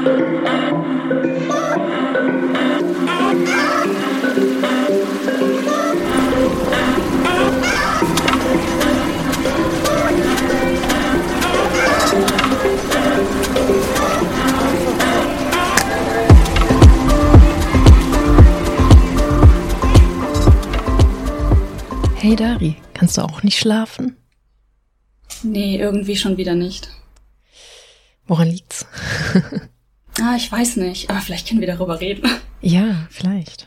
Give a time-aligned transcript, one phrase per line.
[0.00, 0.06] Hey
[22.36, 24.16] Dari, kannst du auch nicht schlafen?
[25.42, 26.88] Nee, irgendwie schon wieder nicht.
[28.26, 28.86] Woran liegt's?
[30.20, 32.28] ah, ich weiß nicht, aber vielleicht können wir darüber reden.
[32.60, 33.66] Ja, vielleicht.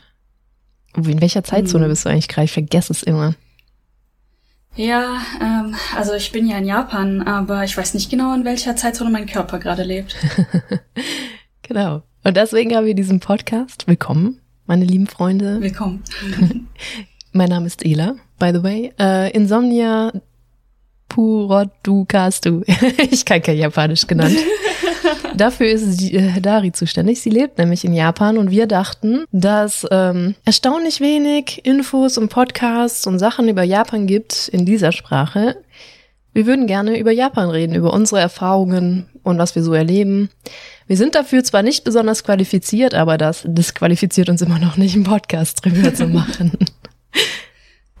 [0.96, 1.90] In welcher Zeitzone hm.
[1.90, 2.44] bist du eigentlich gerade?
[2.44, 3.34] Ich vergesse es immer.
[4.76, 8.76] Ja, ähm, also ich bin ja in Japan, aber ich weiß nicht genau, in welcher
[8.76, 10.16] Zeitzone mein Körper gerade lebt.
[11.62, 12.02] genau.
[12.24, 13.86] Und deswegen haben wir diesen Podcast.
[13.86, 15.60] Willkommen, meine lieben Freunde.
[15.60, 16.02] Willkommen.
[17.32, 18.92] mein Name ist Ela by the way.
[18.98, 20.12] Äh, Insomnia
[21.08, 22.62] Purodukastu.
[23.10, 24.36] ich kann kein Japanisch genannt.
[25.36, 27.20] Dafür ist die, äh, Dari zuständig.
[27.20, 33.06] Sie lebt nämlich in Japan und wir dachten, dass ähm, erstaunlich wenig Infos und Podcasts
[33.06, 35.56] und Sachen über Japan gibt in dieser Sprache.
[36.32, 40.30] Wir würden gerne über Japan reden, über unsere Erfahrungen und was wir so erleben.
[40.86, 45.04] Wir sind dafür zwar nicht besonders qualifiziert, aber das disqualifiziert uns immer noch nicht, einen
[45.04, 46.52] Podcast drüber zu machen.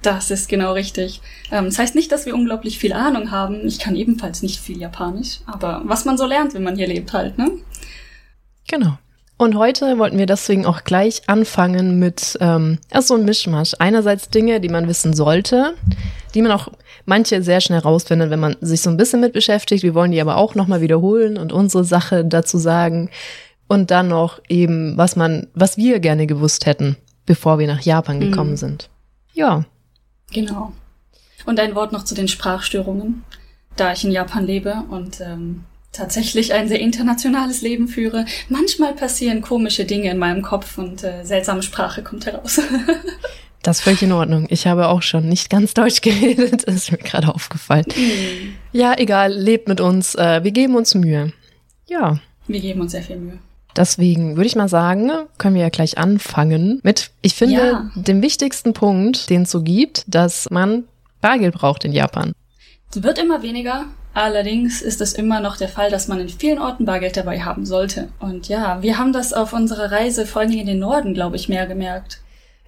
[0.04, 1.22] Das ist genau richtig.
[1.50, 3.66] Ähm, das heißt nicht, dass wir unglaublich viel Ahnung haben.
[3.66, 7.12] Ich kann ebenfalls nicht viel Japanisch, aber was man so lernt, wenn man hier lebt
[7.14, 7.50] halt, ne?
[8.68, 8.98] Genau.
[9.36, 13.72] Und heute wollten wir deswegen auch gleich anfangen mit ähm, erst so ein Mischmasch.
[13.78, 15.74] Einerseits Dinge, die man wissen sollte,
[16.34, 16.68] die man auch
[17.04, 19.82] manche sehr schnell rausfindet, wenn man sich so ein bisschen mit beschäftigt.
[19.82, 23.10] Wir wollen die aber auch nochmal wiederholen und unsere Sache dazu sagen.
[23.66, 28.20] Und dann noch eben, was man, was wir gerne gewusst hätten, bevor wir nach Japan
[28.20, 28.56] gekommen mhm.
[28.56, 28.90] sind.
[29.32, 29.64] Ja.
[30.34, 30.72] Genau.
[31.46, 33.24] Und ein Wort noch zu den Sprachstörungen.
[33.76, 39.40] Da ich in Japan lebe und ähm, tatsächlich ein sehr internationales Leben führe, manchmal passieren
[39.40, 42.60] komische Dinge in meinem Kopf und äh, seltsame Sprache kommt heraus.
[43.62, 44.46] Das ist völlig in Ordnung.
[44.50, 46.68] Ich habe auch schon nicht ganz Deutsch geredet.
[46.68, 47.86] Das ist mir gerade aufgefallen.
[47.96, 48.56] Mhm.
[48.72, 50.14] Ja, egal, lebt mit uns.
[50.14, 51.32] Äh, wir geben uns Mühe.
[51.88, 52.20] Ja.
[52.46, 53.38] Wir geben uns sehr viel Mühe.
[53.76, 57.90] Deswegen würde ich mal sagen, können wir ja gleich anfangen mit, ich finde, ja.
[57.94, 60.84] dem wichtigsten Punkt, den es so gibt, dass man
[61.20, 62.32] Bargeld braucht in Japan.
[62.90, 63.86] Es wird immer weniger.
[64.12, 67.66] Allerdings ist es immer noch der Fall, dass man in vielen Orten Bargeld dabei haben
[67.66, 68.08] sollte.
[68.20, 71.34] Und ja, wir haben das auf unserer Reise vor allen Dingen in den Norden, glaube
[71.34, 72.20] ich, mehr gemerkt.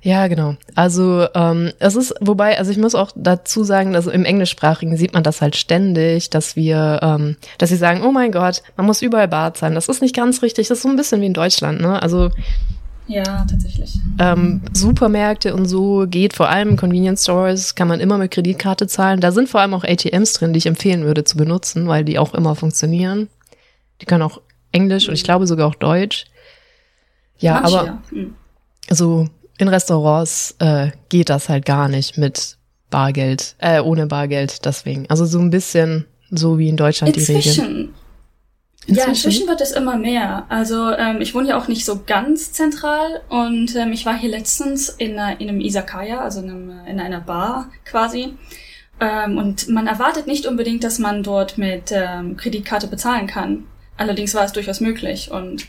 [0.07, 0.55] Ja, genau.
[0.77, 5.13] Also ähm, es ist, wobei, also ich muss auch dazu sagen, also im Englischsprachigen sieht
[5.13, 9.03] man das halt ständig, dass wir, ähm, dass sie sagen, oh mein Gott, man muss
[9.03, 9.75] überall bar zahlen.
[9.75, 10.69] Das ist nicht ganz richtig.
[10.69, 12.01] Das ist so ein bisschen wie in Deutschland, ne?
[12.01, 12.31] Also
[13.09, 13.99] ja, tatsächlich.
[14.21, 19.21] Ähm, Supermärkte und so geht vor allem Convenience Stores, kann man immer mit Kreditkarte zahlen.
[19.21, 22.21] Da sind vor allem auch ATMs drin, die ich empfehlen würde zu benutzen, weil die
[22.21, 23.29] auch immer funktionieren.
[24.01, 24.41] Die können auch
[24.71, 25.11] Englisch mhm.
[25.11, 26.27] und ich glaube sogar auch Deutsch.
[27.39, 28.03] Ja, Manche, aber ja.
[28.13, 28.35] Mhm.
[28.89, 29.29] so
[29.59, 32.57] in Restaurants äh, geht das halt gar nicht mit
[32.91, 35.09] Bargeld, äh, ohne Bargeld, deswegen.
[35.09, 37.67] Also so ein bisschen so wie in Deutschland inzwischen, die Regel.
[37.67, 37.95] Inzwischen?
[38.89, 40.47] Ja, inzwischen wird es immer mehr.
[40.49, 44.31] Also ähm, ich wohne ja auch nicht so ganz zentral und ähm, ich war hier
[44.31, 48.35] letztens in, einer, in einem Isakaya, also in, einem, in einer Bar quasi.
[49.01, 53.65] Ähm, und man erwartet nicht unbedingt, dass man dort mit ähm, Kreditkarte bezahlen kann.
[53.97, 55.67] Allerdings war es durchaus möglich und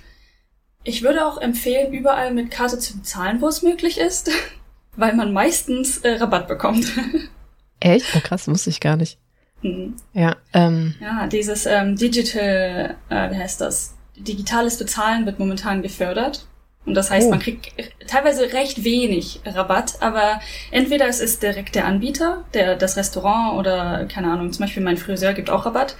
[0.87, 4.31] ich würde auch empfehlen, überall mit Karte zu bezahlen, wo es möglich ist,
[4.95, 6.87] weil man meistens äh, Rabatt bekommt.
[7.79, 8.05] Echt?
[8.15, 9.19] Oh krass, wusste ich gar nicht.
[9.61, 9.95] Hm.
[10.13, 10.95] Ja, ähm.
[11.01, 13.95] ja, dieses ähm, Digital, äh, wie heißt das?
[14.15, 16.47] Digitales Bezahlen wird momentan gefördert.
[16.85, 17.31] Und das heißt, oh.
[17.31, 17.73] man kriegt
[18.07, 20.39] teilweise recht wenig Rabatt, aber
[20.71, 24.95] entweder es ist direkt der Anbieter, der das Restaurant oder keine Ahnung, zum Beispiel mein
[24.95, 25.97] Friseur gibt auch Rabatt.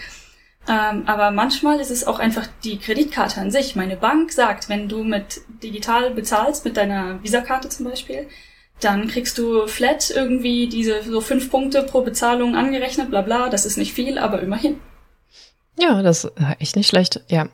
[0.70, 3.76] Ähm, aber manchmal ist es auch einfach die Kreditkarte an sich.
[3.76, 8.28] Meine Bank sagt, wenn du mit digital bezahlst, mit deiner Visakarte zum Beispiel,
[8.82, 13.50] dann kriegst du flat irgendwie diese so fünf Punkte pro Bezahlung angerechnet, bla bla.
[13.50, 14.80] Das ist nicht viel, aber immerhin.
[15.80, 17.48] Ja, das ist echt nicht schlecht, ja.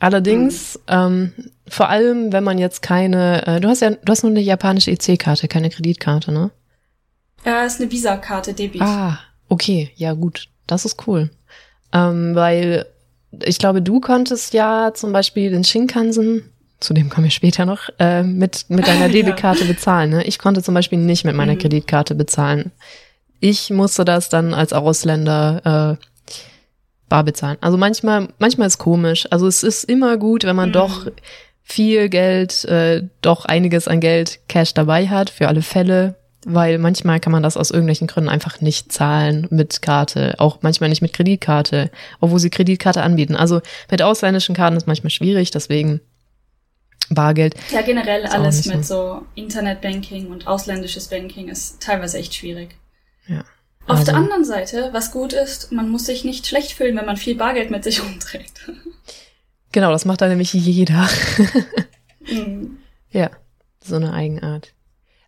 [0.00, 0.94] Allerdings, mhm.
[0.94, 1.32] ähm,
[1.66, 4.90] vor allem, wenn man jetzt keine, äh, du hast ja, du hast nur eine japanische
[4.90, 6.50] EC-Karte, keine Kreditkarte, ne?
[7.44, 8.82] Ja, ist eine Visa-Karte, Debit.
[8.82, 9.18] Ah,
[9.48, 11.30] okay, ja gut, das ist cool.
[11.94, 12.86] Ähm, weil
[13.44, 16.42] ich glaube, du konntest ja zum Beispiel den Shinkansen,
[16.80, 19.72] zu dem komme ich später noch, äh, mit, mit deiner Debitkarte ja.
[19.72, 20.10] bezahlen.
[20.10, 20.24] Ne?
[20.24, 21.58] Ich konnte zum Beispiel nicht mit meiner mhm.
[21.58, 22.72] Kreditkarte bezahlen.
[23.40, 26.04] Ich musste das dann als Ausländer äh,
[27.08, 27.58] bar bezahlen.
[27.60, 29.26] Also manchmal, manchmal ist komisch.
[29.30, 30.74] Also es ist immer gut, wenn man mhm.
[30.74, 31.06] doch
[31.62, 36.16] viel Geld, äh, doch einiges an Geld Cash dabei hat für alle Fälle.
[36.46, 40.90] Weil manchmal kann man das aus irgendwelchen Gründen einfach nicht zahlen mit Karte, auch manchmal
[40.90, 43.36] nicht mit Kreditkarte, obwohl sie Kreditkarte anbieten.
[43.36, 43.60] Also
[43.90, 46.00] mit ausländischen Karten ist manchmal schwierig, deswegen
[47.10, 47.54] Bargeld.
[47.70, 52.76] Ja, generell alles mit so Internetbanking und ausländisches Banking ist teilweise echt schwierig.
[53.26, 53.44] Ja.
[53.86, 57.04] Auf also, der anderen Seite, was gut ist, man muss sich nicht schlecht fühlen, wenn
[57.04, 58.70] man viel Bargeld mit sich umträgt.
[59.72, 61.08] Genau, das macht dann nämlich jeder.
[62.20, 62.78] mhm.
[63.10, 63.30] Ja,
[63.80, 64.72] so eine Eigenart.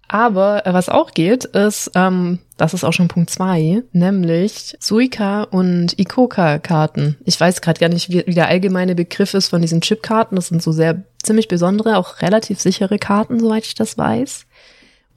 [0.08, 5.42] Aber äh, was auch geht, ist, ähm, das ist auch schon Punkt zwei, nämlich Suica
[5.42, 7.16] und Ikoka-Karten.
[7.24, 10.36] Ich weiß gerade gar nicht, wie, wie der allgemeine Begriff ist von diesen Chip-Karten.
[10.36, 14.46] Das sind so sehr ziemlich besondere, auch relativ sichere Karten, soweit ich das weiß.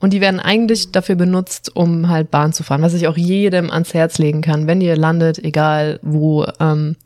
[0.00, 3.70] Und die werden eigentlich dafür benutzt, um halt Bahn zu fahren, was ich auch jedem
[3.70, 6.46] ans Herz legen kann, wenn ihr landet, egal wo.
[6.58, 6.96] Ähm,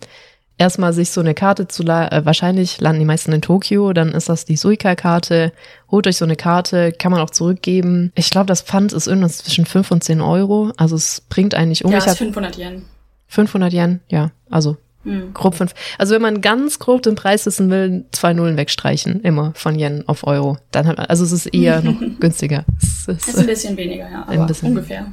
[0.59, 4.29] erstmal sich so eine Karte zu äh, wahrscheinlich landen die meisten in Tokio, dann ist
[4.29, 5.53] das die Suica-Karte.
[5.91, 8.13] Holt euch so eine Karte, kann man auch zurückgeben.
[8.15, 10.73] Ich glaube, das Pfand ist irgendwas zwischen 5 und 10 Euro.
[10.77, 11.93] Also es bringt eigentlich um.
[11.93, 12.85] Ja, ist 500 Yen.
[13.29, 14.31] 500 Yen, ja.
[14.51, 15.35] Also hm.
[15.35, 15.75] grob 5.
[15.99, 20.05] Also wenn man ganz grob den Preis wissen will, zwei Nullen wegstreichen, immer von Yen
[20.07, 20.59] auf Euro.
[20.71, 22.65] Dann hat man, also es ist eher noch günstiger.
[22.83, 25.07] Es ist, ist, ein bisschen weniger, ja, aber ungefähr.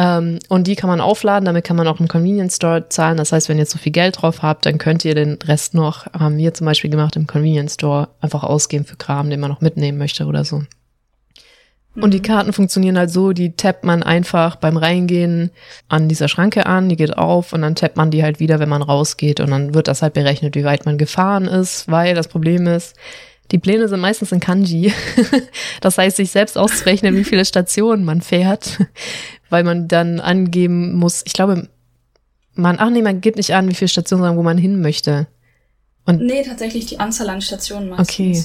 [0.00, 3.18] Ähm, und die kann man aufladen, damit kann man auch im Convenience Store zahlen.
[3.18, 6.06] Das heißt, wenn ihr zu viel Geld drauf habt, dann könnt ihr den Rest noch,
[6.14, 9.60] haben wir zum Beispiel gemacht, im Convenience Store einfach ausgeben für Kram, den man noch
[9.60, 10.62] mitnehmen möchte oder so.
[11.96, 12.22] Und die mhm.
[12.22, 15.50] Karten funktionieren halt so, die tappt man einfach beim Reingehen
[15.88, 18.68] an dieser Schranke an, die geht auf und dann tappt man die halt wieder, wenn
[18.70, 22.28] man rausgeht und dann wird das halt berechnet, wie weit man gefahren ist, weil das
[22.28, 22.96] Problem ist,
[23.50, 24.92] die Pläne sind meistens in Kanji.
[25.80, 28.78] Das heißt, sich selbst auszurechnen, wie viele Stationen man fährt,
[29.50, 31.68] weil man dann angeben muss, ich glaube,
[32.54, 35.26] man, ach nee, man gibt nicht an, wie viele Stationen, sagen, wo man hin möchte.
[36.04, 38.10] Und nee, tatsächlich die Anzahl an Stationen meistens.
[38.10, 38.44] Okay.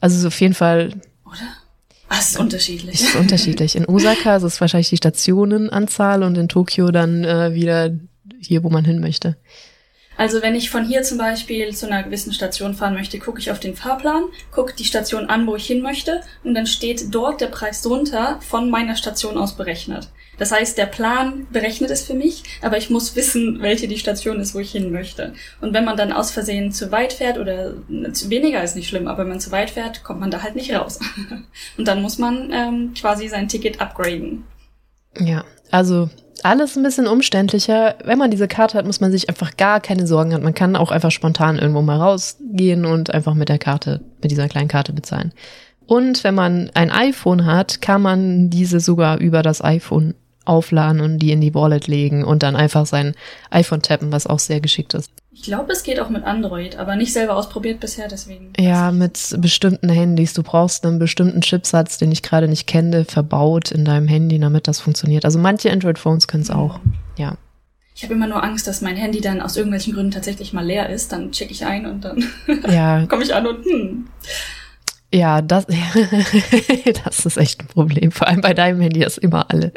[0.00, 0.92] Also so auf jeden Fall.
[1.24, 1.36] Oder?
[2.08, 2.94] Ah, es ist unterschiedlich.
[2.94, 3.76] Es ist unterschiedlich.
[3.76, 7.90] In Osaka ist es wahrscheinlich die Stationenanzahl und in Tokio dann äh, wieder
[8.40, 9.36] hier, wo man hin möchte.
[10.18, 13.52] Also wenn ich von hier zum Beispiel zu einer gewissen Station fahren möchte, gucke ich
[13.52, 17.40] auf den Fahrplan, gucke die Station an, wo ich hin möchte und dann steht dort
[17.40, 20.08] der Preis drunter von meiner Station aus berechnet.
[20.36, 24.40] Das heißt, der Plan berechnet es für mich, aber ich muss wissen, welche die Station
[24.40, 25.34] ist, wo ich hin möchte.
[25.60, 27.74] Und wenn man dann aus Versehen zu weit fährt oder
[28.12, 30.56] zu weniger ist nicht schlimm, aber wenn man zu weit fährt, kommt man da halt
[30.56, 30.98] nicht raus.
[31.78, 34.44] und dann muss man ähm, quasi sein Ticket upgraden.
[35.18, 36.08] Ja, also
[36.44, 37.96] alles ein bisschen umständlicher.
[38.04, 40.44] Wenn man diese Karte hat, muss man sich einfach gar keine Sorgen haben.
[40.44, 44.48] Man kann auch einfach spontan irgendwo mal rausgehen und einfach mit der Karte, mit dieser
[44.48, 45.32] kleinen Karte bezahlen.
[45.86, 50.14] Und wenn man ein iPhone hat, kann man diese sogar über das iPhone
[50.48, 53.14] aufladen und die in die Wallet legen und dann einfach sein
[53.50, 55.10] iPhone tappen, was auch sehr geschickt ist.
[55.30, 58.52] Ich glaube, es geht auch mit Android, aber nicht selber ausprobiert bisher, deswegen.
[58.58, 60.34] Ja, mit bestimmten Handys.
[60.34, 64.66] Du brauchst einen bestimmten Chipsatz, den ich gerade nicht kenne, verbaut in deinem Handy, damit
[64.66, 65.24] das funktioniert.
[65.24, 66.80] Also manche Android-Phones können es auch.
[67.16, 67.36] Ja.
[67.94, 70.88] Ich habe immer nur Angst, dass mein Handy dann aus irgendwelchen Gründen tatsächlich mal leer
[70.88, 71.12] ist.
[71.12, 72.24] Dann checke ich ein und dann
[72.68, 73.06] ja.
[73.08, 74.08] komme ich an und hm.
[75.12, 75.66] Ja, das,
[77.04, 78.12] das ist echt ein Problem.
[78.12, 79.72] Vor allem bei deinem Handy ist immer alle.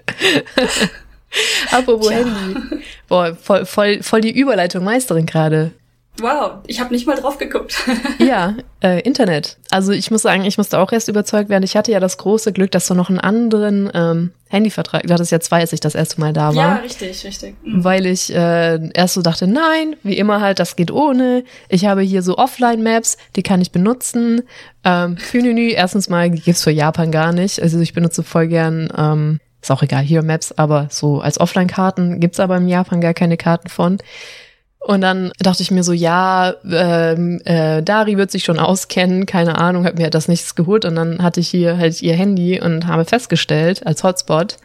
[1.72, 2.18] Apropos ja.
[2.18, 2.84] Handy.
[3.08, 5.72] Boah, voll, voll, voll die Überleitung Meisterin gerade.
[6.20, 7.76] Wow, ich habe nicht mal drauf geguckt.
[8.20, 9.58] ja, äh, Internet.
[9.72, 11.64] Also ich muss sagen, ich musste auch erst überzeugt werden.
[11.64, 15.32] Ich hatte ja das große Glück, dass du noch einen anderen ähm, Handyvertrag, du hattest
[15.32, 16.54] ja zwei, als ich das erste Mal da war.
[16.54, 17.56] Ja, richtig, richtig.
[17.64, 17.84] Mhm.
[17.84, 21.44] Weil ich äh, erst so dachte, nein, wie immer halt, das geht ohne.
[21.70, 24.42] Ich habe hier so Offline-Maps, die kann ich benutzen.
[24.84, 27.62] Ähm, Fününü, erstens mal, die gibt's für Japan gar nicht.
[27.62, 32.20] Also ich benutze voll gern ähm, ist auch egal, hier Maps, aber so als Offline-Karten
[32.20, 34.00] gibt's aber in Japan gar keine Karten von.
[34.84, 39.60] Und dann dachte ich mir so, ja, ähm, äh, Dari wird sich schon auskennen, keine
[39.60, 40.86] Ahnung, hab mir das nichts geholt.
[40.86, 44.58] Und dann hatte ich hier halt ihr Handy und habe festgestellt, als Hotspot,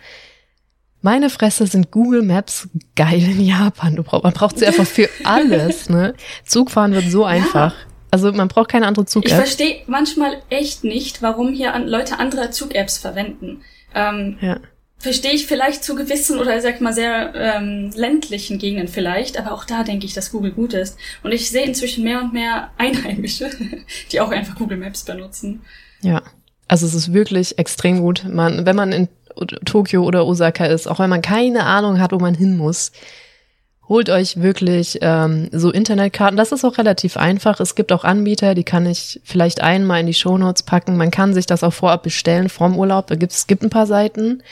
[1.02, 3.94] meine Fresse sind Google Maps geil in Japan.
[3.94, 5.90] Du brauch, man braucht sie einfach für alles.
[5.90, 6.14] Ne?
[6.46, 7.72] Zugfahren wird so einfach.
[7.72, 7.86] Ja.
[8.10, 9.30] Also man braucht keine andere Zug-App.
[9.30, 13.60] Ich verstehe manchmal echt nicht, warum hier an Leute andere Zug-Apps verwenden.
[13.94, 14.56] Ähm, ja
[14.98, 19.64] verstehe ich vielleicht zu gewissen oder sag mal sehr ähm, ländlichen Gegenden vielleicht, aber auch
[19.64, 20.96] da denke ich, dass Google gut ist.
[21.22, 23.50] Und ich sehe inzwischen mehr und mehr Einheimische,
[24.10, 25.62] die auch einfach Google Maps benutzen.
[26.02, 26.22] Ja,
[26.68, 28.24] also es ist wirklich extrem gut.
[28.28, 29.08] Man, wenn man in
[29.64, 32.92] Tokio oder Osaka ist, auch wenn man keine Ahnung hat, wo man hin muss,
[33.88, 36.36] holt euch wirklich ähm, so Internetkarten.
[36.36, 37.60] Das ist auch relativ einfach.
[37.60, 40.96] Es gibt auch Anbieter, die kann ich vielleicht einmal in die Shownotes packen.
[40.96, 43.10] Man kann sich das auch vorab bestellen vorm Urlaub.
[43.10, 44.42] Es gibt ein paar Seiten.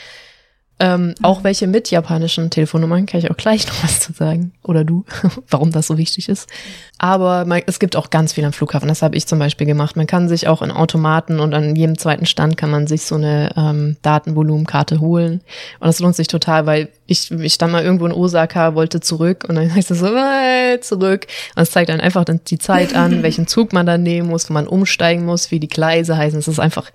[0.77, 1.15] Ähm, mhm.
[1.21, 4.51] Auch welche mit japanischen Telefonnummern, kann ich auch gleich noch was zu sagen.
[4.61, 5.05] Oder du,
[5.49, 6.49] warum das so wichtig ist.
[6.97, 8.89] Aber man, es gibt auch ganz viel am Flughafen.
[8.89, 9.95] Das habe ich zum Beispiel gemacht.
[9.95, 13.15] Man kann sich auch in Automaten und an jedem zweiten Stand kann man sich so
[13.15, 15.41] eine ähm, Datenvolumenkarte holen.
[15.79, 19.45] Und das lohnt sich total, weil ich, ich stand mal irgendwo in Osaka, wollte zurück
[19.47, 21.27] und dann heißt es so, äh, zurück.
[21.55, 24.53] Und es zeigt dann einfach die Zeit an, welchen Zug man dann nehmen muss, wo
[24.53, 26.37] man umsteigen muss, wie die Gleise heißen.
[26.37, 26.91] Es ist einfach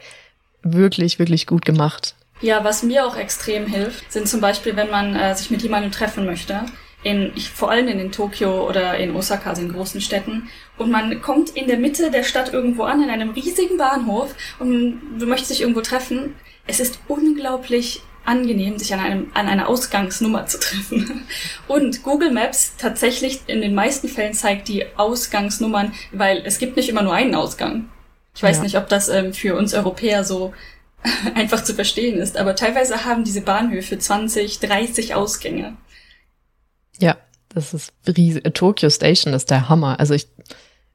[0.63, 2.15] wirklich, wirklich gut gemacht.
[2.41, 5.93] Ja, was mir auch extrem hilft, sind zum Beispiel, wenn man äh, sich mit jemandem
[5.93, 6.65] treffen möchte,
[7.03, 11.21] in, ich, vor allem in Tokio oder in Osaka, also in großen Städten, und man
[11.23, 15.51] kommt in der Mitte der Stadt irgendwo an, in einem riesigen Bahnhof, und du möchtest
[15.51, 16.35] dich irgendwo treffen.
[16.67, 21.27] Es ist unglaublich angenehm, sich an, einem, an einer Ausgangsnummer zu treffen.
[21.69, 26.89] Und Google Maps tatsächlich in den meisten Fällen zeigt die Ausgangsnummern, weil es gibt nicht
[26.89, 27.89] immer nur einen Ausgang.
[28.35, 28.63] Ich weiß ja.
[28.63, 30.53] nicht, ob das ähm, für uns Europäer so
[31.35, 32.37] einfach zu verstehen ist.
[32.37, 35.77] Aber teilweise haben diese Bahnhöfe 20, 30 Ausgänge.
[36.99, 37.17] Ja,
[37.49, 38.45] das ist riesig.
[38.55, 39.99] Tokyo Station ist der Hammer.
[39.99, 40.29] Also ich,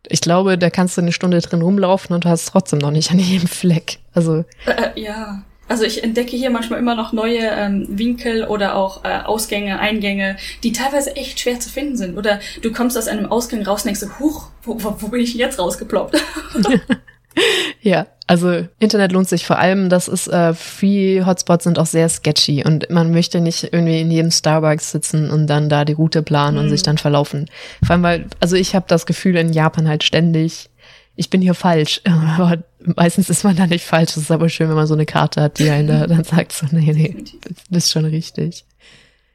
[0.07, 3.11] ich glaube, da kannst du eine Stunde drin rumlaufen und du hast trotzdem noch nicht
[3.11, 3.99] an jedem Fleck.
[4.13, 4.45] Also.
[4.65, 5.43] Äh, ja.
[5.67, 10.37] Also ich entdecke hier manchmal immer noch neue ähm, Winkel oder auch äh, Ausgänge, Eingänge,
[10.61, 12.17] die teilweise echt schwer zu finden sind.
[12.17, 15.21] Oder du kommst aus einem Ausgang raus und denkst so, huch, wo, wo, wo bin
[15.21, 16.21] ich jetzt rausgeploppt?
[17.81, 22.63] ja, also Internet lohnt sich vor allem, das ist, äh, Free-Hotspots sind auch sehr sketchy
[22.65, 26.57] und man möchte nicht irgendwie in jedem Starbucks sitzen und dann da die Route planen
[26.57, 26.63] mhm.
[26.63, 27.49] und sich dann verlaufen.
[27.83, 30.69] Vor allem, weil, also ich habe das Gefühl in Japan halt ständig,
[31.15, 32.01] ich bin hier falsch.
[32.05, 34.11] Aber meistens ist man da nicht falsch.
[34.11, 36.51] Es ist aber schön, wenn man so eine Karte hat, die einen da dann sagt
[36.51, 38.65] so, nee, nee, du bist schon richtig.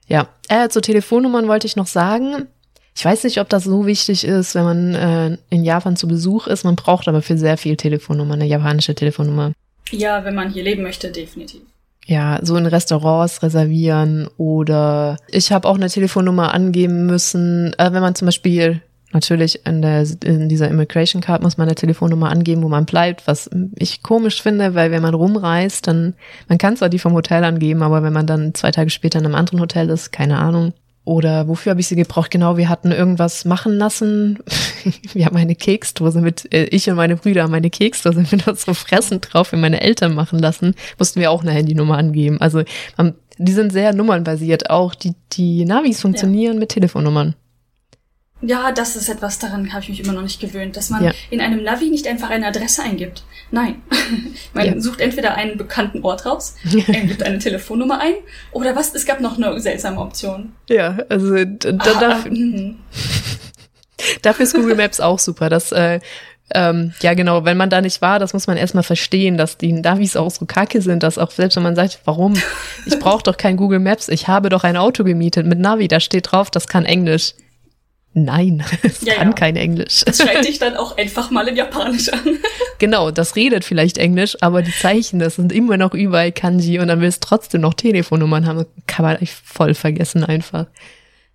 [0.06, 2.49] Ja, äh, zu Telefonnummern wollte ich noch sagen.
[3.00, 6.47] Ich weiß nicht, ob das so wichtig ist, wenn man äh, in Japan zu Besuch
[6.47, 6.64] ist.
[6.64, 9.52] Man braucht aber für sehr viel Telefonnummer, eine japanische Telefonnummer.
[9.90, 11.62] Ja, wenn man hier leben möchte, definitiv.
[12.04, 18.02] Ja, so in Restaurants reservieren oder ich habe auch eine Telefonnummer angeben müssen, äh, wenn
[18.02, 18.83] man zum Beispiel
[19.14, 23.26] natürlich in, der, in dieser Immigration Card muss man eine Telefonnummer angeben, wo man bleibt,
[23.26, 26.12] was ich komisch finde, weil wenn man rumreist, dann
[26.49, 29.25] man kann zwar die vom Hotel angeben, aber wenn man dann zwei Tage später in
[29.25, 30.75] einem anderen Hotel ist, keine Ahnung,
[31.11, 32.31] oder wofür habe ich sie gebraucht?
[32.31, 34.38] Genau, wir hatten irgendwas machen lassen.
[35.12, 38.76] wir haben eine Keksdose mit, äh, ich und meine Brüder haben eine Keksdose mit unserem
[38.76, 40.76] Fressen drauf für meine Eltern machen lassen.
[41.00, 42.40] Mussten wir auch eine Handynummer angeben.
[42.40, 42.62] Also
[42.97, 44.71] um, die sind sehr nummernbasiert.
[44.71, 46.61] Auch die, die Navis funktionieren ja.
[46.61, 47.35] mit Telefonnummern.
[48.40, 51.12] Ja, das ist etwas, daran habe ich mich immer noch nicht gewöhnt, dass man ja.
[51.31, 53.25] in einem Navi nicht einfach eine Adresse eingibt.
[53.50, 53.83] Nein.
[54.54, 54.80] man ja.
[54.80, 58.14] sucht entweder einen bekannten Ort raus, gibt eine Telefonnummer ein,
[58.52, 58.95] oder was?
[58.95, 60.52] Es gab noch eine seltsame Option.
[60.69, 62.78] Ja, also da, da, ah, dafür, mhm.
[64.23, 65.49] dafür ist Google Maps auch super.
[65.49, 66.00] Das, äh,
[66.52, 69.73] ähm, ja genau, wenn man da nicht war, das muss man erstmal verstehen, dass die
[69.73, 72.35] Navis auch so kacke sind, dass auch selbst wenn man sagt, warum,
[72.87, 76.00] ich brauche doch kein Google Maps, ich habe doch ein Auto gemietet mit Navi, da
[76.00, 77.35] steht drauf, das kann Englisch.
[78.12, 79.35] Nein, es ja, kann ja.
[79.35, 80.02] kein Englisch.
[80.05, 82.38] Das schreibt dich dann auch einfach mal in Japanisch an.
[82.79, 86.88] genau, das redet vielleicht Englisch, aber die Zeichen, das sind immer noch überall Kanji und
[86.88, 88.67] dann willst du trotzdem noch Telefonnummern haben.
[88.87, 90.67] Kann man echt voll vergessen einfach.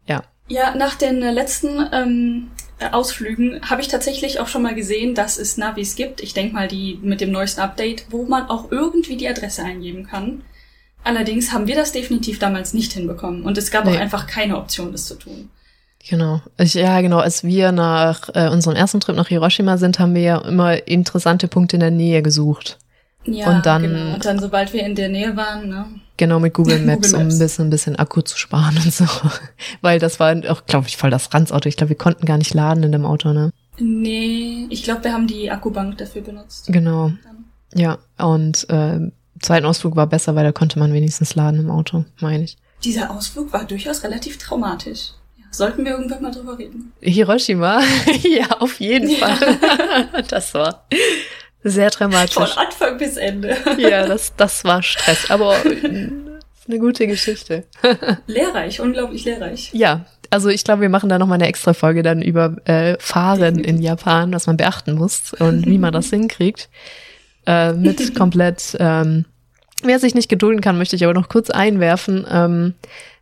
[0.06, 0.24] Ja.
[0.48, 2.52] Ja, nach den letzten ähm,
[2.92, 6.22] Ausflügen habe ich tatsächlich auch schon mal gesehen, dass es Navis gibt.
[6.22, 10.06] Ich denke mal, die mit dem neuesten Update, wo man auch irgendwie die Adresse eingeben
[10.06, 10.44] kann.
[11.04, 13.92] Allerdings haben wir das definitiv damals nicht hinbekommen und es gab nee.
[13.92, 15.50] auch einfach keine Option, das zu tun.
[16.08, 16.42] Genau.
[16.58, 17.20] Ich, ja, genau.
[17.20, 21.48] Als wir nach äh, unserem ersten Trip nach Hiroshima sind, haben wir ja immer interessante
[21.48, 22.78] Punkte in der Nähe gesucht.
[23.26, 24.14] Ja, und dann, genau.
[24.14, 25.86] Und dann, sobald wir in der Nähe waren, ne?
[26.18, 27.34] Genau, mit Google Maps, Google Maps.
[27.34, 29.06] um ein bisschen, ein bisschen Akku zu sparen und so.
[29.82, 31.68] Weil das war auch, glaube ich, voll das Ranzauto.
[31.68, 33.52] Ich glaube, wir konnten gar nicht laden in dem Auto, ne?
[33.80, 36.68] Nee, ich glaube, wir haben die Akkubank dafür benutzt.
[36.68, 37.12] Genau.
[37.74, 42.06] Ja, und äh, zweiten Ausflug war besser, weil da konnte man wenigstens laden im Auto,
[42.22, 42.58] meine ich.
[42.84, 45.12] Dieser Ausflug war durchaus relativ traumatisch.
[45.58, 46.92] Sollten wir irgendwann mal drüber reden?
[47.02, 47.82] Hiroshima?
[48.24, 49.28] ja, auf jeden ja.
[49.28, 50.24] Fall.
[50.28, 50.86] das war
[51.64, 52.34] sehr dramatisch.
[52.34, 53.56] Von Anfang bis Ende.
[53.78, 57.64] ja, das, das war Stress, aber eine gute Geschichte.
[58.28, 59.72] lehrreich, unglaublich lehrreich.
[59.74, 63.60] Ja, also ich glaube, wir machen da nochmal eine extra Folge dann über äh, Fahren
[63.60, 66.70] in Japan, was man beachten muss und wie man das hinkriegt.
[67.46, 69.26] Äh, mit komplett, ähm,
[69.84, 72.26] wer sich nicht gedulden kann, möchte ich aber noch kurz einwerfen.
[72.30, 72.74] Ähm,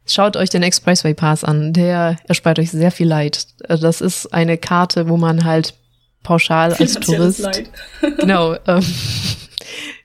[0.06, 1.74] Schaut euch den Expressway Pass an.
[1.74, 3.48] Der erspart euch sehr viel Leid.
[3.68, 5.74] Das ist eine Karte, wo man halt
[6.24, 7.48] pauschal als Tourist.
[8.18, 8.56] Genau.
[8.68, 8.86] Ähm,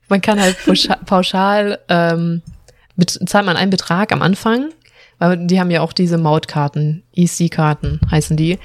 [0.09, 0.57] man kann halt
[1.07, 2.43] pauschal ähm,
[3.07, 4.71] zahlt man einen Betrag am Anfang,
[5.19, 8.59] weil die haben ja auch diese Mautkarten, EC-Karten heißen die.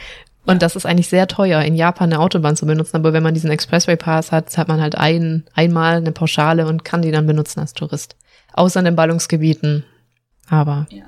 [0.45, 2.97] Und das ist eigentlich sehr teuer, in Japan eine Autobahn zu benutzen.
[2.97, 6.83] Aber wenn man diesen Expressway Pass hat, hat man halt ein, einmal eine Pauschale und
[6.83, 8.17] kann die dann benutzen als Tourist.
[8.53, 9.85] Außer in den Ballungsgebieten
[10.49, 11.05] Aber Ja.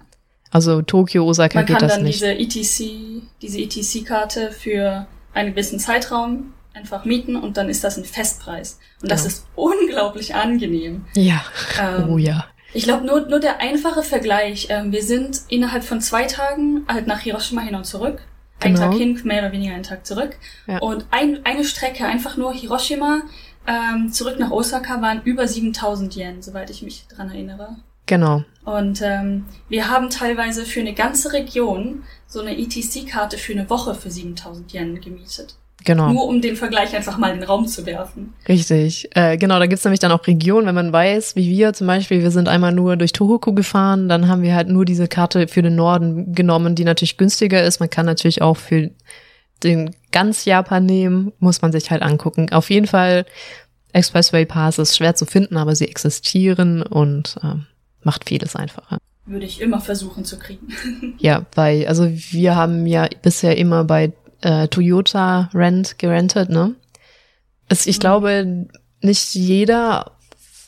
[0.56, 2.22] Also Tokio, Osaka Man geht kann das dann nicht.
[2.22, 8.06] diese ETC, diese ETC-Karte für einen gewissen Zeitraum einfach mieten und dann ist das ein
[8.06, 8.80] Festpreis.
[9.02, 9.34] Und das Genau.
[9.34, 11.06] ist unglaublich angenehm.
[11.16, 11.44] Ja.
[11.82, 12.46] Ähm, oh ja.
[12.74, 14.68] Ich glaube, nur, nur der einfache Vergleich.
[14.70, 18.20] Ähm, wir sind innerhalb von zwei Tagen halt nach Hiroshima hin und zurück.
[18.62, 18.88] Ein Genau.
[18.90, 20.38] Tag hin, mehr oder weniger einen Tag zurück.
[20.68, 20.80] Ja.
[20.80, 23.22] Und ein, eine Strecke, einfach nur Hiroshima,
[23.68, 27.78] ähm, zurück nach Osaka, waren über 7000 Yen, soweit ich mich dran erinnere.
[28.06, 28.44] Genau.
[28.64, 33.94] Und ähm, wir haben teilweise für eine ganze Region so eine ETC-Karte für eine Woche
[33.94, 35.56] für 7000 Yen gemietet.
[35.84, 36.12] Genau.
[36.12, 38.34] Nur um den Vergleich einfach mal in den Raum zu werfen.
[38.50, 39.08] Richtig.
[39.16, 42.24] Äh, genau, da gibt's nämlich dann auch Regionen, wenn man weiß, wie wir zum Beispiel,
[42.24, 45.62] wir sind einmal nur durch Tohoku gefahren, dann haben wir halt nur diese Karte für
[45.62, 47.80] den Norden genommen, die natürlich günstiger ist.
[47.80, 48.90] Man kann natürlich auch für
[49.64, 52.52] den ganz Japan nehmen, muss man sich halt angucken.
[52.52, 53.26] Auf jeden Fall,
[53.94, 57.68] Expressway Pass ist schwer zu finden, aber sie existieren und ähm,
[58.06, 58.98] macht vieles einfacher.
[59.26, 60.68] Würde ich immer versuchen zu kriegen.
[61.20, 66.76] Ja, bei, also wir haben ja bisher immer bei äh, Toyota Rent gerentet, ne?
[67.68, 68.02] Es, ich Mhm.
[68.02, 68.68] glaube,
[69.02, 70.12] nicht jeder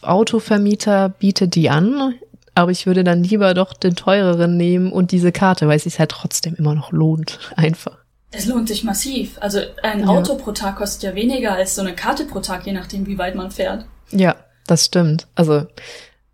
[0.01, 2.15] Autovermieter bietet die an,
[2.55, 5.99] aber ich würde dann lieber doch den teureren nehmen und diese Karte, weil es sich
[5.99, 7.97] halt trotzdem immer noch lohnt, einfach.
[8.31, 9.37] Es lohnt sich massiv.
[9.41, 10.07] Also ein Ja.
[10.07, 13.17] Auto pro Tag kostet ja weniger als so eine Karte pro Tag, je nachdem, wie
[13.17, 13.85] weit man fährt.
[14.11, 15.27] Ja, das stimmt.
[15.35, 15.65] Also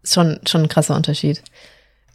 [0.04, 1.42] schon, schon ein krasser Unterschied.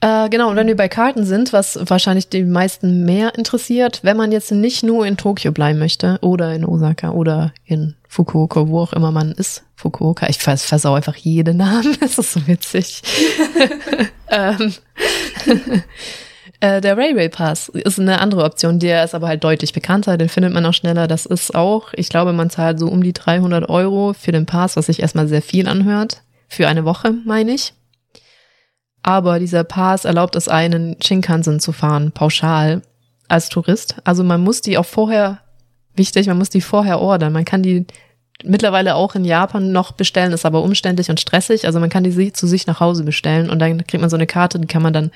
[0.00, 4.16] Äh, genau, und wenn wir bei Karten sind, was wahrscheinlich die meisten mehr interessiert, wenn
[4.16, 8.80] man jetzt nicht nur in Tokio bleiben möchte oder in Osaka oder in Fukuoka, wo
[8.80, 13.02] auch immer man ist, Fukuoka, ich vers versau einfach jeden Namen, das ist so witzig.
[14.30, 14.72] ähm,
[16.60, 20.28] äh, der Railway Pass ist eine andere Option, der ist aber halt deutlich bekannter, den
[20.28, 21.08] findet man auch schneller.
[21.08, 24.76] Das ist auch, ich glaube, man zahlt so um die 300 Euro für den Pass,
[24.76, 26.22] was sich erstmal sehr viel anhört.
[26.46, 27.74] Für eine Woche, meine ich.
[29.08, 32.82] Aber dieser Pass erlaubt es einen, Shinkansen zu fahren, pauschal,
[33.26, 33.96] als Tourist.
[34.04, 35.38] Also man muss die auch vorher,
[35.96, 37.32] wichtig, man muss die vorher ordern.
[37.32, 37.86] Man kann die
[38.44, 41.64] mittlerweile auch in Japan noch bestellen, ist aber umständlich und stressig.
[41.64, 44.26] Also man kann die zu sich nach Hause bestellen und dann kriegt man so eine
[44.26, 45.10] Karte, die kann man dann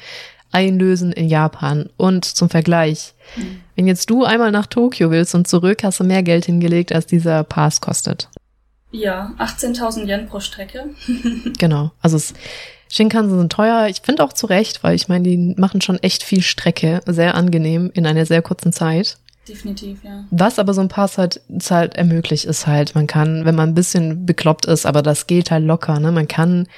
[0.52, 1.90] einlösen in Japan.
[1.98, 3.12] Und zum Vergleich,
[3.76, 7.04] wenn jetzt du einmal nach Tokio willst und zurück, hast du mehr Geld hingelegt, als
[7.04, 8.30] dieser Pass kostet.
[8.90, 10.86] Ja, 18.000 Yen pro Strecke.
[11.58, 11.92] Genau.
[12.00, 12.32] Also es,
[12.92, 13.86] Shinkansen sind teuer.
[13.88, 17.34] Ich finde auch zu Recht, weil ich meine, die machen schon echt viel Strecke, sehr
[17.34, 19.16] angenehm in einer sehr kurzen Zeit.
[19.48, 20.24] Definitiv, ja.
[20.30, 23.74] Was aber so ein Pass halt, halt ermöglicht, ist halt, man kann, wenn man ein
[23.74, 26.12] bisschen bekloppt ist, aber das geht halt locker, ne?
[26.12, 26.68] Man kann,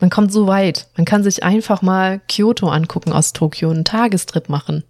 [0.00, 0.88] man kommt so weit.
[0.96, 4.82] Man kann sich einfach mal Kyoto angucken aus Tokio, einen Tagestrip machen.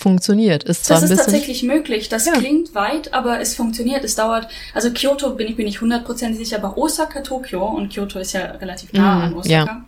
[0.00, 0.64] Funktioniert.
[0.64, 1.32] Ist zwar Das ein ist bisschen.
[1.34, 2.08] tatsächlich möglich.
[2.08, 2.32] Das Ja.
[2.32, 4.02] klingt weit, aber es funktioniert.
[4.02, 8.18] Es dauert, also Kyoto bin ich mir nicht hundertprozentig sicher, aber Osaka, Tokio, und Kyoto
[8.18, 9.84] ist ja relativ nah Mhm, an Osaka,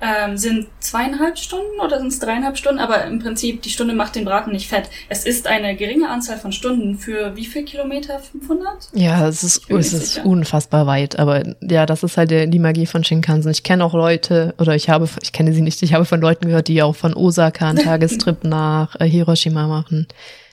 [0.00, 4.14] ähm, sind zweieinhalb Stunden oder sind es dreieinhalb Stunden, aber im Prinzip, die Stunde macht
[4.14, 4.90] den Braten nicht fett.
[5.08, 8.18] Es ist eine geringe Anzahl von Stunden für wie viel Kilometer?
[8.18, 8.90] 500?
[8.92, 10.26] Ja, es ist, es ist sicher.
[10.26, 13.50] unfassbar weit, aber ja, das ist halt der, die Magie von Shinkansen.
[13.50, 16.46] Ich kenne auch Leute, oder ich habe, ich kenne sie nicht, ich habe von Leuten
[16.48, 20.06] gehört, die auch von Osaka einen Tagestrip nach äh, Hiroshima machen.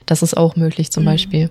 [0.06, 1.08] Das ist auch möglich zum Mhm.
[1.08, 1.50] Beispiel.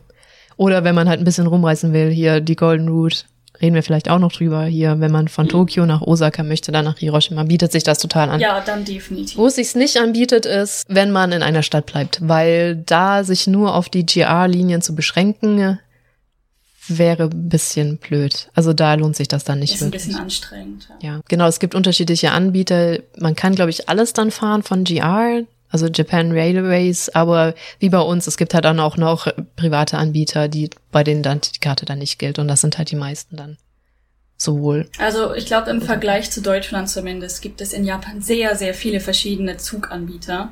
[0.58, 3.23] Oder wenn man halt ein bisschen rumreisen will, hier die Golden Route,
[3.63, 5.49] reden wir vielleicht auch noch drüber, hier, wenn man von Mhm.
[5.49, 8.39] Tokio nach Osaka möchte, dann nach Hiroshima, bietet sich das total an.
[8.41, 9.38] Ja, dann definitiv.
[9.38, 13.47] Wo es sich nicht anbietet, ist, wenn man in einer Stadt bleibt, weil da sich
[13.47, 15.80] nur auf die GR-Linien zu beschränken,
[16.89, 18.49] wäre ein bisschen blöd.
[18.54, 20.04] Also da lohnt sich das dann nicht ist ein wirklich.
[20.08, 20.89] bisschen anstrengend.
[21.02, 21.13] Ja.
[21.15, 21.47] Ja, genau.
[21.47, 22.97] Es gibt unterschiedliche Anbieter.
[23.17, 27.99] Man kann, glaube ich, alles dann fahren von GR, also Japan Railways, aber wie bei
[27.99, 31.86] uns, es gibt halt dann auch noch private Anbieter, die bei denen dann die Karte
[31.86, 33.57] dann nicht gilt und das sind halt die meisten dann.
[34.38, 34.89] Sowohl.
[34.99, 38.99] Also ich glaube, im Vergleich zu Deutschland zumindest gibt es in Japan sehr, sehr viele
[38.99, 40.51] verschiedene Zuganbieter.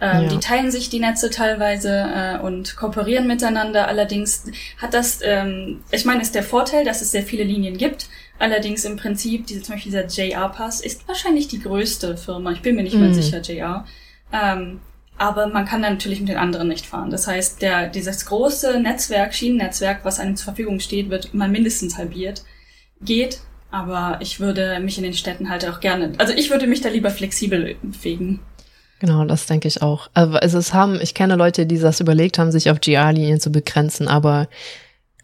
[0.00, 0.28] Ähm, Ja.
[0.30, 3.88] Die teilen sich die Netze teilweise äh, und kooperieren miteinander.
[3.88, 4.44] Allerdings
[4.78, 8.08] hat das, ähm, ich meine, ist der Vorteil, dass es sehr viele Linien gibt.
[8.38, 12.52] Allerdings im Prinzip, diese, zum Beispiel dieser JR-Pass ist wahrscheinlich die größte Firma.
[12.52, 13.14] Ich bin mir nicht mal Mhm.
[13.14, 13.86] sicher, JR.
[14.32, 14.80] Ähm,
[15.18, 17.10] aber man kann dann natürlich mit den anderen nicht fahren.
[17.10, 21.96] Das heißt, der, dieses große Netzwerk, Schienennetzwerk, was einem zur Verfügung steht, wird mal mindestens
[21.96, 22.42] halbiert.
[23.00, 23.40] Geht,
[23.70, 26.88] aber ich würde mich in den Städten halt auch gerne, also ich würde mich da
[26.88, 28.40] lieber flexibel bewegen.
[29.00, 30.08] Genau, das denke ich auch.
[30.14, 34.06] Also es haben, ich kenne Leute, die das überlegt haben, sich auf GR-Linien zu begrenzen,
[34.06, 34.46] aber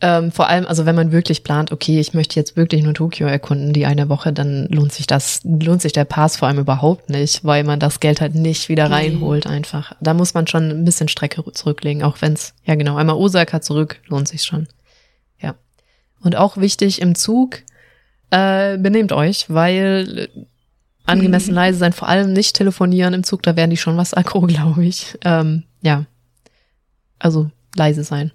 [0.00, 3.26] ähm, vor allem, also wenn man wirklich plant, okay, ich möchte jetzt wirklich nur Tokio
[3.26, 7.10] erkunden, die eine Woche, dann lohnt sich das, lohnt sich der Pass vor allem überhaupt
[7.10, 9.94] nicht, weil man das Geld halt nicht wieder reinholt einfach.
[10.00, 14.00] Da muss man schon ein bisschen Strecke zurücklegen, auch wenn's, ja genau, einmal Osaka zurück,
[14.06, 14.68] lohnt sich schon.
[15.40, 15.56] Ja.
[16.20, 17.62] Und auch wichtig im Zug,
[18.30, 20.28] äh, benehmt euch, weil
[21.06, 24.40] angemessen leise sein, vor allem nicht telefonieren im Zug, da werden die schon was aggro,
[24.46, 25.18] glaube ich.
[25.24, 26.04] Ähm, ja.
[27.18, 28.30] Also leise sein.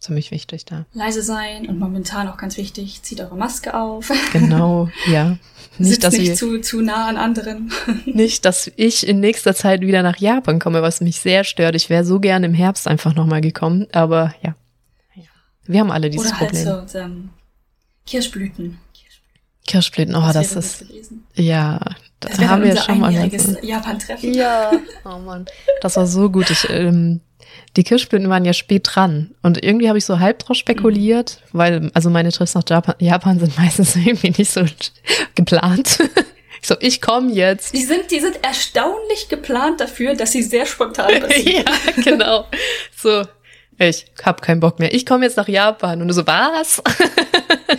[0.00, 0.86] Ziemlich wichtig da.
[0.94, 4.10] Leise sein und momentan auch ganz wichtig, zieht eure Maske auf.
[4.32, 5.36] Genau, ja.
[5.76, 7.70] Nicht, Sitzt dass nicht zu, zu nah an anderen.
[8.04, 11.74] Nicht, dass ich in nächster Zeit wieder nach Japan komme, was mich sehr stört.
[11.74, 14.54] Ich wäre so gern im Herbst einfach nochmal gekommen, aber ja.
[15.64, 16.88] Wir haben alle dieses Oder halt Problem.
[16.88, 17.30] So, ähm,
[18.06, 18.78] Kirschblüten.
[19.66, 20.84] Kirschblüten, oh, das, das ist.
[21.34, 21.78] Ja,
[22.18, 23.12] das, das haben wir schon mal.
[23.62, 24.34] Japan-Treffen.
[24.34, 24.72] Ja,
[25.04, 25.46] oh Mann.
[25.80, 26.50] Das war so gut.
[26.50, 27.20] Ich, ähm,
[27.76, 29.30] die Kirschblüten waren ja spät dran.
[29.42, 31.58] Und irgendwie habe ich so halb drauf spekuliert, mhm.
[31.58, 34.62] weil, also meine Trips nach Japan, Japan sind meistens irgendwie nicht so
[35.34, 35.98] geplant.
[36.60, 37.74] Ich so, ich komme jetzt.
[37.74, 41.64] Die sind, die sind erstaunlich geplant dafür, dass sie sehr spontan passieren.
[41.66, 42.46] ja, genau.
[42.96, 43.24] So,
[43.78, 44.92] ich hab keinen Bock mehr.
[44.92, 46.02] Ich komme jetzt nach Japan.
[46.02, 46.82] Und du so, was?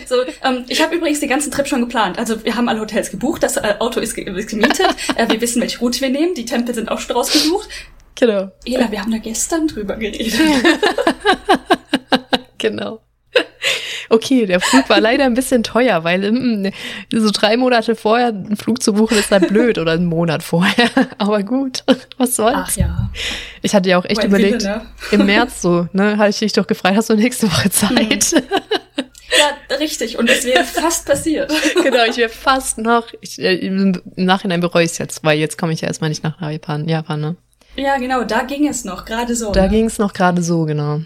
[0.08, 2.18] so, ähm, ich habe übrigens den ganzen Trip schon geplant.
[2.18, 5.40] Also wir haben alle Hotels gebucht, das äh, Auto ist, ge ist gemietet, äh, wir
[5.40, 7.68] wissen, welche Route wir nehmen, die Tempel sind auch schon rausgesucht.
[8.14, 8.50] Genau.
[8.64, 10.34] Ela, wir haben da gestern drüber geredet.
[12.58, 13.00] genau.
[14.08, 16.70] Okay, der Flug war leider ein bisschen teuer, weil mm,
[17.10, 20.90] so drei Monate vorher einen Flug zu buchen ist halt blöd oder einen Monat vorher.
[21.18, 21.82] Aber gut,
[22.18, 22.56] was soll's.
[22.56, 23.10] Ach ja.
[23.62, 24.86] Ich hatte ja auch echt Mein überlegt, Wille, ne?
[25.12, 28.34] im März so, ne, hatte ich dich doch gefragt, hast du nächste Woche Zeit?
[28.34, 28.42] Mhm.
[29.38, 30.18] Ja, richtig.
[30.18, 31.50] Und es wäre fast passiert.
[31.82, 35.56] genau, ich wäre fast noch, ich, äh, im Nachhinein bereue ich es jetzt, weil jetzt
[35.56, 37.36] komme ich ja erstmal nicht nach Japan, Japan, ne?
[37.76, 39.52] Ja, genau, da ging es noch, gerade so.
[39.52, 39.68] Da ne?
[39.68, 41.00] ging es noch gerade so, genau.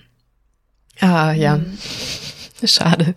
[1.01, 1.59] Ah, ja.
[1.59, 1.79] Mhm.
[2.65, 3.15] Schade.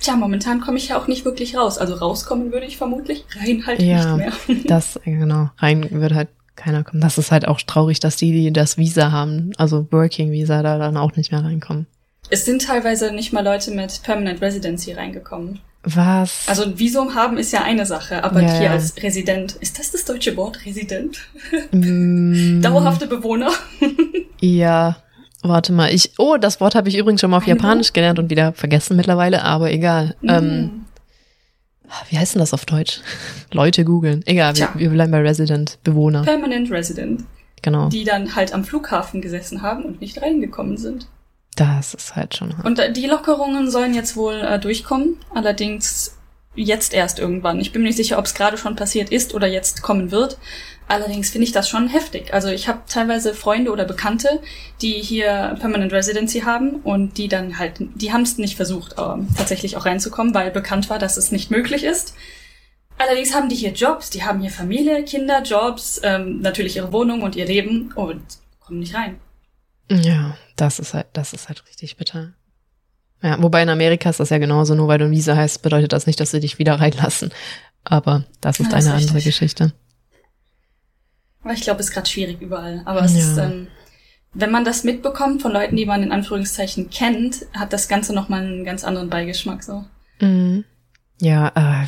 [0.00, 1.78] Tja, momentan komme ich ja auch nicht wirklich raus.
[1.78, 4.56] Also rauskommen würde ich vermutlich, rein halt ja, nicht mehr.
[4.66, 7.00] das, genau, rein würde halt keiner kommen.
[7.00, 10.78] Das ist halt auch traurig, dass die, die das Visa haben, also Working Visa, da
[10.78, 11.86] dann auch nicht mehr reinkommen.
[12.30, 15.60] Es sind teilweise nicht mal Leute mit Permanent Residency reingekommen.
[15.84, 16.48] Was?
[16.48, 19.90] Also ein Visum haben ist ja eine Sache, aber ja, hier als Resident, ist das
[19.90, 21.18] das deutsche Wort, Resident?
[21.72, 22.60] Mm.
[22.62, 23.50] Dauerhafte Bewohner?
[24.40, 24.96] ja,
[25.42, 28.30] warte mal, ich, oh, das Wort habe ich übrigens schon mal auf Japanisch gelernt und
[28.30, 30.16] wieder vergessen mittlerweile, aber egal.
[30.22, 30.30] Mm.
[30.30, 30.70] Ähm,
[32.08, 33.00] wie heißt denn das auf Deutsch?
[33.52, 34.22] Leute googeln.
[34.24, 36.22] Egal, wir, wir, bleiben bei Resident, Bewohner.
[36.22, 37.24] Permanent Resident.
[37.60, 37.88] Genau.
[37.88, 41.06] Die dann halt am Flughafen gesessen haben und nicht reingekommen sind.
[41.56, 42.66] Das ist halt schon hart.
[42.66, 46.16] Und äh, die Lockerungen sollen jetzt wohl äh, durchkommen, allerdings
[46.56, 47.60] jetzt erst irgendwann.
[47.60, 50.38] Ich bin mir nicht sicher, ob es gerade schon passiert ist oder jetzt kommen wird.
[50.86, 52.34] Allerdings finde ich das schon heftig.
[52.34, 54.40] Also ich habe teilweise Freunde oder Bekannte,
[54.82, 59.28] die hier Permanent Residency haben und die dann halt, die haben es nicht versucht, ähm,
[59.36, 62.14] tatsächlich auch reinzukommen, weil bekannt war, dass es nicht möglich ist.
[62.98, 67.22] Allerdings haben die hier Jobs, die haben hier Familie, Kinder, Jobs, ähm, natürlich ihre Wohnung
[67.22, 68.22] und ihr Leben und
[68.60, 69.18] kommen nicht rein.
[69.90, 72.32] Ja, das ist halt, das ist halt richtig bitter.
[73.22, 75.92] Ja, wobei in Amerika ist das ja genauso, nur weil du ein Visa heißt, bedeutet
[75.92, 77.32] das nicht, dass sie dich wieder reinlassen.
[77.84, 79.72] Aber das ist ja, das eine ist andere Geschichte.
[81.42, 82.82] Aber ich glaube, es ist gerade schwierig überall.
[82.84, 83.20] Aber es ja.
[83.20, 83.68] ist, ähm,
[84.32, 88.42] wenn man das mitbekommt von Leuten, die man in Anführungszeichen kennt, hat das Ganze nochmal
[88.42, 89.84] einen ganz anderen Beigeschmack so.
[90.20, 90.64] Mhm.
[91.20, 91.86] Ja, äh,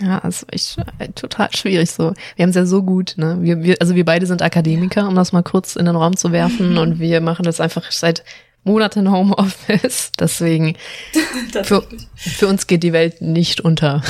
[0.00, 2.14] ja, also ich äh, total schwierig so.
[2.36, 3.38] Wir haben es ja so gut, ne?
[3.40, 6.30] Wir, wir, also wir beide sind Akademiker, um das mal kurz in den Raum zu
[6.32, 8.24] werfen, und wir machen das einfach seit
[8.64, 10.12] Monaten Homeoffice.
[10.20, 10.76] Deswegen
[11.64, 11.84] für,
[12.14, 14.02] für uns geht die Welt nicht unter.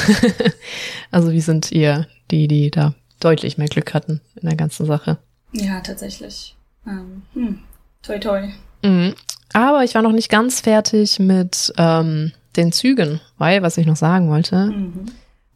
[1.10, 5.18] also wir sind eher die, die da deutlich mehr Glück hatten in der ganzen Sache.
[5.52, 6.54] Ja, tatsächlich.
[6.86, 7.58] Ähm, hm.
[8.02, 8.48] Toi toi.
[8.82, 9.14] Mhm.
[9.54, 13.96] Aber ich war noch nicht ganz fertig mit ähm, den Zügen, weil, was ich noch
[13.96, 15.06] sagen wollte, mhm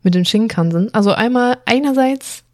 [0.02, 0.92] mit den Shinkansen.
[0.94, 2.44] Also einmal einerseits,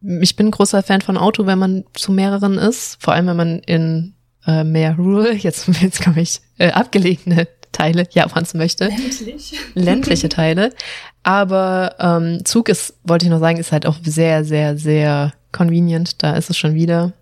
[0.00, 3.58] ich bin großer Fan von Auto, wenn man zu mehreren ist, vor allem wenn man
[3.60, 4.14] in
[4.46, 8.88] äh, mehr rural, jetzt, jetzt komme ich, äh, abgelegene Teile Japans möchte.
[8.88, 9.54] Ländlich.
[9.74, 10.74] Ländliche Teile.
[11.22, 16.22] Aber ähm, Zug ist, wollte ich noch sagen, ist halt auch sehr, sehr, sehr convenient.
[16.22, 17.12] Da ist es schon wieder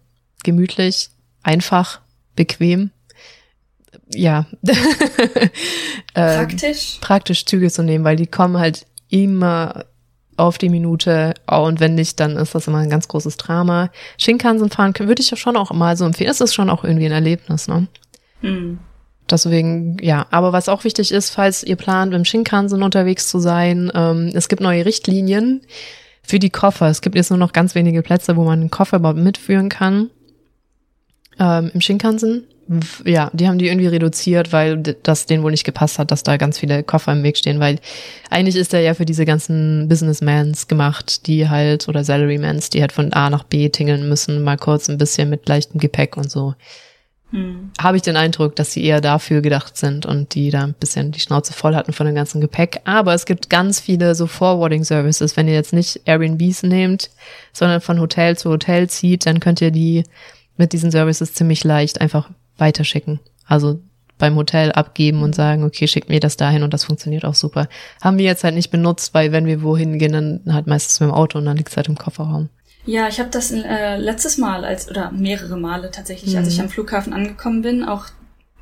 [0.42, 1.10] gemütlich,
[1.42, 2.00] einfach,
[2.34, 2.90] bequem.
[4.12, 4.46] Ja.
[4.64, 5.50] ähm,
[6.14, 6.98] praktisch.
[7.00, 9.84] Praktisch Züge zu nehmen, weil die kommen halt immer
[10.36, 11.34] auf die Minute.
[11.50, 13.90] Oh, und wenn nicht, dann ist das immer ein ganz großes Drama.
[14.18, 16.30] Shinkansen fahren würde ich ja schon auch mal so empfehlen.
[16.30, 17.86] Es ist schon auch irgendwie ein Erlebnis, ne?
[18.40, 18.78] Hm.
[19.30, 20.26] Deswegen, ja.
[20.30, 24.48] Aber was auch wichtig ist, falls ihr plant, im Shinkansen unterwegs zu sein, ähm, es
[24.48, 25.60] gibt neue Richtlinien
[26.22, 26.88] für die Koffer.
[26.88, 30.10] Es gibt jetzt nur noch ganz wenige Plätze, wo man einen Koffer überhaupt mitführen kann.
[31.38, 32.44] Ähm, Im Shinkansen
[33.04, 36.36] ja, die haben die irgendwie reduziert, weil das denen wohl nicht gepasst hat, dass da
[36.36, 37.80] ganz viele Koffer im Weg stehen, weil
[38.30, 42.92] eigentlich ist er ja für diese ganzen Businessmans gemacht, die halt, oder Salarymans, die halt
[42.92, 46.54] von A nach B tingeln müssen, mal kurz ein bisschen mit leichtem Gepäck und so.
[47.32, 47.70] hm.
[47.80, 51.10] habe ich den Eindruck, dass sie eher dafür gedacht sind und die da ein bisschen
[51.10, 52.82] die Schnauze voll hatten von dem ganzen Gepäck.
[52.84, 55.36] Aber es gibt ganz viele so Forwarding Services.
[55.36, 57.10] Wenn ihr jetzt nicht Airbnbs nehmt,
[57.52, 60.04] sondern von Hotel zu Hotel zieht, dann könnt ihr die
[60.56, 62.30] mit diesen Services ziemlich leicht einfach
[62.60, 63.20] weiterschicken.
[63.46, 63.80] Also
[64.18, 67.68] beim Hotel abgeben und sagen, okay, schickt mir das dahin und das funktioniert auch super.
[68.00, 71.08] Haben wir jetzt halt nicht benutzt, weil wenn wir wohin gehen, dann halt meistens mit
[71.08, 72.50] dem Auto und dann liegt es halt im Kofferraum.
[72.86, 76.38] Ja, ich habe das äh, letztes Mal als oder mehrere Male tatsächlich, mhm.
[76.38, 76.64] als ich mhm.
[76.64, 78.06] am Flughafen angekommen bin, auch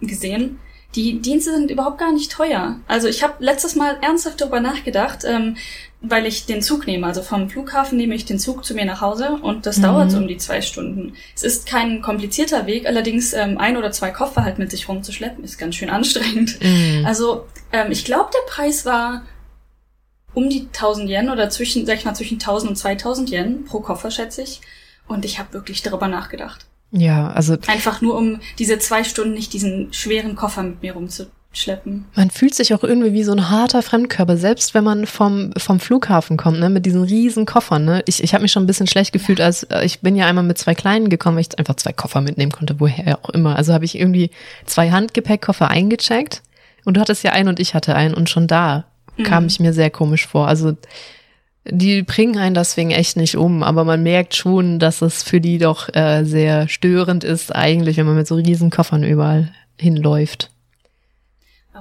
[0.01, 0.59] gesehen.
[0.95, 2.81] Die Dienste sind überhaupt gar nicht teuer.
[2.87, 5.57] Also ich habe letztes Mal ernsthaft darüber nachgedacht, ähm,
[6.01, 7.07] weil ich den Zug nehme.
[7.07, 9.83] Also vom Flughafen nehme ich den Zug zu mir nach Hause und das mhm.
[9.83, 11.15] dauert so um die zwei Stunden.
[11.35, 15.43] Es ist kein komplizierter Weg, allerdings ähm, ein oder zwei Koffer halt mit sich rumzuschleppen,
[15.43, 16.59] ist ganz schön anstrengend.
[16.63, 17.05] Mhm.
[17.05, 19.23] Also ähm, ich glaube, der Preis war
[20.35, 23.81] um die 1000 Yen oder zwischen, sag ich mal, zwischen 1000 und 2000 Yen pro
[23.81, 24.61] Koffer, schätze ich.
[25.09, 26.67] Und ich habe wirklich darüber nachgedacht.
[26.91, 27.57] Ja, also.
[27.67, 30.97] Einfach nur, um diese zwei Stunden nicht diesen schweren Koffer mit mir
[31.59, 32.07] rumzuschleppen.
[32.15, 35.81] Man fühlt sich auch irgendwie wie so ein harter Fremdkörper, selbst wenn man vom, vom
[35.81, 38.03] Flughafen kommt, ne, mit diesen riesen Koffern, ne.
[38.07, 40.45] Ich, ich habe mich schon ein bisschen schlecht gefühlt, als äh, ich bin ja einmal
[40.45, 43.57] mit zwei kleinen gekommen, weil ich einfach zwei Koffer mitnehmen konnte, woher auch immer.
[43.57, 44.31] Also habe ich irgendwie
[44.67, 46.43] zwei Handgepäckkoffer eingecheckt
[46.85, 48.85] und du hattest ja einen und ich hatte einen und schon da
[49.25, 49.49] kam mhm.
[49.49, 50.47] ich mir sehr komisch vor.
[50.47, 50.77] Also
[51.71, 55.59] die bringen einen deswegen echt nicht um, aber man merkt schon, dass es für die
[55.59, 60.51] doch äh, sehr störend ist, eigentlich, wenn man mit so riesen Koffern überall hinläuft.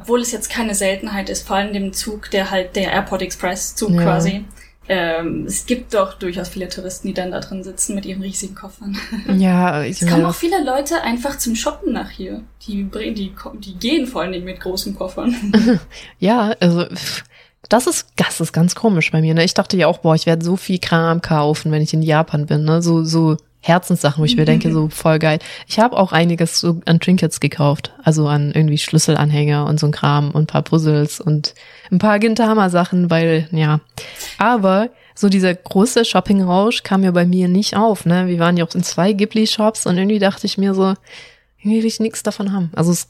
[0.01, 3.75] Obwohl es jetzt keine Seltenheit ist, vor allem dem Zug, der halt der Airport Express
[3.75, 4.03] Zug ja.
[4.03, 4.45] quasi.
[4.89, 8.55] Ähm, es gibt doch durchaus viele Touristen, die dann da drin sitzen mit ihren riesigen
[8.55, 8.97] Koffern.
[9.37, 12.41] Ja, ich Es kommen auch viele Leute einfach zum Shoppen nach hier.
[12.65, 15.35] Die bringen, die, die gehen vor allen Dingen mit großen Koffern.
[16.19, 16.85] ja, also
[17.67, 19.33] das ist, das ist ganz komisch bei mir.
[19.33, 19.43] Ne?
[19.43, 22.45] Ich dachte ja auch, boah, ich werde so viel Kram kaufen, wenn ich in Japan
[22.45, 22.63] bin.
[22.63, 22.81] Ne?
[22.81, 23.35] So, so
[23.67, 25.39] Herzenssachen, wo ich mir denke, so voll geil.
[25.67, 27.93] Ich habe auch einiges so an Trinkets gekauft.
[28.03, 31.53] Also an irgendwie Schlüsselanhänger und so ein Kram und ein paar Puzzles und
[31.91, 33.81] ein paar Gintama-Sachen, weil, ja.
[34.37, 38.05] Aber so dieser große Shopping-Rausch kam ja bei mir nicht auf.
[38.05, 38.27] Ne?
[38.27, 40.93] Wir waren ja auch in zwei Ghibli-Shops und irgendwie dachte ich mir so,
[41.59, 42.71] irgendwie will ich nichts davon haben.
[42.75, 43.09] Also es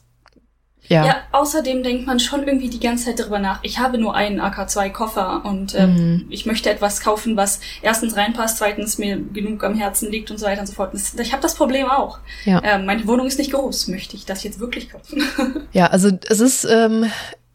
[0.88, 1.04] ja.
[1.04, 3.60] ja, außerdem denkt man schon irgendwie die ganze Zeit darüber nach.
[3.62, 6.26] Ich habe nur einen AK2-Koffer und ähm, mhm.
[6.30, 10.46] ich möchte etwas kaufen, was erstens reinpasst, zweitens mir genug am Herzen liegt und so
[10.46, 10.92] weiter und so fort.
[10.94, 12.18] Ich habe das Problem auch.
[12.44, 12.62] Ja.
[12.64, 13.88] Ähm, meine Wohnung ist nicht groß.
[13.88, 15.22] Möchte ich das jetzt wirklich kaufen?
[15.72, 17.06] ja, also es ist, ähm,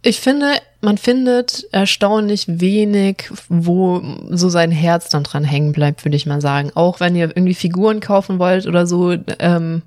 [0.03, 6.17] ich finde, man findet erstaunlich wenig, wo so sein Herz dann dran hängen bleibt, würde
[6.17, 6.71] ich mal sagen.
[6.75, 9.81] Auch wenn ihr irgendwie Figuren kaufen wollt oder so, ähm,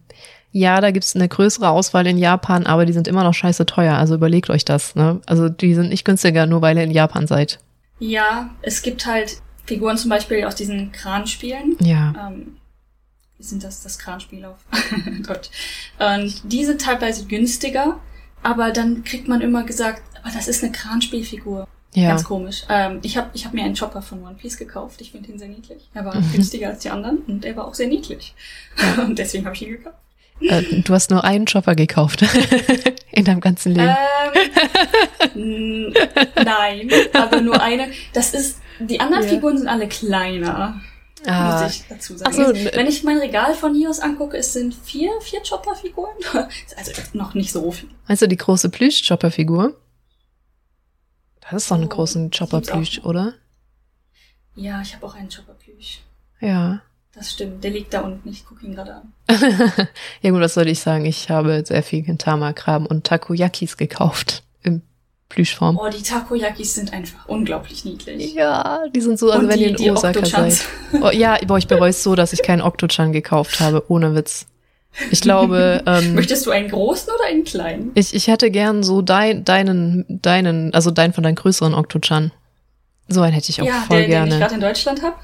[0.52, 3.96] ja, da gibt's eine größere Auswahl in Japan, aber die sind immer noch scheiße teuer.
[3.96, 4.94] Also überlegt euch das.
[4.94, 5.20] Ne?
[5.26, 7.58] Also die sind nicht günstiger, nur weil ihr in Japan seid.
[7.98, 11.76] Ja, es gibt halt Figuren zum Beispiel aus diesen Kranspielen.
[11.80, 12.28] Ja.
[12.28, 12.56] Ähm,
[13.36, 13.82] wie sind das?
[13.82, 14.58] Das Kranspiel auf
[15.26, 15.50] Deutsch.
[15.98, 18.00] Und die sind teilweise günstiger,
[18.42, 21.68] aber dann kriegt man immer gesagt, aber das ist eine Kranspielfigur.
[21.94, 22.10] Ja.
[22.10, 22.64] Ganz komisch.
[22.68, 25.00] Ähm, ich habe ich hab mir einen Chopper von One Piece gekauft.
[25.00, 25.88] Ich finde ihn sehr niedlich.
[25.94, 26.30] Er war mhm.
[26.30, 28.34] günstiger als die anderen und er war auch sehr niedlich.
[28.78, 29.04] Ja.
[29.04, 29.96] Und deswegen habe ich ihn gekauft.
[30.40, 32.22] Äh, du hast nur einen Chopper gekauft
[33.12, 33.96] in deinem ganzen Leben.
[35.34, 35.94] Ähm,
[36.44, 37.90] nein, aber nur eine.
[38.12, 39.30] Das ist, die anderen ja.
[39.30, 40.80] Figuren sind alle kleiner.
[41.26, 41.62] Ah.
[41.62, 42.32] Muss ich dazu sagen.
[42.32, 46.16] So, Wenn ich mein Regal von hier aus angucke, es sind vier, vier Chopper-Figuren.
[46.76, 47.88] Also noch nicht so viel.
[48.06, 49.74] Meinst du die große Plüsch-Chopper-Figur?
[51.40, 53.34] Das ist doch eine oh, große Chopper-Plüsch, oder?
[54.54, 56.00] Ja, ich habe auch einen Chopper-Plüsch.
[56.40, 56.82] Ja.
[57.16, 59.12] Das stimmt, der liegt da unten, ich gucke ihn gerade an.
[60.20, 61.06] ja gut, was soll ich sagen?
[61.06, 64.82] Ich habe sehr viel Gintama-Kram und Takoyakis gekauft im
[65.30, 65.78] Plüschform.
[65.78, 68.34] Oh, die Takoyakis sind einfach unglaublich niedlich.
[68.34, 70.62] Ja, die sind so, also und wenn die, ihr in Osaka seid.
[71.00, 74.46] Oh, ja, boah, ich bereue es so, dass ich keinen Oktochan gekauft habe, ohne Witz.
[75.10, 75.82] Ich glaube.
[75.86, 77.92] Ähm, Möchtest du einen großen oder einen kleinen?
[77.94, 82.32] Ich, ich hätte gern so dein, deinen, deinen, also deinen von deinen größeren Oktochan.
[83.08, 84.30] So einen hätte ich auch ja, voll der, gerne.
[84.30, 85.14] Den ich gerade in Deutschland habe.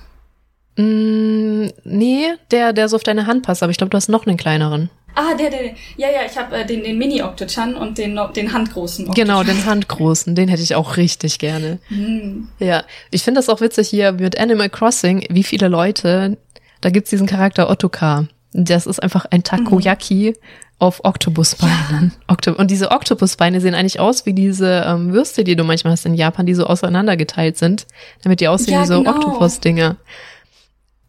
[0.77, 4.27] Mm, nee, der, der so auf deine Hand passt, aber ich glaube, du hast noch
[4.27, 4.91] einen kleineren.
[5.15, 5.61] Ah, der, der,
[5.97, 9.27] ja, ja, ich habe äh, den, den Mini-Octochan und den, den handgroßen Octochan.
[9.27, 11.79] Genau, den handgroßen, den hätte ich auch richtig gerne.
[11.91, 12.45] Mm.
[12.59, 16.39] Ja, ich finde das auch witzig hier mit Animal Crossing, wie viele Leute,
[16.81, 18.27] da gibt's diesen Charakter Ottokar.
[18.55, 20.47] Das ist einfach ein Takoyaki mhm.
[20.79, 22.13] auf Oktopusbeinen.
[22.29, 22.53] Ja.
[22.53, 26.15] und diese Oktopusbeine sehen eigentlich aus wie diese ähm, Würste, die du manchmal hast in
[26.15, 27.87] Japan, die so auseinandergeteilt sind,
[28.23, 29.15] damit die aussehen ja, wie so genau.
[29.15, 29.97] Oktopus-Dinger.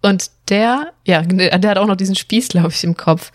[0.04, 3.32] Und der, ja, der hat auch noch diesen Spieß, glaube ich, im Kopf.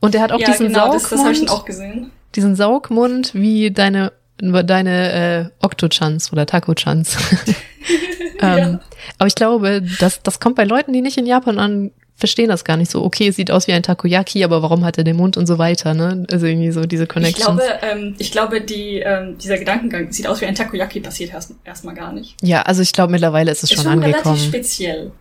[0.00, 1.02] Und der hat auch ja, diesen genau, Saugmund.
[1.02, 2.12] Das, das habe ich auch gesehen.
[2.36, 7.16] Diesen Saugmund wie deine deine äh, Oktochans oder Takochans.
[8.40, 8.80] ähm, ja.
[9.18, 12.64] Aber ich glaube, das, das kommt bei Leuten, die nicht in Japan an, verstehen das
[12.64, 13.02] gar nicht so.
[13.02, 15.58] Okay, es sieht aus wie ein Takoyaki, aber warum hat er den Mund und so
[15.58, 16.26] weiter, ne?
[16.30, 17.60] Also irgendwie so diese Connections.
[17.60, 21.32] Ich glaube, ähm, ich glaube, die, ähm, dieser Gedankengang sieht aus wie ein Takoyaki, passiert
[21.32, 22.36] erst erstmal gar nicht.
[22.42, 24.36] Ja, also ich glaube, mittlerweile ist es Ist schon schon angekommen.
[24.36, 25.12] relativ speziell.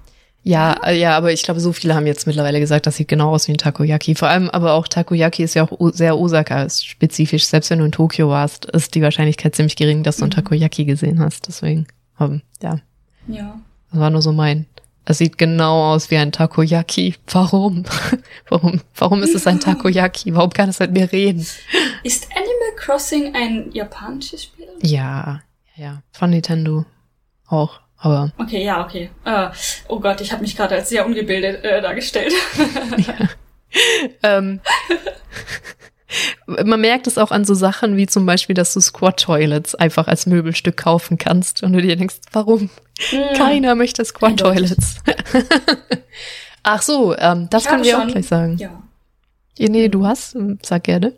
[0.44, 3.32] Ja, äh, ja, aber ich glaube, so viele haben jetzt mittlerweile gesagt, das sieht genau
[3.32, 4.16] aus wie ein Takoyaki.
[4.16, 7.46] Vor allem aber auch Takoyaki ist ja auch sehr Osaka-spezifisch.
[7.46, 10.34] Selbst wenn du in Tokio warst, ist die Wahrscheinlichkeit ziemlich gering, dass du ein Mhm.
[10.36, 11.48] Takoyaki gesehen hast.
[11.48, 11.88] Deswegen,
[12.20, 12.80] ähm, ja,
[13.28, 13.60] Ja.
[13.92, 14.66] das war nur so mein.
[15.06, 17.16] Es sieht genau aus wie ein Takoyaki.
[17.28, 17.84] Warum?
[18.50, 18.82] warum?
[18.96, 20.36] Warum ist es ein Takoyaki?
[20.36, 21.46] Warum kann es mit mir reden?
[22.04, 24.68] Ist Animal Crossing ein japanisches Spiel?
[24.84, 25.42] Ja,
[25.76, 26.02] ja, ja.
[26.12, 26.86] Von Nintendo
[27.48, 27.80] auch.
[28.02, 29.10] Aber Okay, ja, okay.
[29.26, 29.50] Äh,
[29.88, 32.34] oh Gott, ich habe mich gerade als sehr ungebildet äh, dargestellt.
[34.24, 34.62] Ähm,
[36.48, 40.08] man merkt es auch an so Sachen wie zum Beispiel, dass du Squat Toilets einfach
[40.08, 42.72] als Möbelstück kaufen kannst und du dir denkst, warum?
[43.38, 44.70] Keiner möchte Squat Eindeutig.
[44.70, 44.96] Toilets.
[46.64, 48.58] Ach so, ähm, das Ich können wir auch schon- gleich sagen.
[48.58, 48.82] Ja.
[49.60, 51.14] Ja, nee, du hast, sag gerne.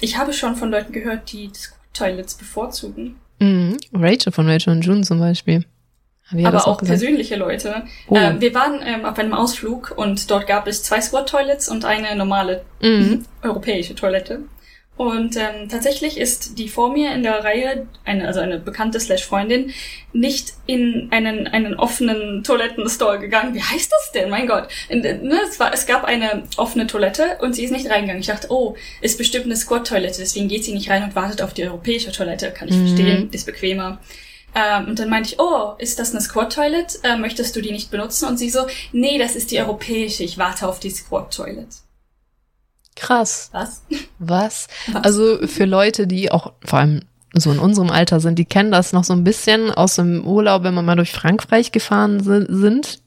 [0.00, 3.16] Ich habe schon von Leuten gehört, die Squat Toilets bevorzugen.
[3.38, 3.76] Mhm.
[3.94, 5.64] Rachel von Rachel und June zum Beispiel.
[6.44, 7.00] Aber auch gesagt?
[7.00, 7.84] persönliche Leute.
[8.08, 8.16] Oh.
[8.16, 11.84] Ähm, wir waren ähm, auf einem Ausflug und dort gab es zwei Squat Toilets und
[11.86, 13.24] eine normale Mhm.
[13.42, 14.40] europäische Toilette.
[14.98, 19.24] Und ähm, tatsächlich ist die vor mir in der Reihe, eine, also eine bekannte slash
[19.24, 19.72] Freundin,
[20.12, 23.54] nicht in einen, einen offenen Toilettenstall gegangen.
[23.54, 24.28] Wie heißt das denn?
[24.28, 24.66] Mein Gott.
[24.88, 28.20] In, ne, es, war, es gab eine offene Toilette und sie ist nicht reingegangen.
[28.20, 31.54] Ich dachte, oh, ist bestimmt eine Squat-Toilette, deswegen geht sie nicht rein und wartet auf
[31.54, 32.50] die europäische Toilette.
[32.50, 32.86] Kann ich Mhm.
[32.88, 34.00] verstehen, ist bequemer.
[34.56, 36.98] Ähm, und dann meinte ich, oh, ist das eine Squat-Toilet?
[37.04, 38.26] Äh, möchtest du die nicht benutzen?
[38.26, 41.68] Und sie so, nee, das ist die europäische, ich warte auf die Squat-Toilet.
[42.98, 43.50] Krass.
[43.52, 43.82] Was?
[44.18, 44.68] Was?
[44.92, 45.04] Was?
[45.04, 47.00] Also für Leute, die auch vor allem
[47.34, 50.62] so in unserem Alter sind, die kennen das noch so ein bisschen aus dem Urlaub,
[50.64, 53.00] wenn man mal durch Frankreich gefahren si- sind.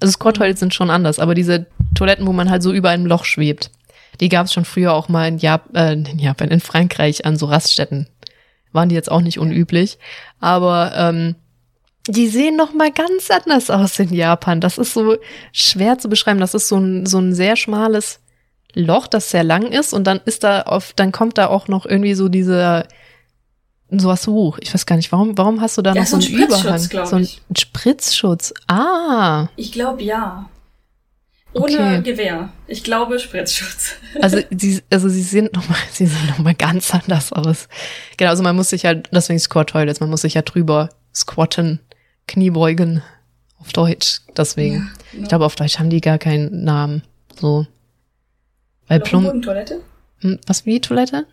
[0.00, 3.06] Also Squat Toilets sind schon anders, aber diese Toiletten, wo man halt so über einem
[3.06, 3.70] Loch schwebt,
[4.20, 7.36] die gab es schon früher auch mal in, Jap äh, in Japan, in Frankreich an
[7.36, 8.08] so Raststätten.
[8.72, 9.98] Waren die jetzt auch nicht unüblich,
[10.40, 11.36] aber ähm,
[12.06, 14.60] die sehen noch mal ganz anders aus in Japan.
[14.60, 15.16] Das ist so
[15.52, 16.40] schwer zu beschreiben.
[16.40, 18.20] Das ist so ein, so ein sehr schmales
[18.78, 21.84] Loch, das sehr lang ist und dann ist da auf, dann kommt da auch noch
[21.86, 22.86] irgendwie so dieser
[23.90, 24.58] sowas hoch.
[24.60, 26.46] Ich weiß gar nicht, warum, warum hast du da Ja, noch so so ein einen
[26.48, 27.06] Spritzschutz, Überhang?
[27.06, 27.28] So ein.
[27.56, 28.54] Spritzschutz.
[28.66, 30.48] Ah, Ich glaube ja.
[31.54, 32.02] Ohne Okay.
[32.02, 32.50] Gewehr.
[32.66, 33.92] Ich glaube Spritzschutz.
[34.20, 37.68] also sie, also sie sind noch mal, sie sehen noch mal ganz anders aus.
[38.18, 41.80] Genau, also man muss sich halt, deswegen Squat Toilets, man muss sich ja drüber squatten,
[42.26, 43.02] Kniebeugen
[43.58, 44.20] auf Deutsch.
[44.36, 44.90] Deswegen.
[45.14, 47.02] Ja, Ich glaube, auf Deutsch haben die gar keinen Namen.
[47.40, 47.66] So.
[48.88, 49.80] Weil Loch im Plum, Boden Toilette?
[50.20, 51.26] Hm, was wie Toilette?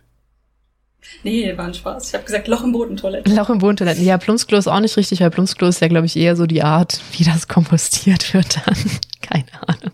[1.22, 2.08] Nee, war ein Spaß.
[2.08, 3.32] Ich habe gesagt Loch im Boden Toilette.
[3.34, 4.04] Loch im Bodentoiletten.
[4.04, 6.62] Ja, Plumpsklo ist auch nicht richtig, weil Plumpsklo ist ja, glaube ich, eher so die
[6.62, 8.74] Art, wie das kompostiert wird dann.
[9.22, 9.92] Keine Ahnung.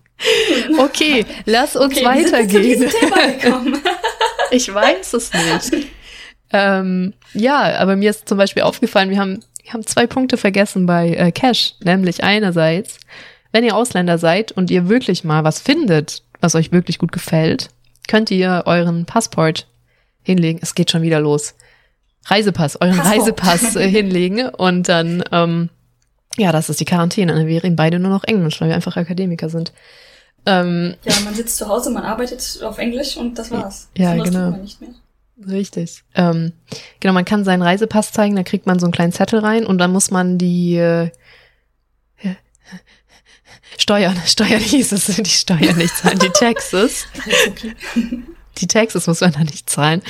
[0.78, 2.90] Okay, lass uns Okay, weitergehen.
[4.50, 5.86] Ich weiß es nicht.
[6.52, 10.84] ähm, ja, aber mir ist zum Beispiel aufgefallen, wir haben, wir haben zwei Punkte vergessen
[10.84, 11.74] bei äh, Cash.
[11.80, 12.98] Nämlich einerseits,
[13.52, 17.70] wenn ihr Ausländer seid und ihr wirklich mal was findet, was euch wirklich gut gefällt,
[18.08, 19.66] könnt ihr euren Passport
[20.22, 20.58] hinlegen.
[20.62, 21.54] Es geht schon wieder los.
[22.26, 23.20] Reisepass, euren Passport.
[23.20, 25.70] Reisepass äh, hinlegen und dann, ähm,
[26.36, 27.34] ja, das ist die Quarantäne.
[27.34, 29.72] Dann wir reden beide nur noch Englisch, weil wir einfach Akademiker sind.
[30.44, 33.88] Ähm, ja, man sitzt zu Hause, man arbeitet auf Englisch und das war's.
[33.96, 34.58] Ja, Anderes genau.
[35.48, 36.02] Richtig.
[36.14, 36.52] Ähm,
[37.00, 39.78] genau, man kann seinen Reisepass zeigen, da kriegt man so einen kleinen Zettel rein und
[39.78, 41.10] dann muss man die äh,
[43.78, 47.06] Steuern, Steuern hieß es, die Steuern nicht zahlen, die Taxes.
[47.48, 47.74] Okay.
[48.58, 50.02] Die Taxes muss man da nicht zahlen.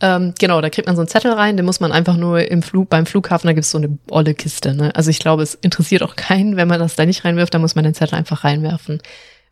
[0.00, 2.62] Ähm, genau, da kriegt man so einen Zettel rein, den muss man einfach nur im
[2.62, 4.74] Flug, beim Flughafen, da gibt's so eine olle Kiste.
[4.74, 4.94] Ne?
[4.94, 7.74] Also ich glaube, es interessiert auch keinen, wenn man das da nicht reinwirft, da muss
[7.74, 9.00] man den Zettel einfach reinwerfen.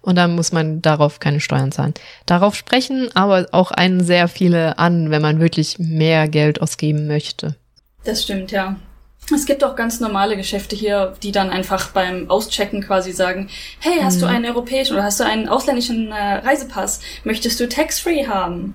[0.02, 1.94] Und dann muss man darauf keine Steuern zahlen.
[2.26, 7.56] Darauf sprechen aber auch einen sehr viele an, wenn man wirklich mehr Geld ausgeben möchte.
[8.04, 8.76] Das stimmt, ja.
[9.34, 13.48] Es gibt auch ganz normale Geschäfte hier, die dann einfach beim Auschecken quasi sagen,
[13.80, 14.20] hey, hast Mhm.
[14.20, 17.00] du einen europäischen oder hast du einen ausländischen äh, Reisepass?
[17.24, 18.74] Möchtest du tax-free haben?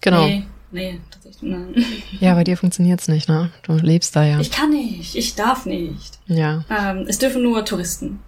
[0.00, 0.26] Genau.
[0.26, 1.74] Nee, nee, tatsächlich, nein.
[2.20, 3.50] Ja, bei dir funktioniert's nicht, ne?
[3.64, 4.38] Du lebst da ja.
[4.38, 6.18] Ich kann nicht, ich darf nicht.
[6.26, 6.64] ja.
[6.70, 8.20] Ähm, es dürfen nur Touristen.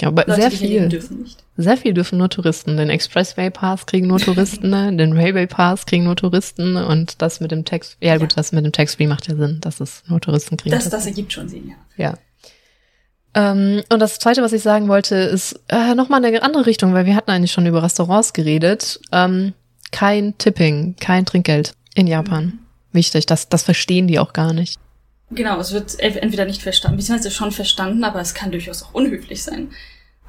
[0.00, 0.88] Ja aber Leute, sehr viel.
[0.88, 1.42] dürfen nicht.
[1.56, 2.76] Sehr viel dürfen nur Touristen.
[2.76, 7.50] Den Expressway Pass kriegen nur Touristen, den Railway Pass kriegen nur Touristen und das mit
[7.50, 8.36] dem Tax, ja, gut, Ja.
[8.36, 10.74] das mit dem Tax Free macht ja Sinn, dass es nur Touristen kriegen.
[10.74, 12.10] Das, das ergibt schon Sinn, ja.
[12.10, 12.18] ja.
[13.34, 17.06] Ähm, und das zweite, was ich sagen wollte, ist äh, nochmal eine andere Richtung, weil
[17.06, 18.98] wir hatten eigentlich schon über Restaurants geredet.
[19.12, 19.52] Ähm,
[19.92, 22.58] kein Tipping, kein Trinkgeld in Japan.
[22.92, 24.78] Wichtig, das, das verstehen die auch gar nicht.
[25.30, 29.42] Genau, es wird entweder nicht verstanden, beziehungsweise schon verstanden, aber es kann durchaus auch unhöflich
[29.42, 29.72] sein.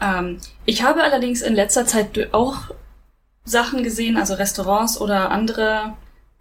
[0.01, 2.71] Ähm, ich habe allerdings in letzter Zeit auch
[3.45, 5.93] Sachen gesehen, also Restaurants oder andere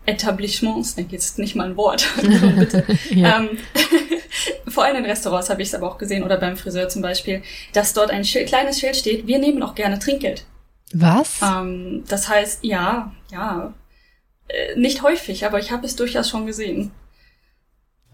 [0.07, 2.09] Etablissements, denke jetzt nicht mal ein Wort,
[2.57, 2.85] bitte.
[3.11, 3.39] ja.
[3.41, 3.59] ähm,
[4.69, 7.43] vor allem in Restaurants habe ich es aber auch gesehen oder beim Friseur zum Beispiel,
[7.73, 10.45] dass dort ein Schild, kleines Schild steht, wir nehmen auch gerne Trinkgeld.
[10.93, 11.41] Was?
[11.43, 13.75] Ähm, das heißt, ja, ja,
[14.49, 16.93] äh, nicht häufig, aber ich habe es durchaus schon gesehen.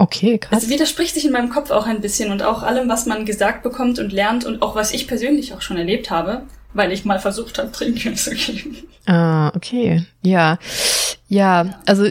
[0.02, 0.64] Okay, krass.
[0.64, 3.62] Es widerspricht sich in meinem Kopf auch ein bisschen und auch allem, was man gesagt
[3.62, 6.42] bekommt und lernt und auch was ich persönlich auch schon erlebt habe,
[6.74, 8.78] weil ich mal versucht habe, Trinkgeld zu geben.
[9.06, 10.04] Ah, okay.
[10.22, 10.58] Ja.
[11.28, 12.08] Ja, also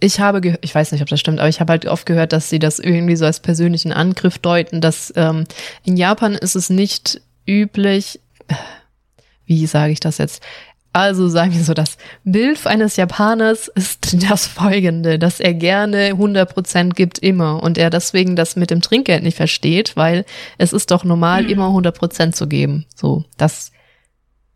[0.00, 2.32] ich habe gehört, ich weiß nicht, ob das stimmt, aber ich habe halt oft gehört,
[2.32, 5.44] dass sie das irgendwie so als persönlichen Angriff deuten, dass ähm,
[5.84, 8.18] in Japan ist es nicht üblich,
[9.44, 10.42] wie sage ich das jetzt?
[10.96, 16.94] Also sagen wir so, das Bild eines Japaners ist das folgende, dass er gerne 100%
[16.94, 20.24] gibt immer und er deswegen das mit dem Trinkgeld nicht versteht, weil
[20.56, 21.48] es ist doch normal, mhm.
[21.50, 22.86] immer 100% zu geben.
[22.94, 23.72] So, das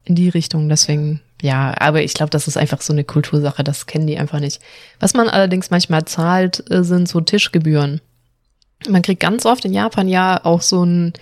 [0.05, 3.85] in die Richtung, deswegen, ja, aber ich glaube, das ist einfach so eine Kultursache, das
[3.85, 4.63] kennen die einfach nicht.
[4.99, 8.01] Was man allerdings manchmal zahlt, äh, sind so Tischgebühren.
[8.89, 11.13] Man kriegt ganz oft in Japan ja auch so ein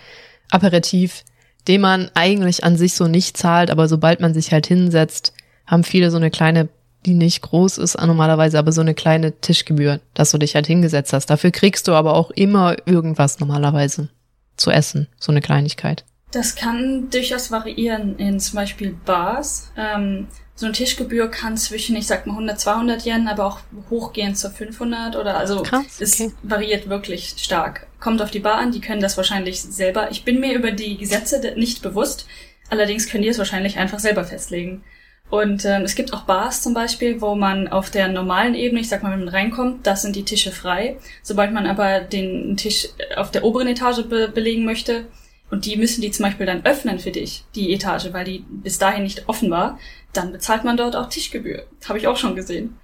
[0.49, 1.25] Aperitif
[1.69, 5.35] den man eigentlich an sich so nicht zahlt, aber sobald man sich halt hinsetzt,
[5.67, 6.69] haben viele so eine kleine,
[7.05, 11.13] die nicht groß ist normalerweise, aber so eine kleine Tischgebühr, dass du dich halt hingesetzt
[11.13, 11.27] hast.
[11.27, 14.09] Dafür kriegst du aber auch immer irgendwas normalerweise
[14.57, 16.05] zu essen, so eine Kleinigkeit.
[16.31, 19.71] Das kann durchaus variieren in zum Beispiel Bars.
[19.77, 23.61] Ähm, so eine Tischgebühr kann zwischen, ich sag mal 100, 200 Yen, aber auch
[23.91, 26.05] hochgehen zu 500 oder also Krass, okay.
[26.05, 27.87] es variiert wirklich stark.
[28.01, 30.11] Kommt auf die Bar an, die können das wahrscheinlich selber.
[30.11, 32.27] Ich bin mir über die Gesetze nicht bewusst,
[32.71, 34.83] allerdings können die es wahrscheinlich einfach selber festlegen.
[35.31, 38.89] Und ähm, es gibt auch Bars zum Beispiel, wo man auf der normalen Ebene, ich
[38.89, 40.97] sag mal, wenn man reinkommt, da sind die Tische frei.
[41.23, 45.07] Sobald man aber den Tisch auf der oberen Etage be belegen möchte,
[45.51, 48.79] und die müssen die zum Beispiel dann öffnen für dich, die Etage, weil die bis
[48.79, 49.79] dahin nicht offen war,
[50.13, 51.67] dann bezahlt man dort auch Tischgebühr.
[51.89, 52.79] Habe ich auch schon gesehen.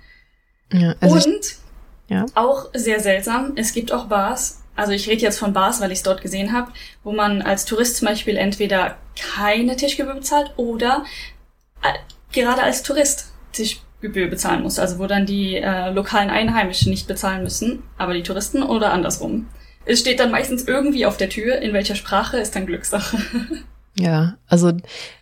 [0.72, 1.56] Ja, also Und ich,
[2.08, 2.26] ja.
[2.34, 5.98] auch sehr seltsam, es gibt auch Bars, also ich rede jetzt von Bars, weil ich
[5.98, 6.72] es dort gesehen habe,
[7.04, 11.04] wo man als Tourist zum Beispiel entweder keine Tischgebühr bezahlt oder
[11.82, 11.92] äh,
[12.32, 14.78] gerade als Tourist Tischgebühr bezahlen muss.
[14.78, 19.46] Also wo dann die äh, lokalen Einheimischen nicht bezahlen müssen, aber die Touristen oder andersrum.
[19.86, 23.18] Es steht dann meistens irgendwie auf der Tür, in welcher Sprache ist dann Glückssache.
[23.96, 24.72] Ja, also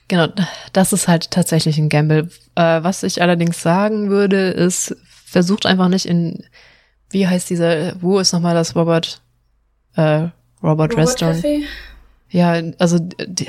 [0.09, 0.29] genau,
[0.73, 2.31] das ist halt tatsächlich ein Gamble.
[2.55, 4.97] Äh, was ich allerdings sagen würde, ist,
[5.27, 6.45] versucht einfach nicht in,
[7.11, 9.21] wie heißt dieser, wo ist nochmal das Robert,
[9.97, 10.33] äh, Robert,
[10.63, 11.45] Robert Restaurant?
[12.31, 13.47] Ja, also die,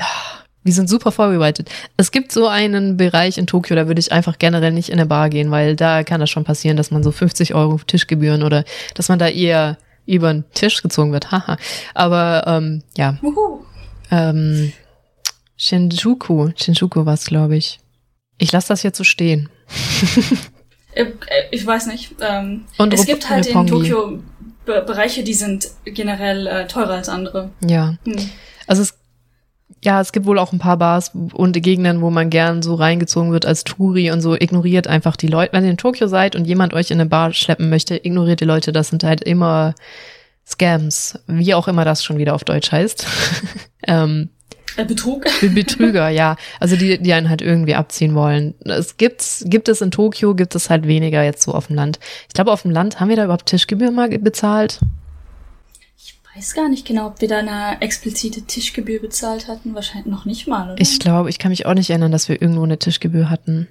[0.64, 1.70] wir sind super vorbereitet.
[1.96, 5.06] Es gibt so einen Bereich in Tokio, da würde ich einfach generell nicht in eine
[5.06, 8.64] Bar gehen, weil da kann das schon passieren, dass man so 50 Euro Tischgebühren oder
[8.94, 11.30] dass man da eher über den Tisch gezogen wird.
[11.30, 11.56] Haha.
[11.94, 13.18] Aber ähm, ja.
[14.10, 14.72] Ähm,
[15.56, 16.50] Shinjuku.
[16.56, 17.80] Shinjuku war es, glaube ich.
[18.38, 19.48] Ich lasse das jetzt so stehen.
[20.96, 21.10] Äh, äh,
[21.50, 22.14] ich weiß nicht.
[22.20, 24.22] Ähm, Und es gibt halt in Tokio
[24.64, 27.50] Be Bereiche, die sind generell äh, teurer als andere.
[27.66, 27.96] Ja.
[28.04, 28.30] Hm.
[28.68, 28.94] Also es
[29.82, 33.32] ja, es gibt wohl auch ein paar Bars und Gegenden, wo man gern so reingezogen
[33.32, 34.34] wird als Touri und so.
[34.34, 35.52] Ignoriert einfach die Leute.
[35.52, 38.46] Wenn ihr in Tokio seid und jemand euch in eine Bar schleppen möchte, ignoriert die
[38.46, 38.72] Leute.
[38.72, 39.74] Das sind halt immer
[40.46, 43.06] Scams, wie auch immer das schon wieder auf Deutsch heißt.
[43.86, 44.30] ähm,
[44.76, 45.24] äh, Betrug.
[45.54, 46.36] Betrüger, ja.
[46.60, 48.54] Also die, die einen halt irgendwie abziehen wollen.
[48.64, 52.00] Es gibt's, gibt es in Tokio, gibt es halt weniger jetzt so auf dem Land.
[52.28, 54.80] Ich glaube, auf dem Land haben wir da überhaupt Tischgebühr mal bezahlt?
[56.36, 59.72] Ich weiß gar nicht genau, ob wir da eine explizite Tischgebühr bezahlt hatten.
[59.76, 60.80] Wahrscheinlich noch nicht mal, oder?
[60.80, 63.68] Ich glaube, ich kann mich auch nicht erinnern, dass wir irgendwo eine Tischgebühr hatten.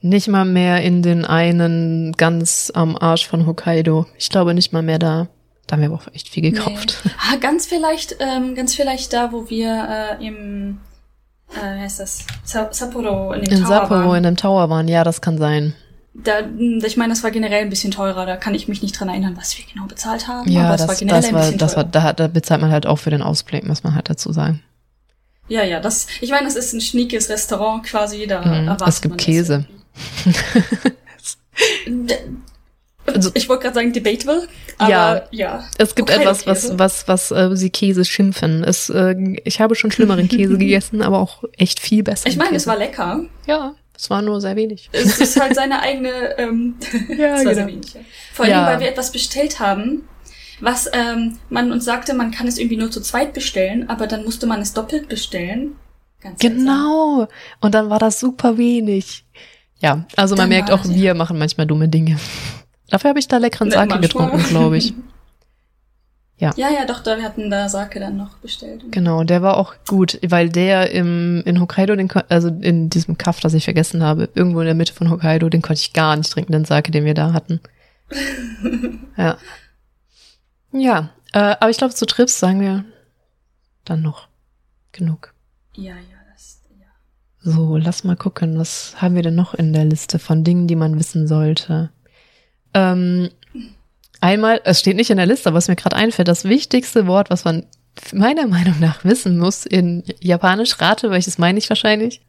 [0.00, 4.06] Nicht mal mehr in den einen ganz am Arsch von Hokkaido.
[4.16, 5.26] Ich glaube nicht mal mehr da.
[5.66, 7.00] Da haben wir aber auch echt viel gekauft.
[7.02, 7.10] Nee.
[7.32, 10.78] Ah, ganz vielleicht, ähm, ganz vielleicht da, wo wir äh, im,
[11.50, 14.16] äh, wie heißt das, Sapporo in dem in Tower Sapporo waren.
[14.18, 15.74] in dem Tower waren, ja, das kann sein.
[16.24, 16.40] Da,
[16.84, 18.26] ich meine, das war generell ein bisschen teurer.
[18.26, 20.50] Da kann ich mich nicht dran erinnern, was wir genau bezahlt haben.
[20.50, 21.84] Ja, aber das, war generell das war, ein bisschen das teurer.
[21.84, 24.62] war, da, da bezahlt man halt auch für den Ausblick, muss man halt dazu sagen.
[25.48, 29.00] Ja, ja, das, ich meine, das ist ein schniekes Restaurant quasi, da mhm, erwartet Es
[29.00, 29.64] gibt Käse.
[33.14, 34.46] Also, ich wollte gerade sagen debatable,
[34.76, 35.22] aber ja.
[35.30, 35.64] ja.
[35.78, 38.62] Es gibt okay, etwas, was, was, was äh, sie Käse schimpfen.
[38.62, 39.14] Es, äh,
[39.44, 42.28] ich habe schon schlimmeren Käse gegessen, aber auch echt viel besser.
[42.28, 43.22] Ich meine, es war lecker.
[43.46, 44.88] Ja, es war nur sehr wenig.
[44.92, 46.76] Es ist halt seine eigene, ähm,
[47.08, 47.54] ja, es war genau.
[47.54, 47.94] sehr wenig.
[47.94, 48.00] Ja.
[48.32, 48.66] Vor allem, ja.
[48.66, 50.08] weil wir etwas bestellt haben,
[50.60, 54.24] was ähm, man uns sagte, man kann es irgendwie nur zu zweit bestellen, aber dann
[54.24, 55.76] musste man es doppelt bestellen.
[56.20, 57.18] Ganz genau.
[57.18, 57.36] Seltsam.
[57.60, 59.24] Und dann war das super wenig.
[59.80, 62.18] Ja, also man dann merkt auch, wir machen manchmal dumme Dinge.
[62.90, 64.94] Dafür habe ich da leckeren Sake getrunken, glaube ich.
[66.38, 66.52] Ja.
[66.56, 68.84] Ja, ja, doch, da, wir hatten da Sake dann noch bestellt.
[68.92, 73.40] Genau, der war auch gut, weil der im, in Hokkaido, den, also in diesem Kaff,
[73.40, 76.30] das ich vergessen habe, irgendwo in der Mitte von Hokkaido, den konnte ich gar nicht
[76.30, 77.60] trinken, den Sake, den wir da hatten.
[79.16, 79.36] ja.
[80.70, 82.84] Ja, äh, aber ich glaube, zu Trips sagen wir
[83.84, 84.28] dann noch
[84.92, 85.34] genug.
[85.74, 86.86] Ja, ja, das, ja.
[87.40, 90.76] So, lass mal gucken, was haben wir denn noch in der Liste von Dingen, die
[90.76, 91.90] man wissen sollte?
[92.74, 93.30] Ähm,
[94.20, 97.30] einmal, es steht nicht in der Liste, aber was mir gerade einfällt, das wichtigste Wort,
[97.30, 97.66] was man
[98.12, 102.20] meiner Meinung nach wissen muss in Japanisch, rate, welches meine ich wahrscheinlich?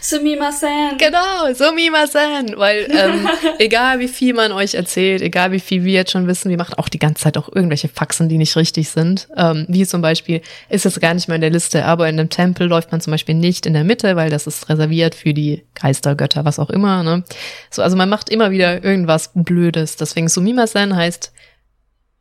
[0.00, 0.98] Sumimasen!
[0.98, 3.28] Genau, sumimasen, weil ähm,
[3.58, 6.74] egal wie viel man euch erzählt, egal wie viel wir jetzt schon wissen, wir machen
[6.74, 9.28] auch die ganze Zeit auch irgendwelche Faxen, die nicht richtig sind.
[9.36, 12.30] Ähm, wie zum Beispiel, ist es gar nicht mehr in der Liste, aber in einem
[12.30, 15.62] Tempel läuft man zum Beispiel nicht in der Mitte, weil das ist reserviert für die
[15.74, 17.02] Geister, Götter, was auch immer.
[17.04, 17.22] Ne?
[17.70, 19.96] So, also man macht immer wieder irgendwas Blödes.
[19.96, 21.32] Deswegen sumimasen heißt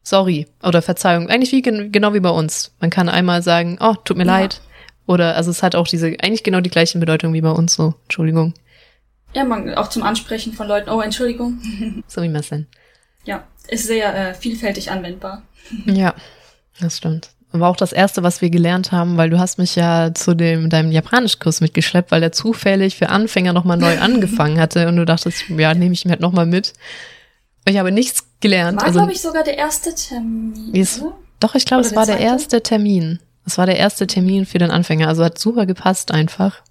[0.04, 1.30] sorry oder Verzeihung.
[1.30, 2.74] Eigentlich wie gen- genau wie bei uns.
[2.80, 4.40] Man kann einmal sagen, oh, tut mir Ja.
[4.40, 4.62] leid.
[5.08, 7.96] Oder also es hat auch diese eigentlich genau die gleiche Bedeutung wie bei uns so.
[8.04, 8.54] Entschuldigung.
[9.34, 10.90] Ja, man, auch zum Ansprechen von Leuten.
[10.90, 11.60] Oh, Entschuldigung.
[12.08, 12.68] Sumimasen.
[13.26, 15.44] ja, ist sehr äh, vielfältig anwendbar.
[15.86, 16.14] Ja,
[16.80, 17.30] das stimmt.
[17.54, 20.70] War auch das erste, was wir gelernt haben, weil du hast mich ja zu dem
[20.70, 25.50] deinem Japanischkurs mitgeschleppt, weil der zufällig für Anfänger nochmal neu angefangen hatte und du dachtest,
[25.50, 26.74] ja, nehme ich mir halt nochmal mit.
[27.68, 28.78] Ich habe nichts gelernt.
[28.80, 30.70] War, also, glaube ich, sogar der erste Termin.
[30.74, 31.04] Wie ist-
[31.42, 32.28] doch, ich glaube, es war der zweite?
[32.28, 33.20] erste Termin.
[33.46, 35.08] Es war der erste Termin für den Anfänger.
[35.08, 36.62] Also hat super gepasst einfach.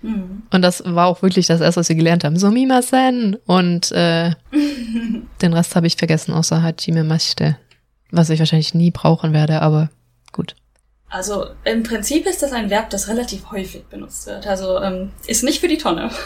[0.00, 0.42] Hm.
[0.52, 2.38] Und das war auch wirklich das erste, was wir gelernt haben.
[2.38, 3.36] Sumimasen.
[3.46, 4.32] Und äh,
[5.42, 7.56] den Rest habe ich vergessen, außer Hajime Mashite.
[8.10, 9.90] Was ich wahrscheinlich nie brauchen werde, aber
[10.32, 10.54] gut.
[11.14, 14.48] Also im Prinzip ist das ein Verb, das relativ häufig benutzt wird.
[14.48, 16.10] Also ähm, ist nicht für die Tonne.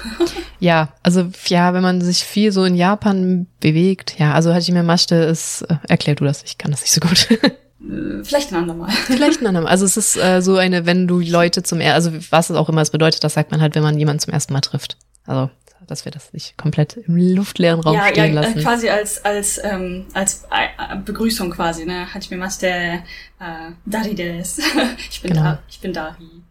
[0.61, 5.15] Ja, also ja, wenn man sich viel so in Japan bewegt, ja, also Hajime Mashite
[5.15, 7.29] ist, äh, erklär du das, ich kann das nicht so gut.
[7.81, 8.91] Äh, Vielleicht ein andermal.
[9.07, 9.71] Vielleicht ein andermal.
[9.71, 12.69] Also es ist äh, so eine, wenn du Leute zum er also was es auch
[12.69, 14.97] immer es bedeutet, das sagt man halt, wenn man jemanden zum ersten Mal trifft.
[15.27, 15.51] Also,
[15.87, 18.61] dass wir das nicht komplett im luftleeren Raum ja, ja, stehen äh, lassen.
[18.61, 22.13] quasi als als ähm, als äh, Begrüßung quasi, ne?
[22.13, 24.59] Hat mir mas der äh, Dari des.
[25.11, 25.43] ich bin Genau.
[25.43, 26.43] da, ich bin Dari.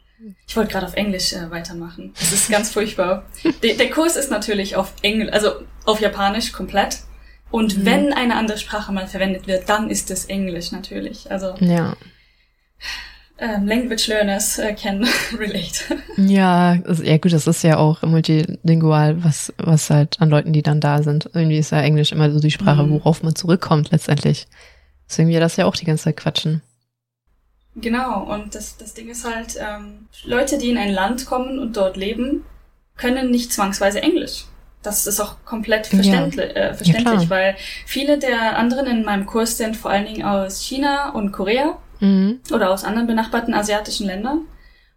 [0.47, 2.13] Ich wollte gerade auf Englisch äh, weitermachen.
[2.19, 3.25] Das ist ganz furchtbar.
[3.63, 5.51] Der, der Kurs ist natürlich auf Englisch, also
[5.85, 6.99] auf Japanisch komplett.
[7.49, 7.85] Und Mhm.
[7.85, 11.31] wenn eine andere Sprache mal verwendet wird, dann ist es Englisch natürlich.
[11.31, 11.95] Also Ja.
[13.39, 15.05] ähm, Language Learners äh, can
[15.39, 15.97] relate.
[16.17, 20.63] Ja, also, ja gut, das ist ja auch multilingual, was, was halt an Leuten, die
[20.63, 21.29] dann da sind.
[21.33, 22.91] Irgendwie ist ja Englisch immer so die Sprache, Mhm.
[22.91, 24.47] worauf man zurückkommt letztendlich.
[25.07, 26.61] Deswegen wir das ja auch die ganze Zeit quatschen.
[27.75, 31.77] Genau, und das, das Ding ist halt, ähm, Leute, die in ein Land kommen und
[31.77, 32.43] dort leben,
[32.97, 34.45] können nicht zwangsweise Englisch.
[34.87, 35.95] Das ist auch komplett Ja.
[35.95, 37.29] verständlich, äh, verständlich klar.
[37.29, 41.77] weil viele der anderen in meinem Kurs sind vor allen Dingen aus China und Korea
[41.99, 42.39] Mhm.
[42.53, 44.41] oder aus anderen benachbarten asiatischen Ländern.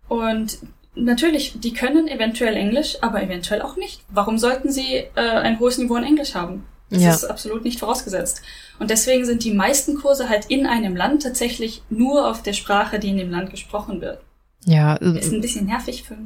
[0.08, 0.58] Und
[0.94, 4.02] natürlich, die können eventuell Englisch, aber eventuell auch nicht.
[4.08, 6.64] Warum sollten sie äh, ein hohes Niveau in Englisch haben?
[6.90, 7.10] Das Ja.
[7.10, 8.42] ist absolut nicht vorausgesetzt.
[8.80, 12.98] Und deswegen sind die meisten Kurse halt in einem Land tatsächlich nur auf der Sprache,
[12.98, 14.20] die in dem Land gesprochen wird.
[14.64, 16.16] Ja, Ist äh, ein bisschen nervig für,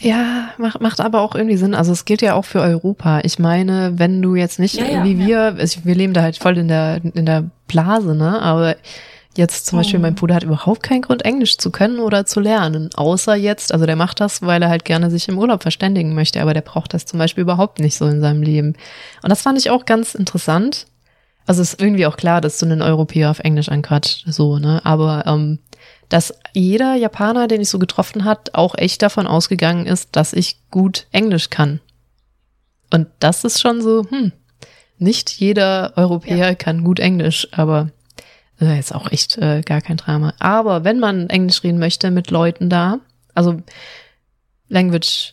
[0.00, 0.50] ja.
[0.58, 1.74] macht, macht aber auch irgendwie Sinn.
[1.74, 3.20] Also es gilt ja auch für Europa.
[3.24, 5.56] Ich meine, wenn du jetzt nicht Ja, ja, wie ja.
[5.56, 8.40] wir, wir leben da halt voll in der, in der Blase, ne?
[8.40, 8.76] Aber
[9.36, 10.02] jetzt zum Beispiel Mhm.
[10.02, 12.90] mein Bruder hat überhaupt keinen Grund, Englisch zu können oder zu lernen.
[12.94, 16.40] Außer jetzt, also der macht das, weil er halt gerne sich im Urlaub verständigen möchte,
[16.42, 18.74] aber der braucht das zum Beispiel überhaupt nicht so in seinem Leben.
[19.22, 20.86] Und das fand ich auch ganz interessant.
[21.46, 24.80] Also es ist irgendwie auch klar, dass du einen Europäer auf Englisch anquatscht, so, ne?
[24.84, 25.58] Aber ähm,
[26.12, 30.58] dass jeder Japaner, den ich so getroffen hat, auch echt davon ausgegangen ist, dass ich
[30.70, 31.80] gut Englisch kann.
[32.90, 34.32] Und das ist schon so, hm,
[34.98, 37.90] nicht jeder Europäer kann gut Englisch, aber
[38.60, 40.34] äh, ist auch echt äh, gar kein Drama.
[40.38, 42.98] Aber wenn man Englisch reden möchte mit Leuten da,
[43.34, 43.62] also
[44.68, 45.32] Language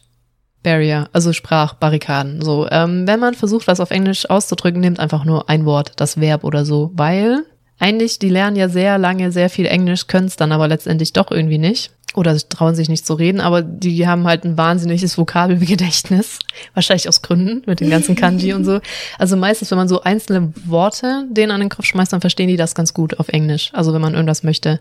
[0.63, 5.49] Barrier, also Sprachbarrikaden, so, ähm, wenn man versucht, was auf Englisch auszudrücken, nimmt einfach nur
[5.49, 7.43] ein Wort, das Verb oder so, weil
[7.80, 11.32] eigentlich, die lernen ja sehr lange sehr viel Englisch, können es dann aber letztendlich doch
[11.32, 11.91] irgendwie nicht.
[12.15, 16.39] Oder trauen sich nicht zu reden, aber die haben halt ein wahnsinniges Vokabelgedächtnis.
[16.73, 18.80] Wahrscheinlich aus Gründen, mit den ganzen Kanji und so.
[19.19, 22.57] Also meistens, wenn man so einzelne Worte denen an den Kopf schmeißt, dann verstehen die
[22.57, 23.69] das ganz gut auf Englisch.
[23.73, 24.80] Also wenn man irgendwas möchte.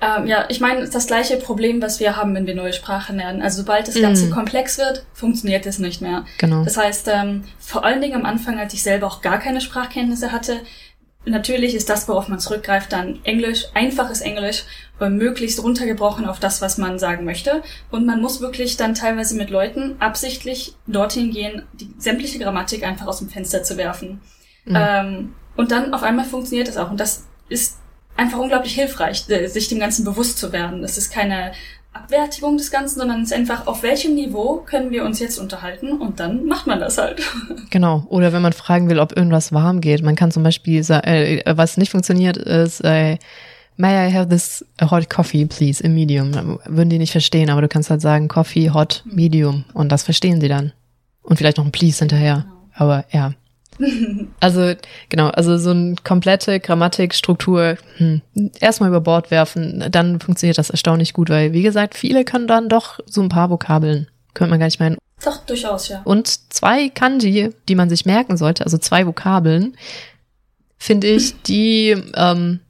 [0.00, 3.42] Ähm, ja, ich meine, das gleiche Problem, was wir haben, wenn wir neue Sprachen lernen.
[3.42, 4.30] Also sobald das Ganze Mhm.
[4.30, 6.24] komplex wird, funktioniert es nicht mehr.
[6.38, 6.62] Genau.
[6.62, 10.30] Das heißt, ähm, vor allen Dingen am Anfang, als ich selber auch gar keine Sprachkenntnisse
[10.30, 10.60] hatte,
[11.28, 14.64] natürlich ist das, worauf man zurückgreift, dann Englisch, einfaches Englisch,
[15.00, 17.62] äh, möglichst runtergebrochen auf das, was man sagen möchte.
[17.90, 23.06] Und man muss wirklich dann teilweise mit Leuten absichtlich dorthin gehen, die sämtliche Grammatik einfach
[23.06, 24.20] aus dem Fenster zu werfen.
[24.64, 24.76] Mhm.
[24.76, 26.90] Ähm, und dann auf einmal funktioniert es auch.
[26.90, 27.78] Und das ist
[28.16, 30.82] einfach unglaublich hilfreich, sich dem Ganzen bewusst zu werden.
[30.82, 31.52] Es ist keine
[31.98, 35.92] Abwertigung des Ganzen, sondern es ist einfach, auf welchem Niveau können wir uns jetzt unterhalten
[35.92, 37.22] und dann macht man das halt.
[37.70, 38.06] Genau.
[38.08, 40.02] Oder wenn man fragen will, ob irgendwas warm geht.
[40.02, 43.18] Man kann zum Beispiel, äh, was nicht funktioniert, ist, äh,
[43.76, 46.58] May I have this hot coffee, please, in medium?
[46.64, 49.64] Würden die nicht verstehen, aber du kannst halt sagen, Coffee, hot, medium.
[49.72, 50.72] Und das verstehen sie dann.
[51.22, 52.46] Und vielleicht noch ein please hinterher.
[52.46, 52.68] Genau.
[52.74, 53.34] Aber ja.
[54.40, 54.74] also,
[55.08, 58.22] genau, also so eine komplette Grammatikstruktur hm,
[58.60, 62.68] erstmal über Bord werfen, dann funktioniert das erstaunlich gut, weil, wie gesagt, viele können dann
[62.68, 64.08] doch so ein paar Vokabeln.
[64.34, 64.98] Könnte man gar nicht meinen.
[65.24, 66.00] Doch, durchaus, ja.
[66.04, 69.76] Und zwei Kanji, die man sich merken sollte, also zwei Vokabeln,
[70.76, 72.60] finde ich, die ähm,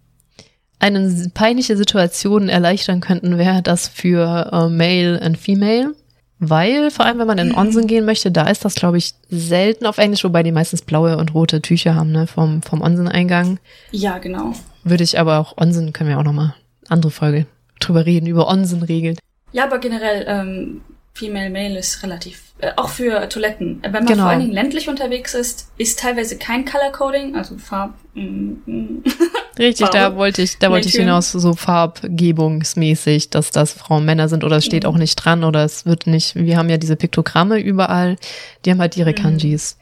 [0.79, 5.95] eine peinliche Situation erleichtern könnten, wäre das für äh, Male and Female.
[6.41, 9.87] Weil, vor allem wenn man in Onsen gehen möchte, da ist das, glaube ich, selten
[9.87, 13.59] auf Englisch, wobei die meistens blaue und rote Tücher haben, ne, vom, vom Onsen-Eingang.
[13.91, 14.53] Ja, genau.
[14.85, 16.55] Würde ich aber auch Onsen, können wir auch nochmal
[16.89, 17.47] andere Folge
[17.81, 19.19] drüber reden, über Onsen-Regeln.
[19.53, 20.81] Ja, aber generell, ähm,
[21.15, 23.81] Female Male ist relativ, äh, auch für Toiletten.
[23.83, 24.23] Wenn man genau.
[24.23, 27.95] vor allen Dingen ländlich unterwegs ist, ist teilweise kein Color Coding, also Farb.
[28.15, 29.05] Mm, mm.
[29.59, 29.99] Richtig, Farbe.
[29.99, 34.57] da wollte ich, da wollte ich hinaus so farbgebungsmäßig, dass das Frauen Männer sind oder
[34.59, 34.91] es steht mhm.
[34.91, 36.37] auch nicht dran oder es wird nicht.
[36.37, 38.17] Wir haben ja diese Piktogramme überall,
[38.65, 39.17] die haben halt ihre mhm.
[39.17, 39.77] Kanjis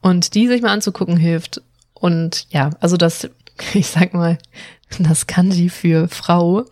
[0.00, 1.62] und die sich mal anzugucken hilft
[1.94, 3.30] und ja, also das,
[3.74, 4.38] ich sag mal,
[4.98, 6.64] das Kanji für Frau.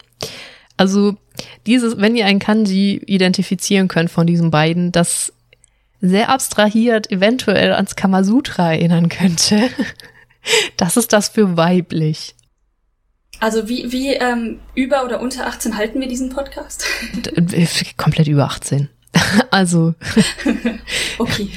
[0.76, 1.16] Also
[1.66, 5.32] dieses, wenn ihr ein Kanji identifizieren könnt von diesen beiden, das
[6.00, 9.70] sehr abstrahiert eventuell ans Kamasutra erinnern könnte,
[10.76, 12.34] das ist das für weiblich.
[13.40, 16.84] Also wie, wie ähm, über oder unter 18 halten wir diesen Podcast?
[17.96, 18.88] Komplett über 18.
[19.50, 19.94] also.
[21.18, 21.48] okay.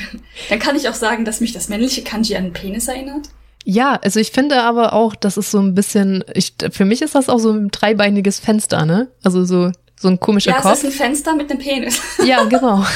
[0.50, 3.30] Dann kann ich auch sagen, dass mich das männliche Kanji an einen Penis erinnert.
[3.68, 7.16] Ja, also ich finde aber auch, das ist so ein bisschen, ich, für mich ist
[7.16, 9.10] das auch so ein dreibeiniges Fenster, ne?
[9.24, 10.66] Also so, so ein komischer ja, Kopf.
[10.66, 12.00] Ja, es ist ein Fenster mit einem Penis.
[12.26, 12.86] Ja, genau.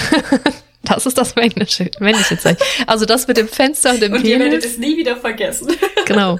[0.82, 2.58] Das ist das männliche, männliche Zeichen.
[2.88, 4.36] Also das mit dem Fenster und dem und Penis.
[4.36, 5.68] Und ihr werdet es nie wieder vergessen.
[6.06, 6.40] Genau.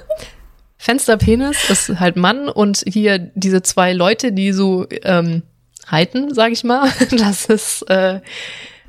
[0.78, 5.42] Fenster, Penis ist halt Mann und hier diese zwei Leute, die so ähm,
[5.86, 8.20] halten, sag ich mal, das ist äh,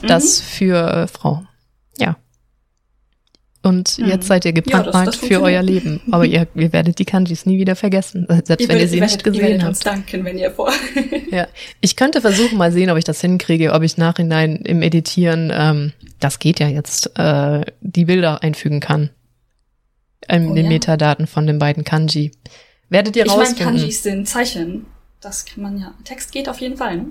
[0.01, 0.45] das mhm.
[0.45, 1.43] für äh, Frau.
[3.63, 4.07] Und mhm.
[4.07, 6.01] jetzt seid ihr gebrandmarkt ja, für euer Leben.
[6.11, 9.23] Aber ihr, ihr werdet die Kanjis nie wieder vergessen, selbst ihr wenn ihr sie nicht
[9.23, 9.69] gesehen ihr werdet habt.
[9.69, 10.71] Uns danken, wenn ihr vor.
[11.31, 11.47] ja,
[11.79, 15.93] ich könnte versuchen, mal sehen, ob ich das hinkriege, ob ich nachhinein im Editieren, ähm,
[16.19, 19.11] das geht ja jetzt, äh, die Bilder einfügen kann.
[20.27, 20.71] In oh, den ja?
[20.71, 22.31] Metadaten von den beiden Kanji.
[22.89, 23.55] Werdet ihr ich rausfinden.
[23.57, 24.85] Ich meine, Kanjis sind Zeichen.
[25.19, 25.93] Das kann man ja.
[26.03, 27.05] Text geht auf jeden Fall, ne?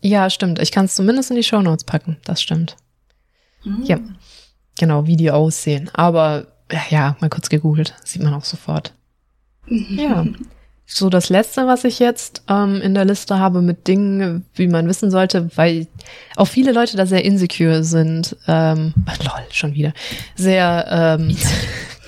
[0.00, 0.60] Ja, stimmt.
[0.60, 2.16] Ich kann es zumindest in die Show Notes packen.
[2.24, 2.76] Das stimmt.
[3.64, 3.82] Mhm.
[3.84, 3.98] Ja
[4.78, 5.90] genau, wie die aussehen.
[5.92, 6.46] Aber
[6.90, 8.94] ja, mal kurz gegoogelt, sieht man auch sofort.
[9.66, 10.24] ja.
[10.90, 14.88] So das letzte, was ich jetzt ähm, in der Liste habe mit Dingen, wie man
[14.88, 15.86] wissen sollte, weil
[16.36, 18.34] auch viele Leute da sehr insecure sind.
[18.46, 19.92] Ähm, lol, schon wieder.
[20.34, 20.86] Sehr
[21.20, 21.36] ähm,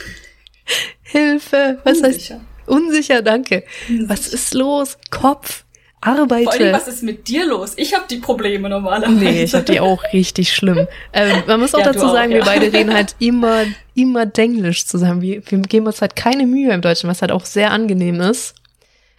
[1.03, 2.37] Hilfe, was unsicher.
[2.37, 3.65] heißt unsicher, danke.
[4.07, 4.97] Was ist los?
[5.11, 5.67] Kopf,
[6.01, 6.45] arbeite.
[6.45, 7.73] Vor allem, was ist mit dir los?
[7.77, 9.13] Ich habe die Probleme normalerweise.
[9.13, 10.87] Nee, ich habe die auch richtig schlimm.
[11.13, 12.45] Ähm, man muss auch ja, dazu sagen, auch, ja.
[12.45, 15.21] wir beide reden halt immer, immer Denglisch zusammen.
[15.21, 18.55] Wir, wir geben uns halt keine Mühe im Deutschen, was halt auch sehr angenehm ist.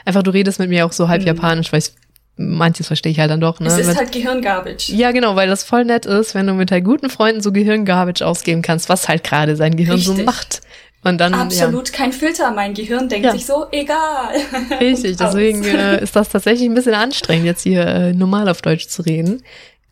[0.06, 1.28] Einfach, du redest mit mir auch so halb mhm.
[1.28, 1.92] japanisch, weil ich
[2.38, 3.60] manches verstehe ich halt dann doch.
[3.60, 3.68] Ne?
[3.68, 4.90] Es ist halt Gehirngarbage.
[4.90, 8.24] Ja, genau, weil das voll nett ist, wenn du mit deinen guten Freunden so Gehirngarbage
[8.24, 10.18] ausgeben kannst, was halt gerade sein Gehirn Richtig.
[10.18, 10.62] so macht.
[11.04, 11.96] Und dann, Absolut ja.
[11.96, 12.52] kein Filter.
[12.52, 13.32] Mein Gehirn denkt ja.
[13.32, 14.36] sich so, egal.
[14.80, 18.88] Richtig, deswegen äh, ist das tatsächlich ein bisschen anstrengend, jetzt hier äh, normal auf Deutsch
[18.88, 19.42] zu reden.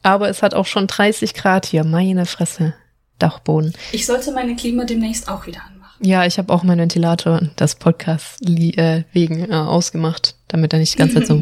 [0.04, 2.76] Aber es hat auch schon 30 Grad hier, meine Fresse.
[3.20, 3.74] Dachboden.
[3.92, 6.04] Ich sollte meine Klima demnächst auch wieder anmachen.
[6.04, 10.94] Ja, ich habe auch meinen Ventilator, das Podcast äh, wegen äh, ausgemacht, damit er nicht
[10.94, 11.34] die ganze Zeit so.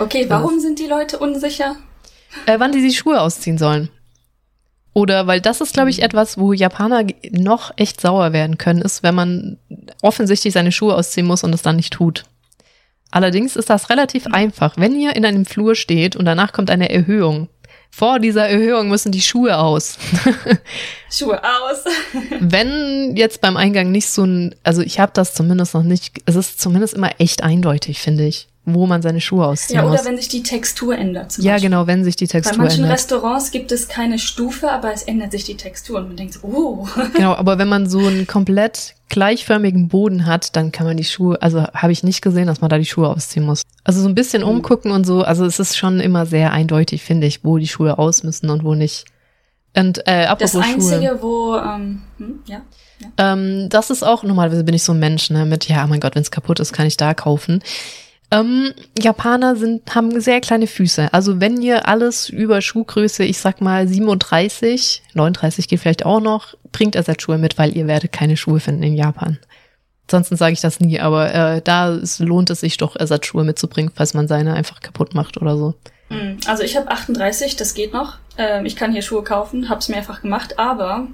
[0.00, 1.76] okay, warum sind die Leute unsicher?
[2.46, 3.88] Äh, wann die die Schuhe ausziehen sollen.
[4.94, 6.04] Oder weil das ist, glaube ich, mhm.
[6.04, 9.58] etwas, wo Japaner noch echt sauer werden können, ist, wenn man
[10.02, 12.24] offensichtlich seine Schuhe ausziehen muss und es dann nicht tut.
[13.10, 14.34] Allerdings ist das relativ mhm.
[14.34, 14.74] einfach.
[14.76, 17.48] Wenn ihr in einem Flur steht und danach kommt eine Erhöhung,
[17.94, 19.98] vor dieser Erhöhung müssen die Schuhe aus.
[21.10, 21.84] Schuhe aus.
[22.40, 26.34] Wenn jetzt beim Eingang nicht so ein, also ich habe das zumindest noch nicht, es
[26.34, 29.84] ist zumindest immer echt eindeutig, finde ich wo man seine Schuhe ausziehen muss.
[29.84, 30.06] Ja, oder muss.
[30.06, 31.36] wenn sich die Textur ändert.
[31.38, 31.68] ja, Beispiel.
[31.68, 32.58] genau, wenn sich die Textur ändert.
[32.58, 32.98] Bei manchen ändert.
[32.98, 36.40] Restaurants gibt es keine Stufe, aber es ändert sich die Textur und man denkt so,
[36.44, 36.86] oh.
[37.14, 41.42] Genau, aber wenn man so einen komplett gleichförmigen Boden hat, dann kann man die Schuhe,
[41.42, 43.62] also habe ich nicht gesehen, dass man da die Schuhe ausziehen muss.
[43.84, 44.48] Also so ein bisschen mhm.
[44.48, 47.98] umgucken und so, also es ist schon immer sehr eindeutig, finde ich, wo die Schuhe
[47.98, 49.06] aus müssen und wo nicht.
[49.76, 51.22] Und äh, apropos Das Einzige, Schuhe.
[51.22, 52.62] wo, ähm, hm, ja.
[53.18, 56.14] Ähm, das ist auch, normalerweise bin ich so ein Mensch, ne, mit, ja, mein Gott,
[56.14, 57.62] wenn es kaputt ist, kann ich da kaufen.
[58.32, 61.12] Ähm, Japaner sind, haben sehr kleine Füße.
[61.12, 66.54] Also wenn ihr alles über Schuhgröße, ich sag mal 37, 39 geht vielleicht auch noch,
[66.72, 69.38] bringt Ersatzschuhe mit, weil ihr werdet keine Schuhe finden in Japan.
[70.06, 73.92] Ansonsten sage ich das nie, aber äh, da ist, lohnt es sich doch, Ersatzschuhe mitzubringen,
[73.94, 75.74] falls man seine einfach kaputt macht oder so.
[76.08, 78.16] Hm, Also ich habe 38, das geht noch.
[78.38, 81.08] Ähm, ich kann hier Schuhe kaufen, hab's mehrfach gemacht, aber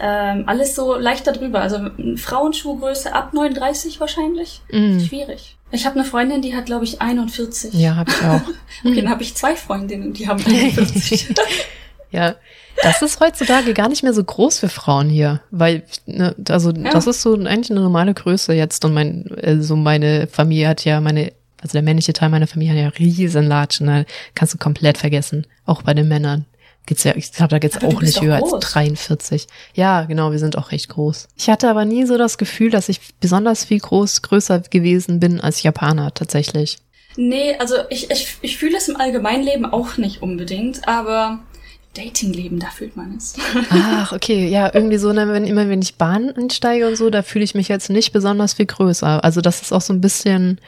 [0.00, 1.60] ähm, alles so leicht darüber.
[1.60, 1.78] Also
[2.16, 4.62] Frauenschuhgröße ab 39 wahrscheinlich.
[4.70, 5.00] Mm.
[5.00, 5.56] Schwierig.
[5.74, 7.74] Ich habe eine Freundin, die hat, glaube ich, 41.
[7.74, 8.40] Ja, habe ich auch.
[8.84, 11.34] Okay, dann habe ich zwei Freundinnen, die haben 41.
[12.10, 12.36] Ja,
[12.80, 17.08] das ist heutzutage gar nicht mehr so groß für Frauen hier, weil, ne, also das
[17.08, 19.28] ist so eigentlich eine normale Größe jetzt und mein,
[19.60, 23.48] so meine Familie hat ja meine, also der männliche Teil meiner Familie hat ja riesen
[23.48, 24.06] Latschen, ne?
[24.36, 26.46] kannst du komplett vergessen, auch bei den Männern.
[26.86, 28.60] Geht's ja, ich glaube, da geht's Aber auch nicht höher als groß.
[28.60, 29.46] 43.
[29.74, 31.28] Ja, genau, wir sind auch recht groß.
[31.36, 35.40] Ich hatte aber nie so das Gefühl, dass ich besonders viel groß, größer gewesen bin
[35.40, 36.78] als Japaner tatsächlich.
[37.16, 41.40] nee, also ich, ich, ich fühle es im Allgemeinleben auch nicht unbedingt, aber
[41.94, 43.34] Datingleben, da fühlt man es.
[43.70, 47.22] Ach, okay, ja, irgendwie so, ne, wenn immer wenn ich Bahn einsteige und so, da
[47.22, 49.24] fühle ich mich jetzt nicht besonders viel größer.
[49.24, 50.60] Also das ist auch so ein bisschen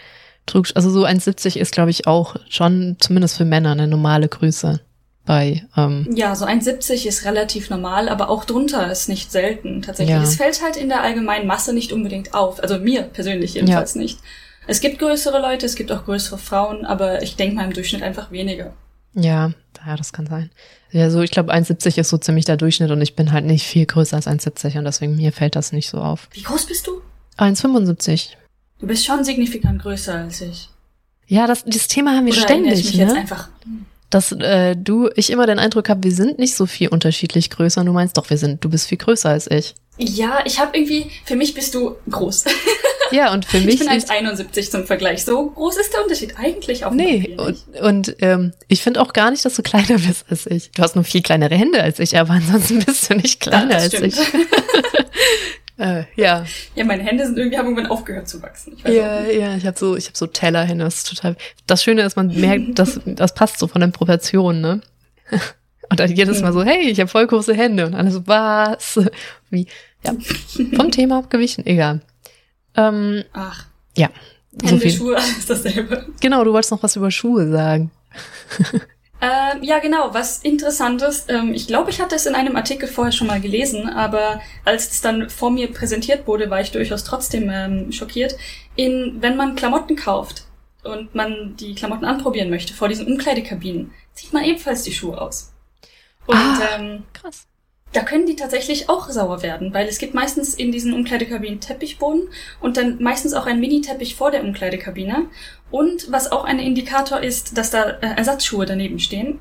[0.75, 4.81] also so 1,70 ist, glaube ich, auch schon zumindest für Männer eine normale Größe
[5.27, 5.67] bei.
[5.77, 10.17] Ähm, Ja, so 1,70 ist relativ normal, aber auch drunter ist nicht selten tatsächlich.
[10.17, 10.23] Ja.
[10.23, 12.63] Es fällt halt in der allgemeinen Masse nicht unbedingt auf.
[12.63, 14.19] Also mir persönlich jedenfalls nicht.
[14.67, 18.03] Es gibt größere Leute, es gibt auch größere Frauen, aber ich denke mal im Durchschnitt
[18.03, 18.73] einfach weniger.
[19.15, 19.53] ja,
[19.87, 20.51] ja, das kann sein.
[20.91, 23.65] Ja, so ich glaube 1,70 ist so ziemlich der Durchschnitt und ich bin halt nicht
[23.67, 26.29] viel größer als 1,70 und deswegen mir fällt das nicht so auf.
[26.33, 27.03] Wie groß bist du?
[27.39, 28.31] 1,75.
[28.81, 30.69] Du bist schon signifikant größer als ich.
[31.29, 33.21] Ja, das, das Thema haben wir Oder erinnere ich ständig, mich jetzt ne?
[33.21, 33.49] einfach.
[34.11, 37.81] Dass äh, du, ich immer den Eindruck habe, wir sind nicht so viel unterschiedlich größer.
[37.81, 39.75] Und du meinst doch, wir sind, du bist viel größer als ich.
[39.99, 42.45] Ja, ich habe irgendwie, für mich bist du groß.
[43.13, 45.25] Ja, und für Ich mich bin ist, 1,71 zum Vergleich.
[45.25, 47.83] So groß ist der Unterschied eigentlich dem nee, Papier und, nicht.
[47.83, 50.73] und ähm, ich finde auch gar nicht, dass du kleiner bist als ich.
[50.73, 53.85] Du hast nur viel kleinere Hände als ich, aber ansonsten bist du nicht kleiner das
[53.85, 54.13] als stimmt.
[54.13, 54.19] ich.
[55.79, 58.77] Äh, ja, Ja, meine Hände sind irgendwie haben irgendwann aufgehört zu wachsen.
[58.85, 60.85] Ja, ja, ich habe so, ich habe so Tellerhände.
[60.85, 61.37] Das ist total.
[61.67, 64.81] Das Schöne ist, man merkt, dass das passt so von den Proportionen, ne?
[65.91, 68.99] Und dann jedes Mal so, hey, ich habe voll große Hände und alle so, was?
[69.51, 69.69] Wie?
[70.05, 70.15] Ja,
[70.75, 72.01] vom Thema abgewichen, egal.
[72.77, 73.67] Ähm, Ach,
[73.97, 74.11] ja,
[74.61, 74.91] so Hände, viel.
[74.91, 76.07] Schuhe, alles dasselbe.
[76.21, 77.93] Genau, du wolltest noch was über Schuhe sagen.
[79.21, 81.25] Ähm, ja, genau, was interessantes.
[81.29, 84.91] Ähm, ich glaube, ich hatte es in einem Artikel vorher schon mal gelesen, aber als
[84.91, 88.37] es dann vor mir präsentiert wurde, war ich durchaus trotzdem ähm, schockiert.
[88.75, 90.45] In, wenn man Klamotten kauft
[90.85, 95.53] und man die Klamotten anprobieren möchte vor diesen Umkleidekabinen, zieht man ebenfalls die Schuhe aus.
[96.27, 96.77] Und Ah.
[96.79, 97.47] ähm, Krass.
[97.93, 102.29] Da können die tatsächlich auch sauer werden, weil es gibt meistens in diesen Umkleidekabinen Teppichboden
[102.61, 105.27] und dann meistens auch ein Mini-Teppich vor der Umkleidekabine.
[105.71, 109.39] Und was auch ein Indikator ist, dass da äh, Ersatzschuhe daneben stehen.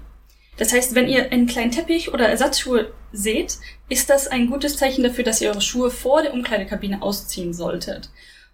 [0.58, 3.58] Das heißt, wenn ihr einen kleinen Teppich oder Ersatzschuhe seht,
[3.90, 8.10] ist das ein gutes Zeichen dafür, dass ihr eure Schuhe vor der Umkleidekabine ausziehen solltet.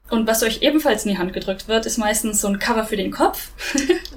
[0.10, 2.98] Und was euch ebenfalls in die Hand gedrückt wird, ist meistens so ein Cover für
[2.98, 3.52] den Kopf,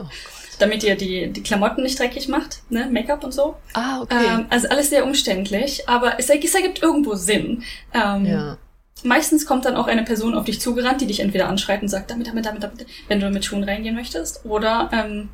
[0.01, 0.05] Oh.
[0.59, 3.57] damit ihr die, die Klamotten nicht dreckig macht, ne, Make-up und so.
[3.75, 4.25] Ah, okay.
[4.27, 7.63] Ähm, also alles sehr umständlich, aber es, es ergibt irgendwo Sinn.
[7.93, 8.57] Ähm, ja.
[9.03, 12.11] Meistens kommt dann auch eine Person auf dich zugerannt, die dich entweder anschreit und sagt,
[12.11, 15.29] damit, damit, damit, damit, wenn du mit Schuhen reingehen möchtest, oder ähm,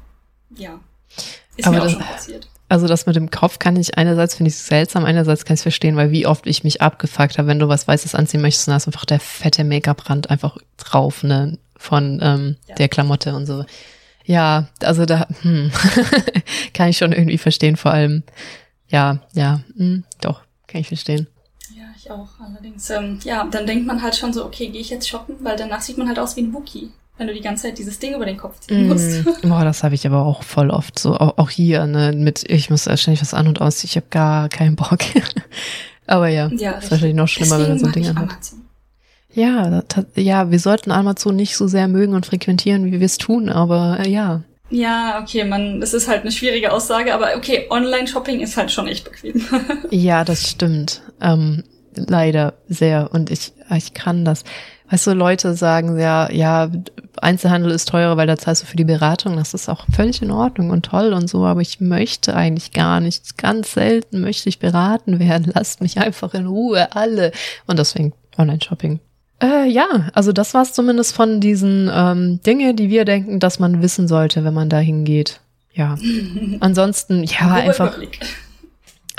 [0.56, 0.80] ja,
[1.56, 2.48] ist Aber mir auch das- schon passiert.
[2.68, 5.96] Also das mit dem Kopf kann ich einerseits finde ich seltsam, einerseits kann ich verstehen,
[5.96, 8.86] weil wie oft ich mich abgefuckt habe, wenn du was Weißes anziehen möchtest, dann hast
[8.86, 12.76] einfach der fette Make-up-Rand einfach drauf, ne, von ähm, Ja.
[12.76, 13.64] der Klamotte und so.
[14.30, 15.72] Ja, also da hm,
[16.72, 18.22] kann ich schon irgendwie verstehen, vor allem,
[18.86, 21.26] ja, ja, hm, doch, kann ich verstehen.
[21.76, 22.88] Ja, ich auch, allerdings.
[22.90, 25.80] Ähm, ja, dann denkt man halt schon so, okay, gehe ich jetzt shoppen, weil danach
[25.80, 28.24] sieht man halt aus wie ein Wookie, wenn du die ganze Zeit dieses Ding über
[28.24, 29.26] den Kopf ziehen musst.
[29.26, 32.48] Mm, boah, das habe ich aber auch voll oft so, auch, auch hier, ne, mit,
[32.48, 35.00] ich muss ständig was an und aus, ich habe gar keinen Bock.
[36.06, 38.30] aber ja, Ja, ist wahrscheinlich noch schlimmer, wenn man so ein Ding anhat.
[38.30, 38.59] Amazon.
[39.32, 39.82] Ja,
[40.16, 43.98] ja, wir sollten Amazon nicht so sehr mögen und frequentieren, wie wir es tun, aber
[44.00, 44.42] äh, ja.
[44.70, 48.86] Ja, okay, man, das ist halt eine schwierige Aussage, aber okay, Online-Shopping ist halt schon
[48.86, 49.44] echt bequem.
[49.90, 51.02] Ja, das stimmt.
[51.20, 51.64] Ähm,
[51.94, 53.10] leider sehr.
[53.12, 54.44] Und ich, ich kann das.
[54.88, 56.70] Weißt du, Leute sagen ja, ja,
[57.20, 59.36] Einzelhandel ist teurer, weil da zahlst du für die Beratung.
[59.36, 63.00] Das ist auch völlig in Ordnung und toll und so, aber ich möchte eigentlich gar
[63.00, 63.38] nicht.
[63.38, 65.50] Ganz selten möchte ich beraten werden.
[65.54, 67.32] Lasst mich einfach in Ruhe, alle.
[67.66, 69.00] Und deswegen Online-Shopping.
[69.42, 73.82] Äh, ja, also das war's zumindest von diesen ähm, Dinge, die wir denken, dass man
[73.82, 75.40] wissen sollte, wenn man da hingeht.
[75.72, 75.96] Ja.
[76.60, 77.96] Ansonsten, ja, einfach.
[77.96, 78.20] Überblick.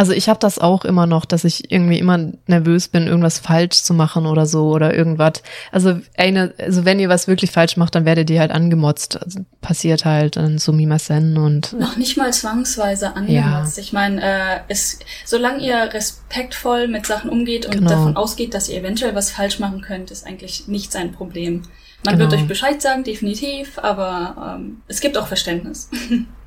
[0.01, 3.83] Also ich habe das auch immer noch, dass ich irgendwie immer nervös bin, irgendwas falsch
[3.83, 5.43] zu machen oder so oder irgendwas.
[5.71, 9.21] Also eine, also wenn ihr was wirklich falsch macht, dann werdet ihr halt angemotzt.
[9.21, 13.77] Also passiert halt dann so Mimasen und noch nicht mal zwangsweise angemotzt.
[13.77, 13.83] Ja.
[13.83, 17.91] Ich meine, äh, es, solange ihr respektvoll mit Sachen umgeht und genau.
[17.91, 21.61] davon ausgeht, dass ihr eventuell was falsch machen könnt, ist eigentlich nicht sein Problem.
[22.03, 22.31] Man genau.
[22.31, 25.89] wird euch Bescheid sagen, definitiv, aber ähm, es gibt auch Verständnis.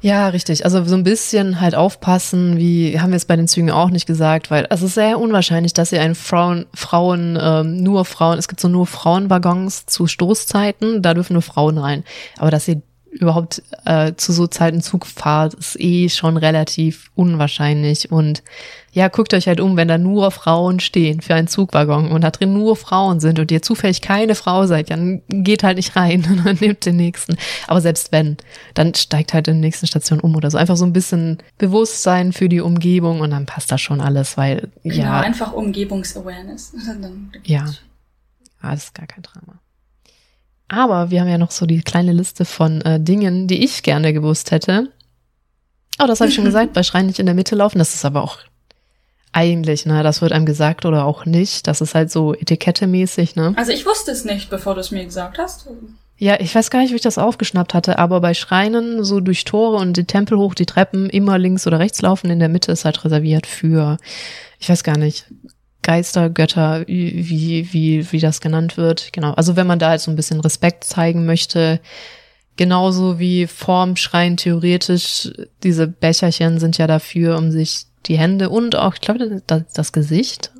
[0.04, 0.66] Ja, richtig.
[0.66, 4.04] Also so ein bisschen halt aufpassen, wie haben wir es bei den Zügen auch nicht
[4.04, 8.46] gesagt, weil es ist sehr unwahrscheinlich, dass ihr einen Frauen, Frauen, ähm, nur Frauen, es
[8.46, 12.04] gibt so nur Frauenwaggons zu Stoßzeiten, da dürfen nur Frauen rein.
[12.36, 12.82] Aber dass ihr
[13.14, 18.10] überhaupt äh, zu so Zeiten Zug fahrt, ist eh schon relativ unwahrscheinlich.
[18.10, 18.42] Und
[18.92, 22.30] ja, guckt euch halt um, wenn da nur Frauen stehen für einen Zugwaggon und da
[22.30, 26.42] drin nur Frauen sind und ihr zufällig keine Frau seid, dann geht halt nicht rein
[26.44, 27.36] und nehmt den nächsten.
[27.66, 28.36] Aber selbst wenn,
[28.74, 30.58] dann steigt halt in der nächsten Station um oder so.
[30.58, 34.68] Einfach so ein bisschen Bewusstsein für die Umgebung und dann passt das schon alles, weil
[34.82, 35.20] genau, ja.
[35.20, 36.74] einfach Umgebungsawareness.
[37.44, 37.66] ja.
[38.60, 39.60] Ah, das ist gar kein Drama.
[40.68, 44.12] Aber wir haben ja noch so die kleine Liste von äh, Dingen, die ich gerne
[44.12, 44.90] gewusst hätte.
[46.02, 47.78] Oh, das habe ich schon gesagt, bei Schreien nicht in der Mitte laufen.
[47.78, 48.38] Das ist aber auch
[49.32, 50.02] eigentlich, ne?
[50.02, 51.66] Das wird einem gesagt oder auch nicht.
[51.66, 53.52] Das ist halt so etikettemäßig, ne?
[53.56, 55.66] Also ich wusste es nicht, bevor du es mir gesagt hast.
[56.16, 59.44] Ja, ich weiß gar nicht, wie ich das aufgeschnappt hatte, aber bei Schreinen so durch
[59.44, 62.70] Tore und die Tempel hoch, die Treppen immer links oder rechts laufen, in der Mitte
[62.70, 63.98] ist halt reserviert für,
[64.60, 65.26] ich weiß gar nicht,
[65.84, 69.12] Geister, Götter, wie, wie, wie das genannt wird.
[69.12, 69.32] Genau.
[69.34, 71.78] Also wenn man da halt so ein bisschen Respekt zeigen möchte,
[72.56, 75.30] genauso wie vorm Schreien theoretisch,
[75.62, 79.92] diese Becherchen sind ja dafür, um sich die Hände und auch, ich glaube, das, das
[79.92, 80.50] Gesicht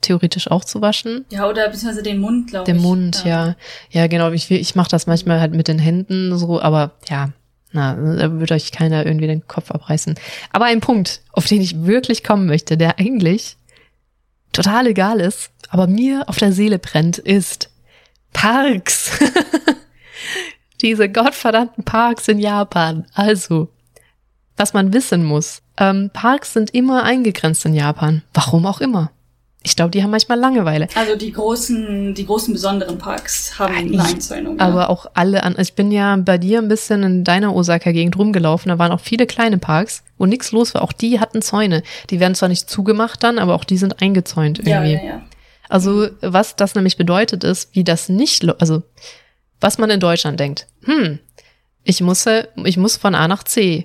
[0.00, 1.26] theoretisch auch zu waschen.
[1.30, 2.74] Ja, oder beziehungsweise den Mund, glaube ich.
[2.74, 3.48] Den Mund, ja.
[3.48, 3.56] ja.
[3.90, 4.30] Ja, genau.
[4.32, 7.30] Ich, ich mache das manchmal halt mit den Händen so, aber ja,
[7.72, 10.14] na, da würde euch keiner irgendwie den Kopf abreißen.
[10.52, 13.56] Aber ein Punkt, auf den ich wirklich kommen möchte, der eigentlich
[14.52, 17.70] total egal ist, aber mir auf der Seele brennt, ist
[18.32, 19.18] Parks.
[20.80, 23.06] Diese gottverdammten Parks in Japan.
[23.14, 23.68] Also,
[24.56, 25.62] was man wissen muss.
[25.76, 28.22] Ähm, Parks sind immer eingegrenzt in Japan.
[28.34, 29.10] Warum auch immer.
[29.62, 30.88] Ich glaube, die haben manchmal Langeweile.
[30.94, 34.58] Also die großen, die großen besonderen Parks haben eine Einzäunung.
[34.58, 34.88] Aber ja.
[34.88, 35.54] auch alle an.
[35.58, 38.70] Ich bin ja bei dir ein bisschen in deiner Osaka-Gegend rumgelaufen.
[38.70, 40.80] Da waren auch viele kleine Parks, wo nichts los war.
[40.80, 41.82] Auch die hatten Zäune.
[42.08, 44.92] Die werden zwar nicht zugemacht dann, aber auch die sind eingezäunt irgendwie.
[44.92, 45.22] Ja, ja, ja.
[45.68, 48.82] Also was das nämlich bedeutet ist, wie das nicht, also
[49.60, 50.66] was man in Deutschland denkt.
[50.84, 51.18] Hm,
[51.84, 52.26] ich muss,
[52.64, 53.84] ich muss von A nach C.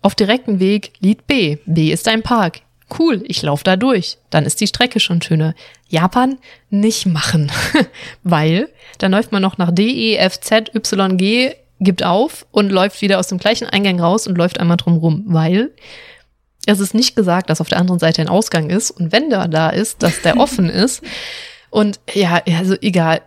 [0.00, 1.58] Auf direkten Weg Lied B.
[1.66, 2.60] B ist ein Park.
[2.96, 4.18] Cool, ich laufe da durch.
[4.30, 5.54] Dann ist die Strecke schon schöner.
[5.88, 6.38] Japan
[6.70, 7.50] nicht machen,
[8.22, 8.68] weil
[8.98, 13.02] dann läuft man noch nach D, E, F, Z, Y, G, gibt auf und läuft
[13.02, 15.70] wieder aus dem gleichen Eingang raus und läuft einmal drum rum, weil
[16.66, 19.48] es ist nicht gesagt, dass auf der anderen Seite ein Ausgang ist und wenn der
[19.48, 21.02] da ist, dass der offen ist.
[21.70, 23.20] Und ja, also egal,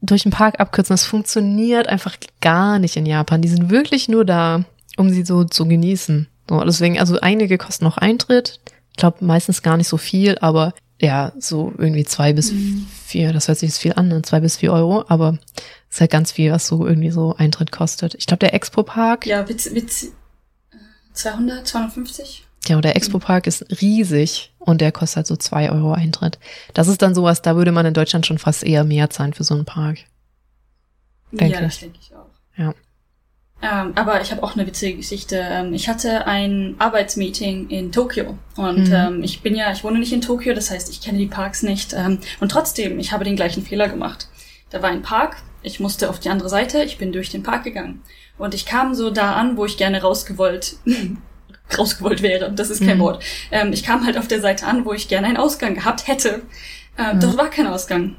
[0.00, 3.42] durch den Park abkürzen, das funktioniert einfach gar nicht in Japan.
[3.42, 4.64] Die sind wirklich nur da,
[4.96, 6.28] um sie so zu genießen.
[6.48, 8.60] So, deswegen, also einige kosten noch Eintritt.
[8.96, 12.86] Ich glaube meistens gar nicht so viel, aber ja, so irgendwie zwei bis mhm.
[13.04, 14.22] vier, das hört sich jetzt viel an, ne?
[14.22, 15.38] zwei bis vier Euro, aber
[15.90, 18.14] ist halt ganz viel, was so irgendwie so Eintritt kostet.
[18.14, 19.26] Ich glaube, der Expo-Park.
[19.26, 20.06] Ja, Witz, Witz,
[21.12, 22.46] 200, 250?
[22.68, 26.38] Ja, der Expo-Park ist riesig und der kostet halt so zwei Euro Eintritt.
[26.72, 29.44] Das ist dann sowas, da würde man in Deutschland schon fast eher mehr zahlen für
[29.44, 29.98] so einen Park.
[31.32, 31.66] Denk ja, ich.
[31.66, 32.30] das denke ich auch.
[32.56, 32.74] Ja.
[33.62, 35.36] Ähm, aber ich habe auch eine witzige Geschichte.
[35.42, 38.94] Ähm, ich hatte ein Arbeitsmeeting in Tokio und mhm.
[38.94, 41.62] ähm, ich bin ja, ich wohne nicht in Tokio, das heißt, ich kenne die Parks
[41.62, 41.94] nicht.
[41.94, 44.28] Ähm, und trotzdem, ich habe den gleichen Fehler gemacht.
[44.70, 47.64] Da war ein Park, ich musste auf die andere Seite, ich bin durch den Park
[47.64, 48.02] gegangen
[48.36, 50.76] und ich kam so da an, wo ich gerne rausgewollt
[51.78, 52.52] rausgewollt wäre.
[52.52, 53.02] Das ist kein mhm.
[53.02, 53.24] Wort.
[53.50, 56.42] Ähm, ich kam halt auf der Seite an, wo ich gerne einen Ausgang gehabt hätte.
[56.98, 57.20] Ähm, mhm.
[57.20, 58.16] Dort war kein Ausgang.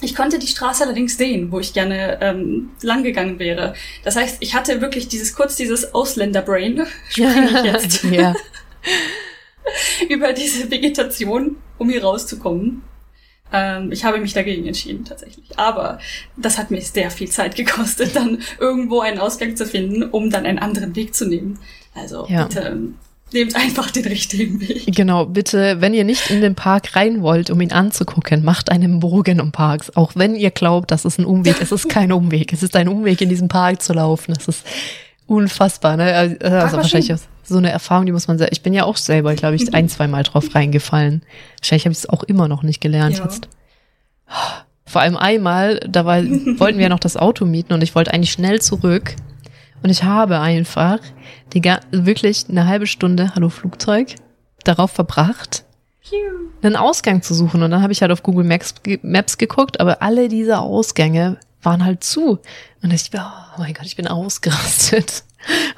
[0.00, 3.74] Ich konnte die Straße allerdings sehen, wo ich gerne ähm, lang gegangen wäre.
[4.04, 8.34] Das heißt, ich hatte wirklich dieses kurz dieses Ausländer-Brain, spreche ich jetzt, ja.
[10.08, 12.82] über diese Vegetation, um hier rauszukommen.
[13.52, 15.58] Ähm, ich habe mich dagegen entschieden, tatsächlich.
[15.58, 15.98] Aber
[16.36, 20.46] das hat mir sehr viel Zeit gekostet, dann irgendwo einen Ausgang zu finden, um dann
[20.46, 21.58] einen anderen Weg zu nehmen.
[21.94, 22.44] Also ja.
[22.44, 22.96] bitte ähm,
[23.32, 24.94] Nehmt einfach den richtigen Weg.
[24.94, 29.00] Genau, bitte, wenn ihr nicht in den Park rein wollt, um ihn anzugucken, macht einen
[29.00, 29.94] Bogen um Parks.
[29.96, 31.60] Auch wenn ihr glaubt, das ist ein Umweg.
[31.60, 32.52] Es ist kein Umweg.
[32.52, 34.32] Es ist ein Umweg, in diesem Park zu laufen.
[34.34, 34.66] Das ist
[35.26, 35.96] unfassbar.
[35.96, 36.14] Ne?
[36.14, 37.12] Also, also wahrscheinlich
[37.44, 38.50] so eine Erfahrung, die muss man sagen.
[38.52, 41.22] Ich bin ja auch selber, glaube ich, ein, zwei Mal drauf reingefallen.
[41.60, 43.24] Wahrscheinlich habe ich es auch immer noch nicht gelernt ja.
[43.24, 43.48] jetzt.
[44.86, 48.12] Vor allem einmal, da war, wollten wir ja noch das Auto mieten und ich wollte
[48.12, 49.16] eigentlich schnell zurück
[49.82, 50.98] und ich habe einfach
[51.52, 54.14] die wirklich eine halbe Stunde, hallo Flugzeug,
[54.64, 55.64] darauf verbracht,
[56.62, 57.62] einen Ausgang zu suchen.
[57.62, 61.84] Und dann habe ich halt auf Google Maps, Maps geguckt, aber alle diese Ausgänge waren
[61.84, 62.38] halt zu.
[62.82, 65.24] Und ich, oh mein Gott, ich bin ausgerastet.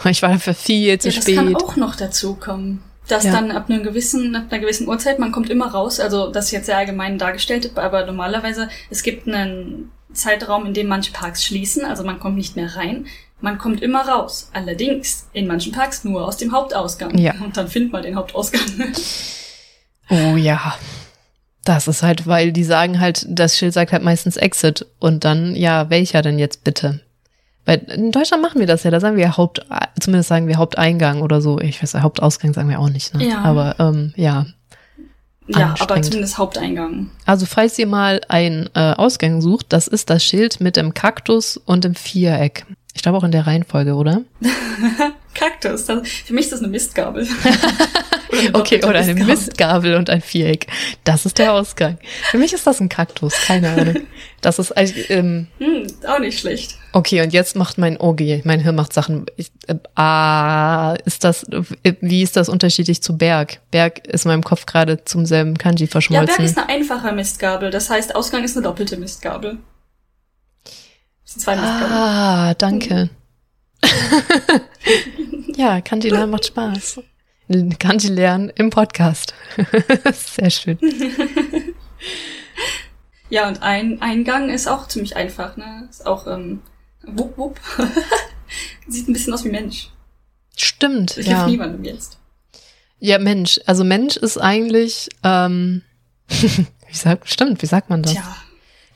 [0.03, 1.36] Und ich war dafür viel zu ja, das spät.
[1.36, 2.82] Das kann auch noch dazu kommen.
[3.09, 3.32] Dass ja.
[3.32, 6.51] dann ab einem gewissen, ab einer gewissen Uhrzeit, man kommt immer raus, also das ist
[6.53, 11.84] jetzt sehr allgemein dargestellt, aber normalerweise, es gibt einen Zeitraum, in dem manche Parks schließen,
[11.84, 13.07] also man kommt nicht mehr rein.
[13.41, 14.51] Man kommt immer raus.
[14.53, 17.16] Allerdings in manchen Parks nur aus dem Hauptausgang.
[17.16, 17.34] Ja.
[17.43, 18.62] Und dann findet man den Hauptausgang.
[20.12, 20.74] Oh ja.
[21.64, 24.86] Das ist halt, weil die sagen halt, das Schild sagt halt meistens Exit.
[24.99, 27.01] Und dann, ja, welcher denn jetzt bitte?
[27.64, 29.64] Weil in Deutschland machen wir das ja, da sagen wir Haupt,
[30.01, 31.61] zumindest sagen wir Haupteingang oder so.
[31.61, 33.28] Ich weiß, Hauptausgang sagen wir auch nicht, ne?
[33.28, 33.43] Ja.
[33.43, 34.47] Aber ähm, ja.
[35.47, 37.11] Ja, aber zumindest Haupteingang.
[37.26, 41.57] Also falls ihr mal einen äh, Ausgang sucht, das ist das Schild mit dem Kaktus
[41.57, 42.66] und dem Viereck.
[42.95, 44.22] Ich glaube auch in der Reihenfolge, oder?
[45.34, 45.86] Kaktus.
[45.86, 47.26] Das, für mich ist das eine Mistgabel.
[48.30, 50.66] oder okay, oder eine Mistgabel und ein Viereck.
[51.05, 51.99] Das ist der Ausgang.
[52.30, 53.97] Für mich ist das ein Kaktus, keine Ahnung.
[54.41, 56.76] Das ist ähm, hm, auch nicht schlecht.
[56.93, 59.26] Okay, und jetzt macht mein OG, mein Hirn macht Sachen.
[59.36, 63.61] Ich, äh, ah, ist das, äh, wie ist das unterschiedlich zu Berg?
[63.70, 66.28] Berg ist in meinem Kopf gerade zum selben Kanji verschmolzen.
[66.28, 67.70] Ja, Berg ist eine einfache Mistgabel.
[67.70, 69.59] Das heißt, Ausgang ist eine doppelte Mistgabel.
[71.39, 71.93] Zwei Mistgabeln.
[71.93, 73.11] Ah, danke.
[75.57, 77.01] ja, Kanji lernen macht Spaß.
[77.78, 79.33] Kanji lernen im Podcast.
[80.12, 80.78] Sehr schön.
[83.31, 85.87] ja, und ein Eingang ist auch ziemlich einfach, ne?
[85.89, 86.62] Ist auch ähm,
[87.07, 87.61] wupp wupp.
[88.89, 89.91] Sieht ein bisschen aus wie Mensch.
[90.57, 91.16] Stimmt.
[91.16, 91.37] Das ja.
[91.37, 92.18] hilft niemandem jetzt.
[92.99, 93.61] Ja, Mensch.
[93.66, 95.83] Also Mensch ist eigentlich, ähm,
[96.28, 98.14] wie sagt, stimmt, wie sagt man das?
[98.14, 98.37] Tja.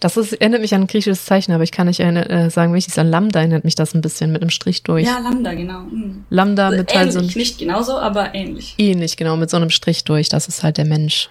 [0.01, 2.99] Das ist, erinnert mich an ein griechisches Zeichen, aber ich kann nicht äh, sagen, welches
[2.99, 5.07] an Lambda erinnert mich das ein bisschen mit einem Strich durch.
[5.07, 5.80] Ja, Lambda, genau.
[5.80, 6.24] Mhm.
[6.30, 8.74] Lambda mit ähnlich, halt so einem, nicht genauso, aber ähnlich.
[8.76, 10.28] Ähnlich, genau, mit so einem Strich durch.
[10.28, 11.30] Das ist halt der Mensch.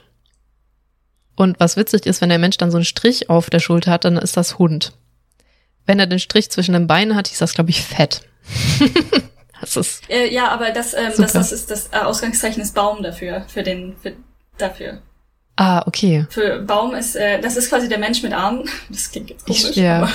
[1.36, 4.06] Und was witzig ist, wenn der Mensch dann so einen Strich auf der Schulter hat,
[4.06, 4.94] dann ist das Hund.
[5.86, 8.22] Wenn er den Strich zwischen den Beinen hat, ist das, glaube ich, fett.
[9.62, 10.10] das ist.
[10.10, 13.64] Äh, ja, aber das, ähm, das, das ist das äh, Ausgangszeichen ist Baum dafür, für
[13.64, 14.14] den, für,
[14.58, 15.02] dafür.
[15.56, 16.26] Ah, okay.
[16.30, 18.68] Für Baum ist, äh, das ist quasi der Mensch mit Armen.
[18.90, 20.10] Das klingt jetzt komisch, ich, ja.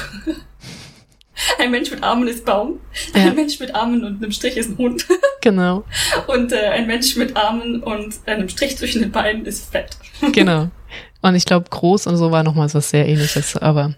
[1.58, 2.80] ein Mensch mit Armen ist Baum.
[3.14, 3.26] Ja.
[3.26, 5.06] Ein Mensch mit Armen und einem Strich ist ein Hund.
[5.40, 5.84] Genau.
[6.26, 9.96] Und äh, ein Mensch mit Armen und einem Strich zwischen den Beinen ist fett.
[10.32, 10.68] Genau.
[11.22, 13.94] Und ich glaube, groß und so war nochmal was sehr ähnliches, aber.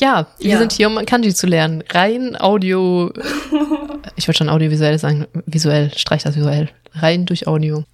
[0.00, 0.58] Ja, wir ja.
[0.58, 1.84] sind hier, um Kanji zu lernen.
[1.88, 3.12] Rein Audio.
[4.16, 6.68] ich würde schon audiovisuell sagen, visuell, streich das visuell.
[6.94, 7.84] Rein durch Audio.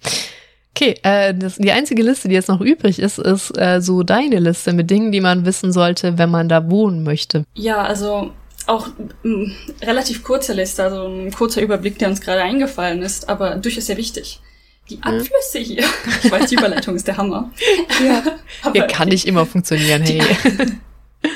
[0.83, 4.39] Okay, äh, das, die einzige Liste, die jetzt noch übrig ist, ist äh, so deine
[4.39, 7.45] Liste mit Dingen, die man wissen sollte, wenn man da wohnen möchte.
[7.53, 8.31] Ja, also
[8.67, 8.89] auch
[9.23, 13.85] m, relativ kurze Liste, also ein kurzer Überblick, der uns gerade eingefallen ist, aber durchaus
[13.85, 14.41] sehr wichtig.
[14.89, 15.63] Die Abflüsse hm.
[15.63, 15.85] hier.
[16.23, 17.49] Ich weiß, die Überleitung ist der Hammer.
[18.05, 18.21] Ja,
[18.63, 20.21] aber hier kann nicht immer funktionieren, hey.
[21.21, 21.33] Die,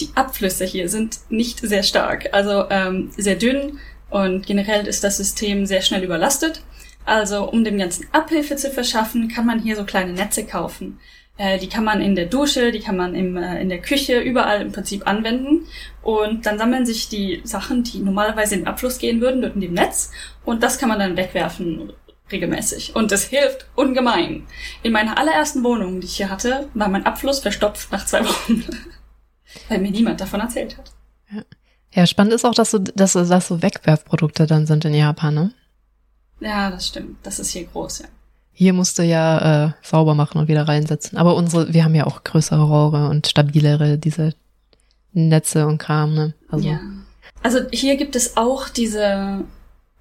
[0.00, 3.78] die Abflüsse hier sind nicht sehr stark, also ähm, sehr dünn
[4.10, 6.60] und generell ist das System sehr schnell überlastet.
[7.04, 10.98] Also um dem Ganzen Abhilfe zu verschaffen, kann man hier so kleine Netze kaufen.
[11.36, 14.20] Äh, die kann man in der Dusche, die kann man im, äh, in der Küche,
[14.20, 15.66] überall im Prinzip anwenden.
[16.02, 19.60] Und dann sammeln sich die Sachen, die normalerweise in den Abfluss gehen würden, dort in
[19.60, 20.12] dem Netz.
[20.44, 21.92] Und das kann man dann wegwerfen
[22.30, 22.94] regelmäßig.
[22.94, 24.46] Und das hilft ungemein.
[24.82, 28.64] In meiner allerersten Wohnung, die ich hier hatte, war mein Abfluss verstopft nach zwei Wochen.
[29.68, 30.92] Weil mir niemand davon erzählt hat.
[31.94, 32.06] Ja.
[32.06, 35.54] spannend ist auch, dass so, dass, dass so Wegwerfprodukte dann sind in Japan, ne?
[36.44, 37.16] Ja, das stimmt.
[37.22, 38.06] Das ist hier groß, ja.
[38.52, 41.18] Hier musste ja äh, sauber machen und wieder reinsetzen.
[41.18, 44.34] Aber unsere, wir haben ja auch größere Rohre und stabilere, diese
[45.12, 46.34] Netze und Kram, ne?
[46.48, 46.68] Also.
[46.68, 46.78] Ja.
[47.42, 49.40] Also hier gibt es auch diese,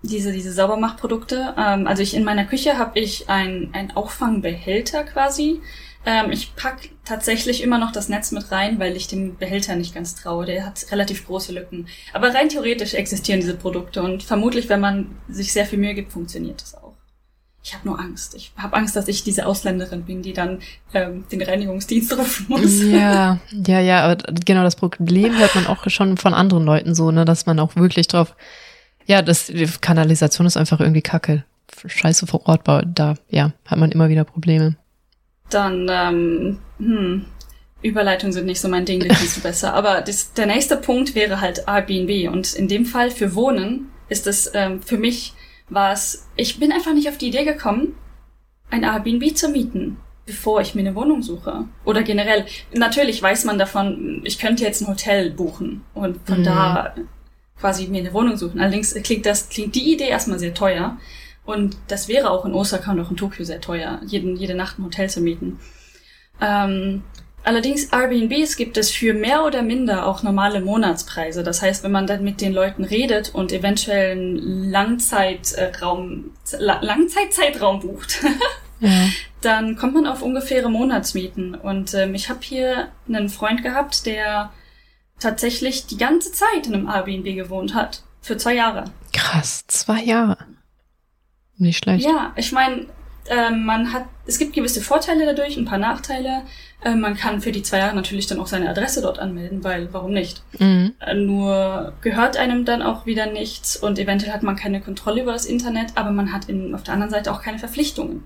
[0.04, 1.56] diese, diese Saubermachprodukte.
[1.58, 5.62] Ähm, also ich in meiner Küche habe ich ein, ein Auffangbehälter quasi.
[6.06, 9.96] Ähm, ich pack tatsächlich immer noch das Netz mit rein, weil ich dem Behälter nicht
[9.96, 10.46] ganz traue.
[10.46, 11.88] Der hat relativ große Lücken.
[12.14, 16.12] Aber rein theoretisch existieren diese Produkte und vermutlich, wenn man sich sehr viel Mühe gibt,
[16.12, 16.94] funktioniert das auch.
[17.66, 18.36] Ich habe nur Angst.
[18.36, 20.60] Ich habe Angst, dass ich diese Ausländerin bin, die dann
[20.94, 22.84] ähm, den Reinigungsdienst rufen muss.
[22.84, 27.12] Ja, ja, ja, aber genau das Problem hört man auch schon von anderen Leuten so,
[27.12, 28.36] ne, dass man auch wirklich drauf,
[29.06, 31.46] ja, das die Kanalisation ist einfach irgendwie Kacke.
[31.86, 34.76] Scheiße vor Ort, da, ja, hat man immer wieder Probleme.
[35.50, 37.26] Dann, ähm, hm,
[37.84, 39.74] Überleitungen sind nicht so mein Ding, die kannst du besser.
[39.74, 42.32] Aber das, der nächste Punkt wäre halt Airbnb.
[42.32, 45.34] Und in dem Fall für Wohnen ist es ähm, für mich
[45.70, 47.96] war es, ich bin einfach nicht auf die Idee gekommen,
[48.70, 51.66] ein Airbnb zu mieten, bevor ich mir eine Wohnung suche.
[51.86, 56.44] Oder generell, natürlich weiß man davon, ich könnte jetzt ein Hotel buchen und von mhm.
[56.44, 56.96] da
[57.60, 58.60] quasi mir eine Wohnung suchen.
[58.60, 60.98] Allerdings klingt das, klingt die Idee erstmal sehr teuer.
[61.46, 64.80] Und das wäre auch in Osaka und auch in Tokio sehr teuer, jeden, jede Nacht
[64.80, 65.60] ein Hotel zu mieten.
[66.42, 67.04] Ähm,
[67.44, 71.44] allerdings Airbnbs gibt es für mehr oder minder auch normale Monatspreise.
[71.44, 78.24] Das heißt, wenn man dann mit den Leuten redet und eventuell einen Langzeitraum, Langzeitzeitraum bucht,
[78.80, 79.08] ja.
[79.42, 81.56] dann kommt man auf ungefähre Monatsmieten.
[81.56, 84.54] Und ähm, ich habe hier einen Freund gehabt, der
[85.20, 88.04] tatsächlich die ganze Zeit in einem Airbnb gewohnt hat.
[88.22, 88.86] Für zwei Jahre.
[89.12, 90.38] Krass, zwei Jahre.
[91.58, 92.06] Nicht schlecht.
[92.06, 92.88] Ja, ich meine,
[93.30, 96.44] äh, man hat, es gibt gewisse Vorteile dadurch, ein paar Nachteile.
[96.84, 99.94] Äh, man kann für die zwei Jahre natürlich dann auch seine Adresse dort anmelden, weil
[99.94, 100.44] warum nicht?
[100.60, 100.94] Mhm.
[101.00, 105.34] Äh, nur gehört einem dann auch wieder nichts und eventuell hat man keine Kontrolle über
[105.34, 108.24] das Internet, aber man hat in, auf der anderen Seite auch keine Verpflichtungen.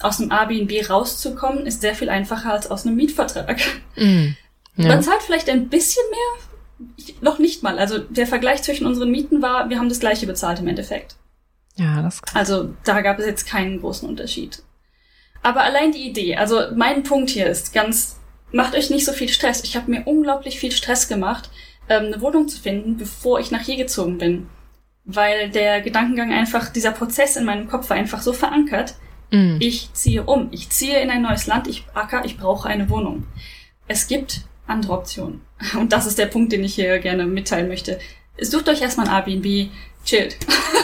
[0.00, 3.60] Aus einem Airbnb rauszukommen ist sehr viel einfacher als aus einem Mietvertrag.
[3.96, 4.36] Mhm.
[4.80, 4.86] Ja.
[4.90, 7.80] Man zahlt vielleicht ein bisschen mehr, ich, noch nicht mal.
[7.80, 11.16] Also der Vergleich zwischen unseren Mieten war, wir haben das gleiche bezahlt im Endeffekt.
[11.78, 12.36] Ja, das kann.
[12.36, 14.62] Also da gab es jetzt keinen großen Unterschied.
[15.42, 18.18] Aber allein die Idee, also mein Punkt hier ist ganz,
[18.52, 19.62] macht euch nicht so viel Stress.
[19.64, 21.50] Ich habe mir unglaublich viel Stress gemacht,
[21.88, 24.48] ähm, eine Wohnung zu finden, bevor ich nach hier gezogen bin.
[25.04, 28.96] Weil der Gedankengang einfach, dieser Prozess in meinem Kopf war einfach so verankert.
[29.30, 29.56] Mm.
[29.60, 30.48] Ich ziehe um.
[30.50, 31.66] Ich ziehe in ein neues Land.
[31.66, 33.24] Ich acker, ich brauche eine Wohnung.
[33.86, 35.40] Es gibt andere Optionen.
[35.78, 37.98] Und das ist der Punkt, den ich hier gerne mitteilen möchte.
[38.40, 39.70] Sucht euch erstmal ein Airbnb,
[40.08, 40.36] chillt.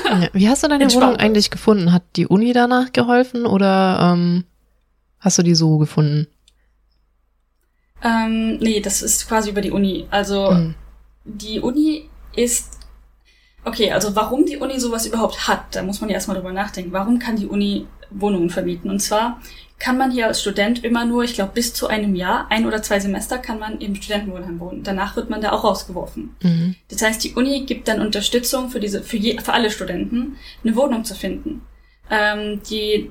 [0.05, 1.93] Ja, wie hast du deine Wohnung eigentlich gefunden?
[1.93, 4.45] Hat die Uni danach geholfen oder ähm,
[5.19, 6.27] hast du die so gefunden?
[8.03, 10.07] Ähm, nee, das ist quasi über die Uni.
[10.11, 10.75] Also mhm.
[11.25, 12.75] die Uni ist
[13.65, 16.93] Okay, also warum die Uni sowas überhaupt hat, da muss man ja erstmal drüber nachdenken.
[16.93, 18.91] Warum kann die Uni Wohnungen vermieten?
[18.91, 19.41] Und zwar
[19.79, 22.83] kann man hier als Student immer nur, ich glaube, bis zu einem Jahr, ein oder
[22.83, 24.83] zwei Semester kann man im Studentenwohnheim wohnen.
[24.83, 26.37] Danach wird man da auch rausgeworfen.
[26.43, 26.77] Mhm.
[26.89, 30.77] Das heißt, die Uni gibt dann Unterstützung für diese, für, je, für alle Studenten, eine
[30.77, 31.63] Wohnung zu finden.
[32.11, 33.11] Ähm, die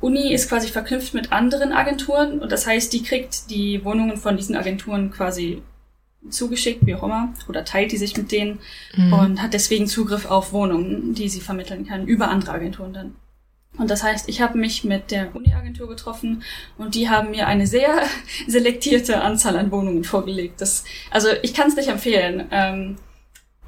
[0.00, 4.36] Uni ist quasi verknüpft mit anderen Agenturen und das heißt, die kriegt die Wohnungen von
[4.36, 5.62] diesen Agenturen quasi
[6.28, 8.60] zugeschickt, wie auch immer, oder teilt die sich mit denen
[8.96, 9.12] mhm.
[9.12, 13.16] und hat deswegen Zugriff auf Wohnungen, die sie vermitteln kann, über andere Agenturen dann.
[13.76, 16.42] Und das heißt, ich habe mich mit der Uni-Agentur getroffen
[16.78, 18.02] und die haben mir eine sehr
[18.46, 20.60] selektierte Anzahl an Wohnungen vorgelegt.
[20.60, 22.46] Das, also ich kann es nicht empfehlen.
[22.50, 22.96] Ähm,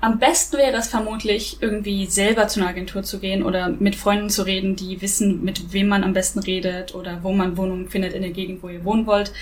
[0.01, 4.29] am besten wäre es vermutlich, irgendwie selber zu einer Agentur zu gehen oder mit Freunden
[4.29, 8.13] zu reden, die wissen, mit wem man am besten redet oder wo man Wohnungen findet
[8.13, 9.33] in der Gegend, wo ihr wohnen wollt.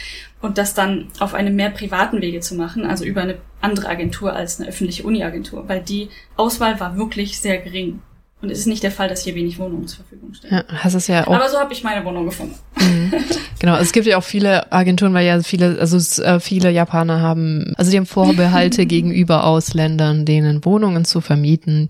[0.40, 4.32] Und das dann auf einem mehr privaten Wege zu machen, also über eine andere Agentur
[4.32, 8.00] als eine öffentliche Uni-Agentur, weil die Auswahl war wirklich sehr gering.
[8.44, 10.50] Und es ist nicht der Fall, dass hier wenig Wohnungen zur Verfügung stehen.
[10.52, 11.32] Ja, hast es ja auch.
[11.34, 12.54] Aber so habe ich meine Wohnung gefunden.
[12.78, 13.12] Mhm.
[13.60, 17.72] Genau, es gibt ja auch viele Agenturen, weil ja viele, also äh, viele Japaner haben,
[17.78, 21.88] also die haben Vorbehalte gegenüber Ausländern, denen Wohnungen zu vermieten,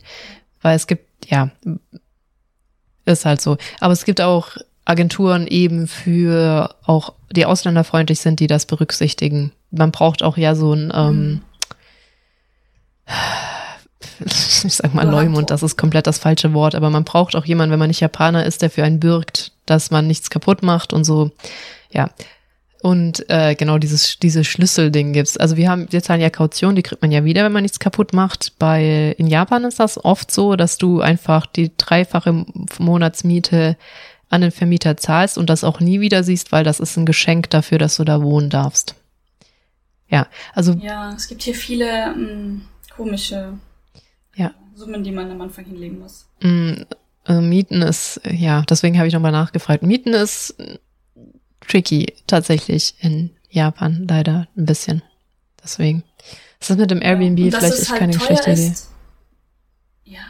[0.62, 1.50] weil es gibt, ja,
[3.06, 3.56] ist halt so.
[3.80, 4.50] Aber es gibt auch
[4.84, 9.50] Agenturen eben für auch, die ausländerfreundlich sind, die das berücksichtigen.
[9.72, 11.40] Man braucht auch ja so ein, ähm, mhm
[14.24, 17.72] ich sag mal Leumund, das ist komplett das falsche Wort, aber man braucht auch jemanden,
[17.72, 21.04] wenn man nicht Japaner ist, der für einen bürgt, dass man nichts kaputt macht und
[21.04, 21.30] so.
[21.90, 22.10] Ja.
[22.82, 25.38] Und äh, genau dieses diese Schlüsselding gibt's.
[25.38, 27.78] Also wir haben wir zahlen ja Kaution, die kriegt man ja wieder, wenn man nichts
[27.78, 28.58] kaputt macht.
[28.58, 32.44] Bei in Japan ist das oft so, dass du einfach die dreifache
[32.78, 33.78] Monatsmiete
[34.28, 37.48] an den Vermieter zahlst und das auch nie wieder siehst, weil das ist ein Geschenk
[37.48, 38.96] dafür, dass du da wohnen darfst.
[40.08, 42.62] Ja, also ja, es gibt hier viele mh, hm,
[42.96, 43.54] komische.
[44.74, 46.28] Summen, die man am Anfang hinlegen muss.
[46.42, 46.82] Mm,
[47.24, 49.82] also Mieten ist, ja, deswegen habe ich nochmal nachgefragt.
[49.82, 50.54] Mieten ist
[51.66, 55.02] tricky tatsächlich in Japan, leider ein bisschen.
[55.62, 56.02] Deswegen.
[56.58, 58.72] Das ist mit dem Airbnb ja, vielleicht echt halt keine schlechte Idee.
[60.04, 60.20] Ja.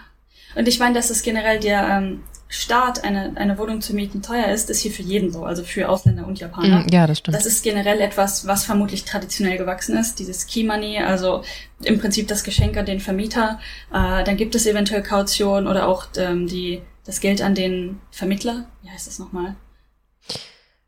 [0.54, 4.48] Und ich meine, dass es generell der ähm, Staat eine, eine Wohnung zu mieten teuer
[4.48, 6.80] ist, ist hier für jeden so, also für Ausländer und Japaner.
[6.80, 7.36] Mm, ja, das stimmt.
[7.36, 11.42] Das ist generell etwas, was vermutlich traditionell gewachsen ist, dieses Key Money, also
[11.82, 13.58] im Prinzip das Geschenk an den Vermieter.
[13.92, 18.66] Äh, dann gibt es eventuell Kaution oder auch ähm, die, das Geld an den Vermittler.
[18.82, 19.56] Wie heißt das nochmal?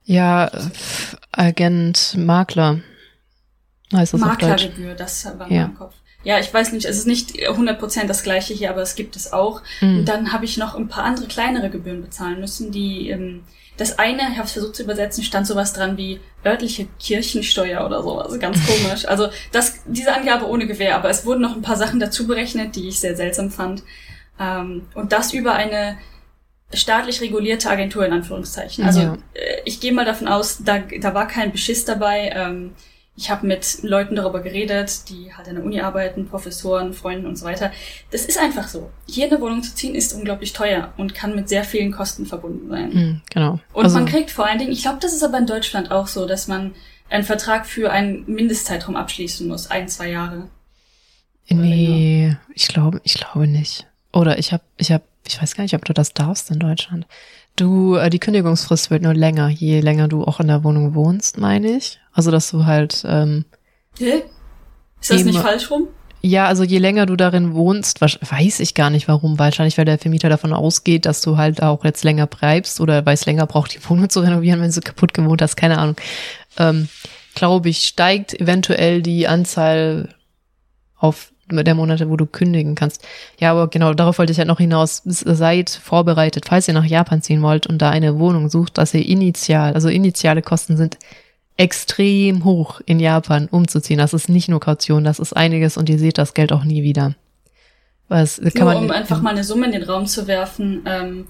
[0.05, 0.51] Ja,
[1.33, 2.81] Agent, Makler
[3.93, 5.67] heißt das Maklergebühr, das war ja.
[5.67, 5.95] mein Kopf
[6.27, 9.33] ja, ich weiß nicht, es ist nicht 100% das gleiche hier, aber es gibt es
[9.33, 9.63] auch.
[9.81, 9.99] Mhm.
[9.99, 13.45] Und dann habe ich noch ein paar andere kleinere Gebühren bezahlen müssen, die ähm,
[13.77, 18.03] das eine, ich habe es versucht zu übersetzen, stand sowas dran wie örtliche Kirchensteuer oder
[18.03, 19.05] sowas, ganz komisch.
[19.07, 22.75] Also das, diese Angabe ohne Gewähr, aber es wurden noch ein paar Sachen dazu berechnet,
[22.75, 23.85] die ich sehr seltsam fand.
[24.41, 25.97] Ähm, und das über eine
[26.75, 28.85] staatlich regulierte Agentur in Anführungszeichen.
[28.85, 29.19] Also ja.
[29.35, 32.33] äh, ich gehe mal davon aus, da, da war kein Beschiss dabei.
[32.35, 32.73] Ähm,
[33.17, 37.37] ich habe mit Leuten darüber geredet, die halt an der Uni arbeiten, Professoren, Freunden und
[37.37, 37.73] so weiter.
[38.11, 38.91] Das ist einfach so.
[39.09, 42.69] Hier eine Wohnung zu ziehen ist unglaublich teuer und kann mit sehr vielen Kosten verbunden
[42.69, 42.91] sein.
[42.93, 43.59] Mhm, genau.
[43.73, 46.09] Und also, man kriegt vor allen Dingen, ich glaube, das ist aber in Deutschland auch
[46.09, 46.75] so, dass man
[47.09, 50.49] einen Vertrag für einen Mindestzeitraum abschließen muss, ein, zwei Jahre.
[51.49, 53.87] Nee, ich glaube, ich glaube nicht.
[54.13, 57.07] Oder ich habe, ich habe, ich weiß gar nicht, ob du das darfst in Deutschland.
[57.55, 61.39] Du, äh, die Kündigungsfrist wird nur länger, je länger du auch in der Wohnung wohnst,
[61.39, 61.99] meine ich.
[62.17, 63.05] Also, dass du halt.
[63.07, 63.45] Ähm,
[63.99, 64.23] Hä?
[65.01, 65.89] Ist das nicht falsch rum?
[66.23, 69.39] Ja, also je länger du darin wohnst, weiß ich gar nicht warum.
[69.39, 73.15] Wahrscheinlich, weil der Vermieter davon ausgeht, dass du halt auch jetzt länger bleibst oder weil
[73.15, 75.97] es länger braucht, die Wohnung zu renovieren, wenn du kaputt gewohnt hast, keine Ahnung.
[76.59, 76.89] Ähm,
[77.35, 80.09] Glaube ich, steigt eventuell die Anzahl
[80.97, 83.07] auf der Monate, wo du kündigen kannst.
[83.39, 85.03] Ja, aber genau, darauf wollte ich halt noch hinaus.
[85.05, 89.07] Seid vorbereitet, falls ihr nach Japan ziehen wollt und da eine Wohnung sucht, dass ihr
[89.07, 90.99] initial, also initiale Kosten sind
[91.57, 93.99] extrem hoch in Japan umzuziehen.
[93.99, 96.83] Das ist nicht nur Kaution, das ist einiges und ihr seht das Geld auch nie
[96.83, 97.15] wieder.
[98.09, 101.27] Was, kann nur man, um einfach mal eine Summe in den Raum zu werfen, ähm,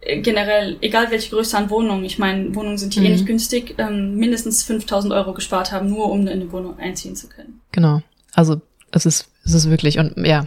[0.00, 3.08] generell, egal welche Größe an Wohnungen, ich meine, Wohnungen sind hier mhm.
[3.08, 7.16] eh nicht günstig, ähm, mindestens 5000 Euro gespart haben, nur um in eine Wohnung einziehen
[7.16, 7.60] zu können.
[7.72, 8.02] Genau.
[8.34, 8.60] Also
[8.92, 10.46] es ist, es ist wirklich, und ja,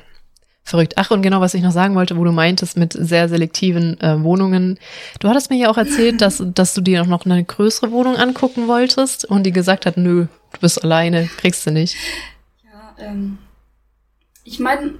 [0.63, 0.93] verrückt.
[0.95, 4.23] Ach, und genau, was ich noch sagen wollte, wo du meintest mit sehr selektiven äh,
[4.23, 4.79] Wohnungen.
[5.19, 8.67] Du hattest mir ja auch erzählt, dass, dass du dir noch eine größere Wohnung angucken
[8.67, 11.95] wolltest und die gesagt hat, nö, du bist alleine, kriegst du nicht.
[12.63, 13.37] Ja, ähm,
[14.43, 14.93] ich meine,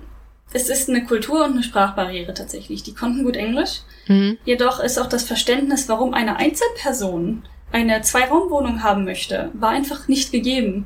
[0.54, 2.84] es ist eine Kultur- und eine Sprachbarriere tatsächlich.
[2.84, 3.82] Die konnten gut Englisch.
[4.08, 4.38] Mhm.
[4.46, 10.32] Jedoch ist auch das Verständnis, warum eine Einzelperson eine Zwei-Raum-Wohnung haben möchte, war einfach nicht
[10.32, 10.86] gegeben.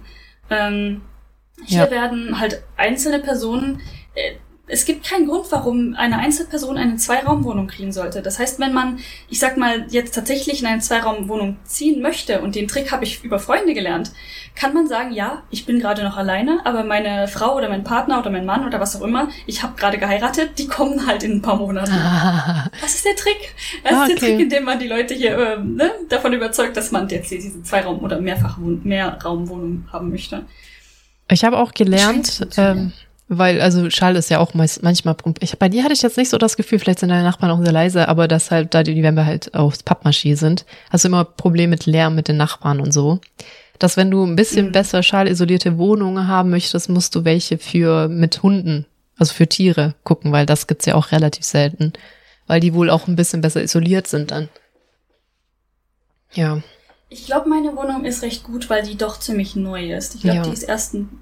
[0.50, 1.02] Ähm,
[1.66, 1.92] hier ja.
[1.92, 3.82] werden halt einzelne Personen,
[4.16, 4.36] äh,
[4.70, 8.22] es gibt keinen Grund, warum eine Einzelperson eine Zweiraumwohnung kriegen sollte.
[8.22, 9.00] Das heißt, wenn man,
[9.30, 13.24] ich sag mal, jetzt tatsächlich in eine Zweiraumwohnung ziehen möchte, und den Trick habe ich
[13.24, 14.12] über Freunde gelernt,
[14.56, 18.20] kann man sagen, ja, ich bin gerade noch alleine, aber meine Frau oder mein Partner
[18.20, 21.34] oder mein Mann oder was auch immer, ich habe gerade geheiratet, die kommen halt in
[21.34, 21.92] ein paar Monaten.
[21.92, 22.70] Ah.
[22.82, 23.54] Das ist der Trick.
[23.84, 24.02] Das okay.
[24.02, 27.32] ist der Trick, indem man die Leute hier äh, ne, davon überzeugt, dass man jetzt
[27.32, 30.46] diese Zweiraum- oder Mehrfach Mehrraumwohnung haben möchte.
[31.30, 32.94] Ich habe auch gelernt, ähm,
[33.30, 36.30] weil, also Schall ist ja auch meist, manchmal, ich, bei dir hatte ich jetzt nicht
[36.30, 39.04] so das Gefühl, vielleicht sind deine Nachbarn auch sehr leise, aber dass halt, da die,
[39.04, 42.80] wenn wir halt aufs Pappmaché sind, hast du immer Probleme mit Lärm mit den Nachbarn
[42.80, 43.20] und so.
[43.80, 44.72] Dass wenn du ein bisschen mhm.
[44.72, 48.86] besser schallisolierte Wohnungen haben möchtest, musst du welche für, mit Hunden,
[49.18, 51.94] also für Tiere gucken, weil das gibt's ja auch relativ selten.
[52.48, 54.48] Weil die wohl auch ein bisschen besser isoliert sind dann.
[56.34, 56.62] Ja.
[57.10, 60.16] Ich glaube, meine Wohnung ist recht gut, weil die doch ziemlich neu ist.
[60.16, 60.44] Ich glaube, ja.
[60.44, 61.22] die ist erst ein,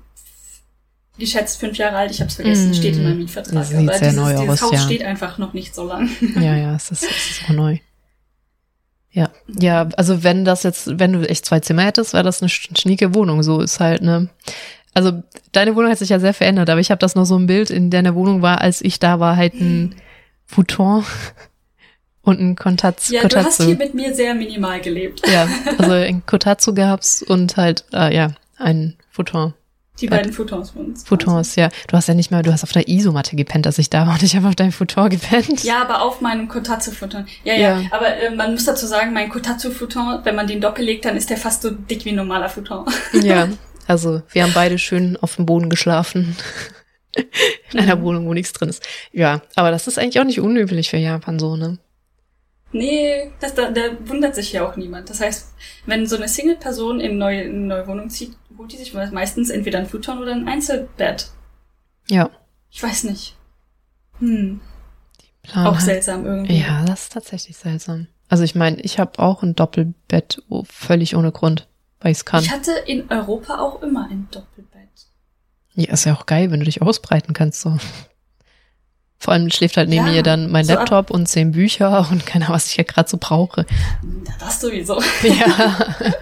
[1.17, 2.11] geschätzt fünf Jahre alt.
[2.11, 3.65] Ich habe es vergessen, mm, steht in meinem Mietvertrag.
[3.65, 4.79] Sieht aber sehr dieses, neu dieses aus, Haus ja.
[4.79, 6.09] steht einfach noch nicht so lang.
[6.35, 7.77] Ja, ja, es ist, es ist auch neu.
[9.11, 12.49] Ja, ja, also wenn das jetzt, wenn du echt zwei Zimmer hättest, wäre das eine
[12.49, 13.43] schnieke Wohnung.
[13.43, 14.29] So ist halt ne.
[14.93, 15.23] Also
[15.53, 17.69] deine Wohnung hat sich ja sehr verändert, aber ich habe das noch so ein Bild
[17.69, 19.95] in deiner Wohnung war, als ich da war, halt ein
[20.45, 21.05] Futon
[22.21, 23.13] und ein Kotatsu.
[23.13, 23.41] Ja, Kotatsu.
[23.41, 25.21] du hast hier mit mir sehr minimal gelebt.
[25.27, 25.47] Ja,
[25.77, 29.53] also ein Kotatsu gehabt und halt, äh, ja, ein Futon.
[30.01, 31.03] Die beiden Futons von uns.
[31.03, 31.69] Futons, ja.
[31.88, 34.13] Du hast ja nicht mal, du hast auf der Isomatte gepennt, als ich da war
[34.13, 35.63] und ich habe auf deinem Futon gepennt.
[35.63, 37.26] Ja, aber auf meinem Kotatsu-Futon.
[37.45, 41.05] Ja, ja, ja, Aber äh, man muss dazu sagen, mein Kotatsu-Futon, wenn man den doppellegt,
[41.05, 42.85] dann ist der fast so dick wie ein normaler Futon.
[43.13, 43.47] Ja,
[43.88, 46.35] also wir haben beide schön auf dem Boden geschlafen.
[47.72, 48.01] In einer mhm.
[48.01, 48.85] Wohnung, wo nichts drin ist.
[49.13, 51.77] Ja, aber das ist eigentlich auch nicht unüblich für Japan so, ne?
[52.73, 55.09] Nee, das, da, da wundert sich ja auch niemand.
[55.09, 55.53] Das heißt,
[55.85, 59.49] wenn so eine Single-Person in, neu, in eine neue Wohnung zieht, holt die sich meistens
[59.49, 61.30] entweder ein Futon oder ein Einzelbett.
[62.10, 62.30] Ja.
[62.69, 63.36] Ich weiß nicht.
[64.19, 64.61] Hm.
[65.53, 66.60] Auch seltsam irgendwie.
[66.60, 68.07] Ja, das ist tatsächlich seltsam.
[68.30, 71.68] Also ich meine, ich habe auch ein Doppelbett oh, völlig ohne Grund,
[71.99, 72.44] weil ich es kann.
[72.44, 74.90] Ich hatte in Europa auch immer ein Doppelbett.
[75.76, 77.77] Ja, ist ja auch geil, wenn du dich ausbreiten kannst so.
[79.18, 82.26] Vor allem schläft halt neben ja, mir dann mein so Laptop und zehn Bücher und
[82.26, 83.65] keine Ahnung, was ich ja gerade so brauche.
[84.40, 85.02] Das sowieso.
[85.23, 85.77] Ja.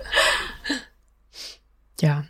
[2.04, 2.26] ja.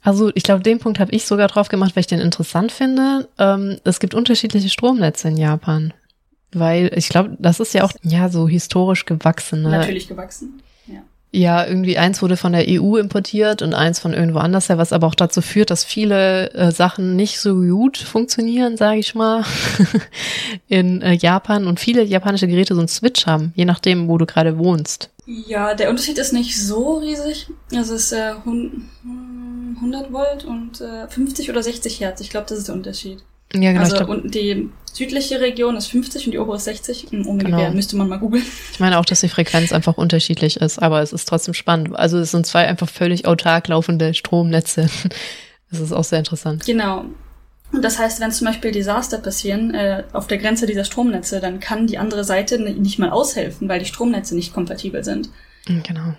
[0.00, 3.28] Also ich glaube, den Punkt habe ich sogar drauf gemacht, weil ich den interessant finde.
[3.36, 5.92] Ähm, es gibt unterschiedliche Stromnetze in Japan.
[6.52, 9.62] Weil ich glaube, das ist ja auch ja so historisch gewachsen.
[9.62, 9.70] Ne?
[9.70, 10.62] Natürlich gewachsen.
[11.30, 14.94] Ja, irgendwie eins wurde von der EU importiert und eins von irgendwo anders her, was
[14.94, 19.44] aber auch dazu führt, dass viele äh, Sachen nicht so gut funktionieren, sage ich mal,
[20.68, 24.24] in äh, Japan und viele japanische Geräte so einen Switch haben, je nachdem, wo du
[24.24, 25.10] gerade wohnst.
[25.30, 27.48] Ja, der Unterschied ist nicht so riesig.
[27.74, 32.22] Also es ist äh, 100 Volt und äh, 50 oder 60 Hertz.
[32.22, 33.22] Ich glaube, das ist der Unterschied.
[33.52, 33.84] Ja, genau.
[33.84, 37.12] Also und die südliche Region ist 50 und die obere ist 60.
[37.12, 37.70] Ungefähr genau.
[37.72, 38.44] müsste man mal googeln.
[38.72, 41.94] Ich meine auch, dass die Frequenz einfach unterschiedlich ist, aber es ist trotzdem spannend.
[41.94, 44.88] Also es sind zwei einfach völlig autark laufende Stromnetze.
[45.70, 46.64] Das ist auch sehr interessant.
[46.64, 47.04] Genau.
[47.70, 51.60] Und das heißt, wenn zum Beispiel Desaster passieren äh, auf der Grenze dieser Stromnetze, dann
[51.60, 55.28] kann die andere Seite nicht mal aushelfen, weil die Stromnetze nicht kompatibel sind.
[55.66, 56.14] Genau.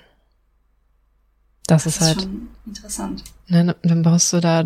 [1.66, 2.28] Das, das ist, halt
[2.66, 3.24] interessant.
[3.48, 4.64] Ne, dann baust du da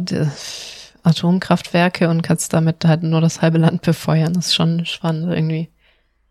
[1.04, 4.34] Atomkraftwerke und kannst damit halt nur das halbe Land befeuern.
[4.34, 5.70] Das ist schon spannend irgendwie.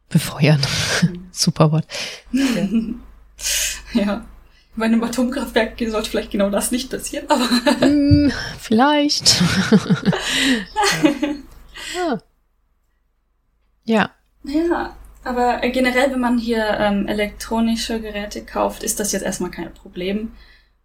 [0.09, 0.61] Befeuern.
[1.03, 1.29] Mhm.
[1.33, 1.87] Super Wort.
[3.95, 4.03] Ja.
[4.05, 4.25] ja.
[4.75, 7.87] Bei einem Atomkraftwerk sollte vielleicht genau das nicht passieren, aber.
[7.87, 9.43] mm, vielleicht.
[11.95, 12.19] ja.
[13.85, 14.11] ja.
[14.45, 19.73] Ja, aber generell, wenn man hier ähm, elektronische Geräte kauft, ist das jetzt erstmal kein
[19.73, 20.33] Problem.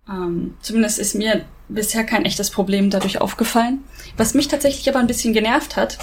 [0.09, 3.84] Ähm, zumindest ist mir bisher kein echtes Problem dadurch aufgefallen.
[4.15, 5.97] Was mich tatsächlich aber ein bisschen genervt hat,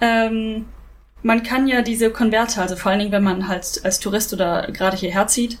[0.00, 0.66] ähm,
[1.22, 4.70] man kann ja diese Konverter, also vor allen Dingen, wenn man halt als Tourist oder
[4.72, 5.58] gerade hierher zieht,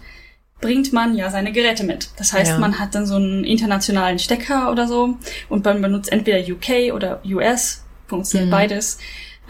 [0.64, 2.08] bringt man ja seine Geräte mit.
[2.16, 2.58] Das heißt, ja.
[2.58, 5.18] man hat dann so einen internationalen Stecker oder so
[5.50, 8.50] und man benutzt entweder UK oder US, funktioniert mhm.
[8.50, 8.98] beides.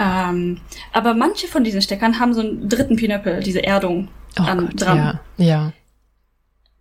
[0.00, 0.60] Ähm,
[0.92, 4.08] aber manche von diesen Steckern haben so einen dritten Pinöppel, diese Erdung
[4.40, 5.20] oh an, Gott, dran.
[5.36, 5.72] Ja, ja.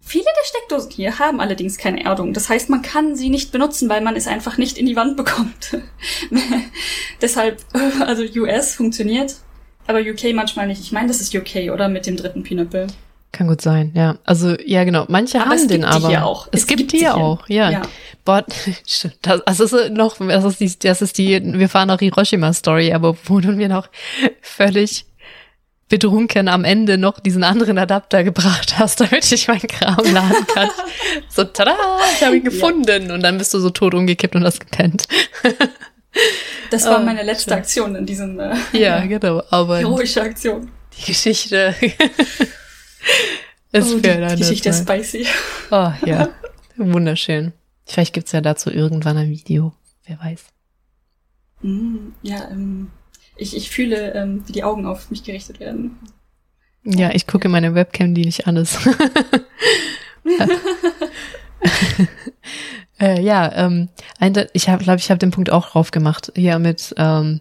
[0.01, 2.33] Viele der Steckdosen hier haben allerdings keine Erdung.
[2.33, 5.15] Das heißt, man kann sie nicht benutzen, weil man es einfach nicht in die Wand
[5.15, 5.77] bekommt.
[7.21, 7.59] Deshalb,
[7.99, 9.35] also US funktioniert,
[9.85, 10.81] aber UK manchmal nicht.
[10.81, 11.87] Ich meine, das ist UK, oder?
[11.87, 12.87] Mit dem dritten Pinöppel.
[13.33, 14.15] Kann gut sein, ja.
[14.25, 15.05] Also, ja, genau.
[15.09, 16.07] Manche aber haben den aber.
[16.07, 16.47] Hier auch.
[16.51, 17.71] Es, es gibt, gibt die ja auch, ja.
[17.71, 17.81] ja.
[18.23, 18.45] Boah,
[19.23, 23.17] das, also ist noch, das ist die, das ist die, wir fahren noch Hiroshima-Story, aber
[23.25, 23.89] wo du mir noch
[24.39, 25.07] völlig
[25.89, 30.69] betrunken am Ende noch diesen anderen Adapter gebracht hast, damit ich meinen Kram laden kann.
[31.27, 31.75] so, tada,
[32.15, 33.07] ich habe ihn gefunden.
[33.07, 33.15] Ja.
[33.15, 35.07] Und dann bist du so tot umgekippt und hast gepennt.
[36.69, 37.57] das war oh, meine letzte schön.
[37.57, 39.41] Aktion in diesem äh, Ja, genau.
[39.49, 40.69] Aber heroische Aktion.
[40.99, 41.73] Die Geschichte
[43.71, 45.25] ist oh, für die, Geschichte ist spicy.
[45.71, 46.29] Oh ja,
[46.77, 47.53] wunderschön.
[47.85, 49.73] Vielleicht gibt's ja dazu irgendwann ein Video.
[50.05, 50.45] Wer weiß.
[51.61, 52.91] Mm, ja, ähm,
[53.35, 55.97] ich, ich fühle, ähm, wie die Augen auf mich gerichtet werden.
[56.83, 58.77] Ja, ich gucke meine Webcam, die nicht alles.
[62.99, 63.89] äh, ja, ähm,
[64.19, 66.31] ein, ich habe, glaube ich, habe den Punkt auch drauf gemacht.
[66.35, 67.39] Hier mit ähm,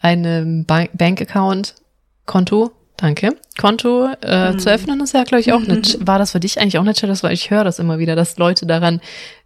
[0.00, 1.76] einem Bank Bankaccount,
[2.26, 4.58] Konto, danke, Konto äh, mhm.
[4.58, 6.06] zu öffnen ist ja, glaube ich, auch nicht.
[6.06, 7.08] War das für dich eigentlich auch nicht schön?
[7.22, 9.00] Weil ich höre das immer wieder, dass Leute daran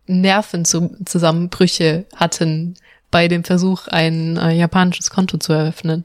[0.07, 2.75] Nervenzusammenbrüche hatten,
[3.13, 6.05] bei dem Versuch, ein äh, japanisches Konto zu eröffnen?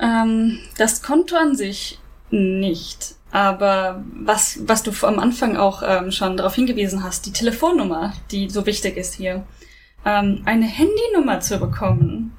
[0.00, 1.98] Ähm, das Konto an sich
[2.30, 3.16] nicht.
[3.30, 8.48] Aber was, was du am Anfang auch ähm, schon darauf hingewiesen hast, die Telefonnummer, die
[8.48, 9.44] so wichtig ist hier.
[10.04, 12.36] Ähm, eine Handynummer zu bekommen,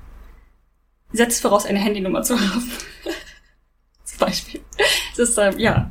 [1.11, 2.71] setzt voraus, eine Handynummer zu haben.
[4.17, 4.61] Zum Beispiel.
[5.17, 5.89] Das ist, ähm, ja.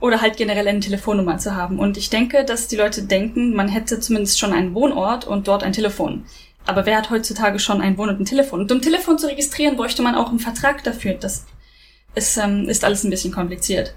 [0.00, 1.78] Oder halt generell eine Telefonnummer zu haben.
[1.78, 5.64] Und ich denke, dass die Leute denken, man hätte zumindest schon einen Wohnort und dort
[5.64, 6.24] ein Telefon.
[6.66, 8.60] Aber wer hat heutzutage schon ein Wohn- und ein Telefon?
[8.60, 11.14] Und um Telefon zu registrieren, bräuchte man auch einen Vertrag dafür.
[11.14, 11.46] Das
[12.14, 13.94] ist, ähm, ist alles ein bisschen kompliziert.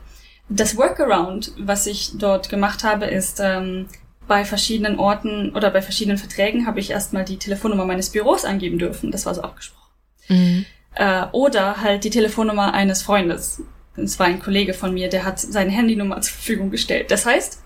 [0.50, 3.88] Das Workaround, was ich dort gemacht habe, ist, ähm,
[4.28, 8.80] bei verschiedenen Orten oder bei verschiedenen Verträgen habe ich erstmal die Telefonnummer meines Büros angeben
[8.80, 9.12] dürfen.
[9.12, 9.92] Das war so abgesprochen.
[10.30, 10.66] Mhm.
[10.96, 13.62] Äh, oder halt die Telefonnummer eines Freundes.
[13.96, 17.12] Das war ein Kollege von mir, der hat seine Handynummer zur Verfügung gestellt.
[17.12, 17.62] Das heißt,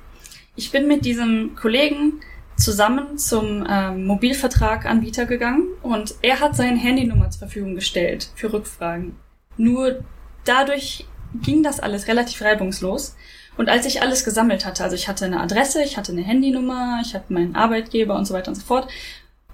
[0.55, 2.21] ich bin mit diesem Kollegen
[2.57, 9.17] zusammen zum ähm, Mobilvertraganbieter gegangen und er hat seine Handynummer zur Verfügung gestellt für Rückfragen.
[9.57, 10.03] Nur
[10.45, 11.05] dadurch
[11.41, 13.15] ging das alles relativ reibungslos.
[13.57, 16.99] Und als ich alles gesammelt hatte, also ich hatte eine Adresse, ich hatte eine Handynummer,
[17.01, 18.89] ich hatte meinen Arbeitgeber und so weiter und so fort,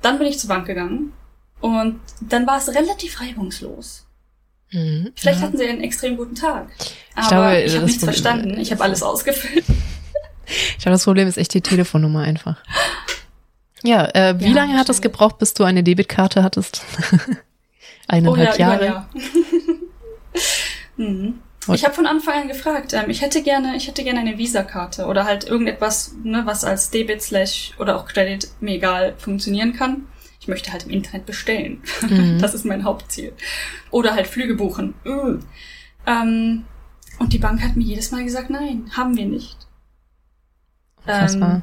[0.01, 1.13] dann bin ich zur Bank gegangen
[1.61, 4.05] und dann war es relativ reibungslos.
[4.71, 5.47] Mhm, Vielleicht ja.
[5.47, 6.69] hatten sie einen extrem guten Tag.
[7.15, 8.59] Aber ich, ich habe nichts verstanden.
[8.59, 9.65] Ich habe alles ausgefüllt.
[10.77, 12.57] Ich glaube, das Problem ist echt die Telefonnummer einfach.
[13.83, 16.81] Ja, äh, wie ja, lange hat es gebraucht, bis du eine Debitkarte hattest?
[18.09, 18.85] Eineinhalb oh, ja, Jahre.
[18.85, 19.09] Ja,
[20.97, 21.39] mhm.
[21.73, 25.05] Ich habe von Anfang an gefragt, ähm, ich hätte gerne, ich hätte gerne eine Visa-Karte
[25.05, 30.07] oder halt irgendetwas, ne, was als Debit slash oder auch Credit mir egal funktionieren kann.
[30.41, 31.81] Ich möchte halt im Internet bestellen.
[32.01, 32.37] Mhm.
[32.41, 33.33] Das ist mein Hauptziel.
[33.91, 34.95] Oder halt Flüge buchen.
[35.05, 35.37] Uh.
[36.07, 36.65] Ähm,
[37.19, 39.67] und die Bank hat mir jedes Mal gesagt, nein, haben wir nicht.
[41.07, 41.61] Ähm,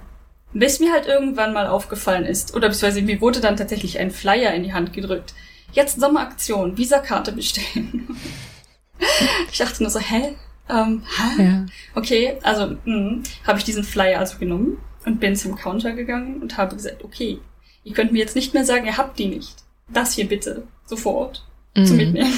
[0.53, 4.55] bis mir halt irgendwann mal aufgefallen ist, oder beziehungsweise mir wurde dann tatsächlich ein Flyer
[4.55, 5.35] in die Hand gedrückt.
[5.73, 8.17] Jetzt Sommeraktion, Visa-Karte bestellen.
[9.51, 10.37] ich dachte nur so, hä?
[10.69, 11.03] Ähm,
[11.37, 11.43] hä?
[11.43, 11.67] Ja.
[11.95, 16.57] Okay, also hm, habe ich diesen Flyer also genommen und bin zum Counter gegangen und
[16.57, 17.41] habe gesagt, okay,
[17.89, 19.55] ihr könnt mir jetzt nicht mehr sagen, ihr habt die nicht.
[19.89, 21.45] das hier bitte, sofort,
[21.75, 21.87] mhm.
[21.87, 22.33] zu mitnehmen.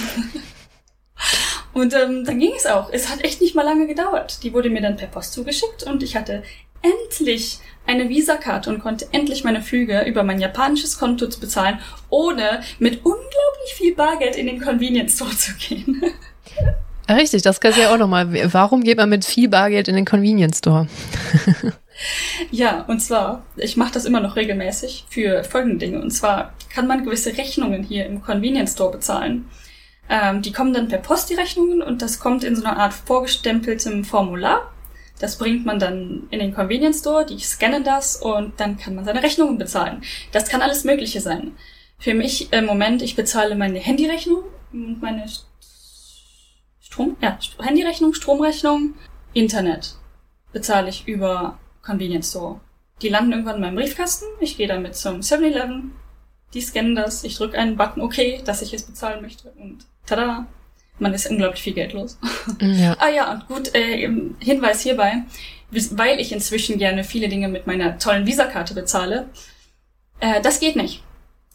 [1.72, 2.90] und ähm, dann ging es auch.
[2.92, 4.42] Es hat echt nicht mal lange gedauert.
[4.42, 6.42] Die wurde mir dann per Post zugeschickt und ich hatte
[6.82, 13.04] endlich eine Visa-Karte und konnte endlich meine Flüge über mein japanisches Konto bezahlen, ohne mit
[13.04, 16.02] unglaublich viel Bargeld in den Convenience Store zu gehen.
[17.08, 18.52] Richtig, das kannst du ja auch nochmal.
[18.52, 20.86] Warum geht man mit viel Bargeld in den Convenience Store?
[22.50, 26.00] ja, und zwar, ich mache das immer noch regelmäßig für folgende Dinge.
[26.00, 29.48] Und zwar kann man gewisse Rechnungen hier im Convenience Store bezahlen.
[30.08, 32.94] Ähm, die kommen dann per Post, die Rechnungen, und das kommt in so einer Art
[32.94, 34.72] vorgestempeltem Formular.
[35.20, 39.04] Das bringt man dann in den Convenience Store, die scannen das und dann kann man
[39.04, 40.02] seine Rechnungen bezahlen.
[40.32, 41.52] Das kann alles Mögliche sein.
[41.98, 45.26] Für mich im Moment, ich bezahle meine Handyrechnung und meine
[46.80, 48.94] Strom, ja, Handyrechnung, Stromrechnung,
[49.34, 49.94] Internet
[50.52, 52.60] bezahle ich über Convenience Store.
[53.02, 54.26] Die landen irgendwann in meinem Briefkasten.
[54.40, 55.92] Ich gehe damit zum 7-Eleven.
[56.52, 57.24] Die scannen das.
[57.24, 59.50] Ich drücke einen Button OK, dass ich es bezahlen möchte.
[59.52, 60.46] Und tada,
[60.98, 62.18] man ist unglaublich viel Geld los.
[62.60, 62.96] Ja.
[62.98, 65.22] ah ja, und gut, äh, Hinweis hierbei,
[65.70, 69.28] weil ich inzwischen gerne viele Dinge mit meiner tollen Visa-Karte bezahle,
[70.20, 71.02] äh, das geht nicht.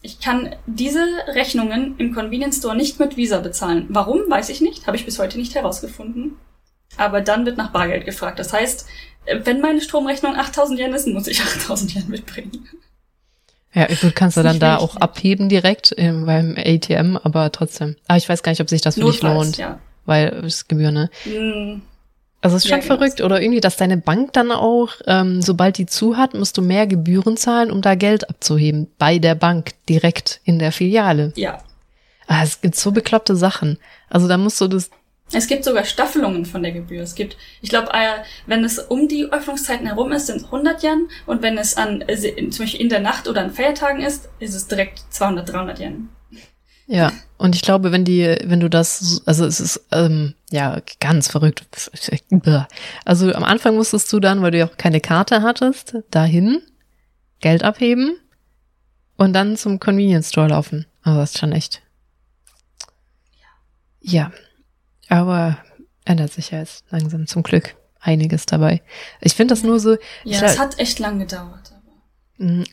[0.01, 3.87] Ich kann diese Rechnungen im Convenience Store nicht mit Visa bezahlen.
[3.89, 6.37] Warum, weiß ich nicht, habe ich bis heute nicht herausgefunden.
[6.97, 8.39] Aber dann wird nach Bargeld gefragt.
[8.39, 8.87] Das heißt,
[9.43, 12.67] wenn meine Stromrechnung 8000 Yen ist, muss ich 8000 Yen mitbringen.
[13.73, 17.97] Ja, gut, kannst du dann da auch abheben direkt ähm, beim ATM, aber trotzdem.
[18.07, 19.57] Aber ich weiß gar nicht, ob sich das für Notfalls, dich lohnt.
[19.57, 19.79] Ja.
[20.05, 21.09] Weil es Gebühr, ne?
[21.25, 21.81] Mm.
[22.41, 22.97] Also es ist schon ja, genau.
[22.97, 26.61] verrückt, oder irgendwie, dass deine Bank dann auch, ähm, sobald die zu hat, musst du
[26.61, 28.87] mehr Gebühren zahlen, um da Geld abzuheben.
[28.97, 31.33] Bei der Bank, direkt in der Filiale.
[31.35, 31.57] Ja.
[32.27, 33.77] Ah, es gibt so bekloppte Sachen.
[34.09, 34.89] Also da musst du das
[35.31, 37.01] es gibt sogar Staffelungen von der Gebühr.
[37.01, 40.83] Es gibt, ich glaube, äh, wenn es um die Öffnungszeiten herum ist, sind es 100
[40.83, 44.29] Yen und wenn es an äh, zum Beispiel in der Nacht oder an Feiertagen ist,
[44.39, 46.09] ist es direkt 200, 300 Yen.
[46.87, 51.27] Ja, und ich glaube, wenn die, wenn du das, also es ist ähm, ja ganz
[51.27, 51.65] verrückt.
[53.05, 56.61] Also am Anfang musstest du dann, weil du ja auch keine Karte hattest, dahin
[57.39, 58.17] Geld abheben
[59.17, 60.85] und dann zum Convenience Store laufen.
[61.01, 61.81] Also das ist schon echt.
[63.99, 64.31] Ja.
[65.09, 65.57] Aber
[66.05, 68.81] ändert sich ja jetzt langsam zum Glück einiges dabei.
[69.21, 69.97] Ich finde das nur so.
[70.23, 71.75] Ja, es hat echt lang gedauert.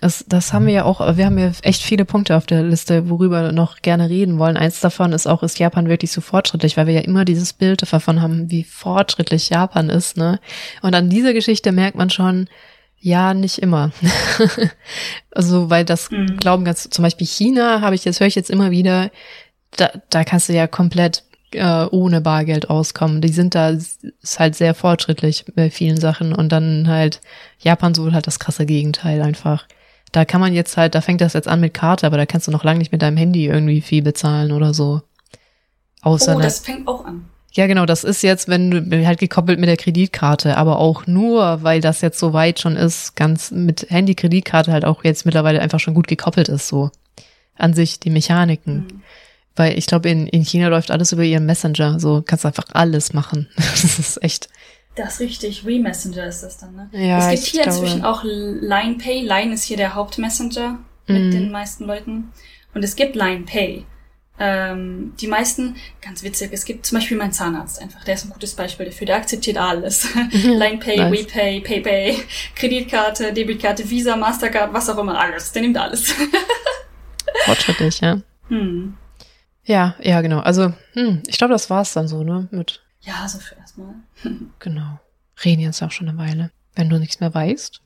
[0.01, 3.09] Das, das haben wir ja auch, wir haben ja echt viele Punkte auf der Liste,
[3.09, 4.57] worüber wir noch gerne reden wollen.
[4.57, 7.81] Eins davon ist auch, ist Japan wirklich so fortschrittlich, weil wir ja immer dieses Bild
[7.81, 10.41] davon haben, wie fortschrittlich Japan ist, ne?
[10.83, 12.49] Und an dieser Geschichte merkt man schon,
[12.99, 13.93] ja, nicht immer.
[15.31, 16.39] also, weil das mhm.
[16.39, 19.13] glauben ganz, zum Beispiel China habe ich jetzt, höre ich jetzt immer wieder,
[19.77, 21.23] da, da kannst du ja komplett
[21.55, 23.21] äh, ohne Bargeld auskommen.
[23.21, 24.01] Die sind da, ist
[24.39, 27.21] halt sehr fortschrittlich bei vielen Sachen und dann halt
[27.59, 29.67] Japan so halt das krasse Gegenteil einfach.
[30.13, 32.47] Da kann man jetzt halt, da fängt das jetzt an mit Karte, aber da kannst
[32.47, 35.01] du noch lange nicht mit deinem Handy irgendwie viel bezahlen oder so.
[36.03, 37.25] Außer oh, das fängt auch an.
[37.55, 41.63] Ja, genau, das ist jetzt, wenn du halt gekoppelt mit der Kreditkarte, aber auch nur,
[41.63, 45.79] weil das jetzt so weit schon ist, ganz mit Handy-Kreditkarte halt auch jetzt mittlerweile einfach
[45.79, 46.91] schon gut gekoppelt ist, so
[47.57, 48.75] an sich die Mechaniken.
[48.75, 49.02] Mhm.
[49.55, 52.01] Weil ich glaube, in, in China läuft alles über ihren Messenger.
[52.01, 53.49] So kannst du einfach alles machen.
[53.57, 54.49] das ist echt.
[54.95, 55.67] Das ist richtig.
[55.67, 56.91] WeMessenger ist das dann, ne?
[56.93, 57.79] Ja, es gibt hier glaube.
[57.79, 59.23] inzwischen auch Line Pay.
[59.23, 61.31] Line ist hier der Hauptmessenger mit mm.
[61.31, 62.33] den meisten Leuten.
[62.75, 63.87] Und es gibt Line Pay.
[64.39, 68.31] Ähm, die meisten, ganz witzig, es gibt zum Beispiel meinen Zahnarzt einfach, der ist ein
[68.31, 70.09] gutes Beispiel dafür, der akzeptiert alles.
[70.33, 71.13] Line Pay, nice.
[71.13, 72.19] WePay, PayPay,
[72.57, 75.53] Kreditkarte, Debitkarte, Visa, Mastercard, was auch immer, alles.
[75.53, 76.15] Der nimmt alles.
[77.45, 78.21] Fortschrittlich, ja.
[78.49, 78.95] Hm.
[79.65, 80.41] Ja, ja, genau.
[80.41, 82.49] Also, hm, ich glaube, das war's dann so, ne?
[82.51, 82.83] Mit.
[83.01, 83.95] Ja, so für erstmal.
[84.59, 84.99] genau.
[85.45, 86.51] Reden jetzt auch schon eine Weile.
[86.75, 87.81] Wenn du nichts mehr weißt.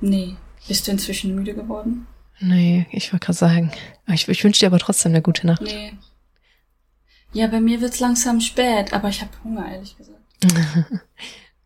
[0.00, 0.36] Nee.
[0.66, 2.06] Bist du inzwischen müde geworden?
[2.40, 3.72] Nee, ich wollte gerade sagen.
[4.06, 5.62] Ich, ich wünsche dir aber trotzdem eine gute Nacht.
[5.62, 5.92] Nee.
[7.32, 10.18] Ja, bei mir wird's langsam spät, aber ich habe Hunger, ehrlich gesagt.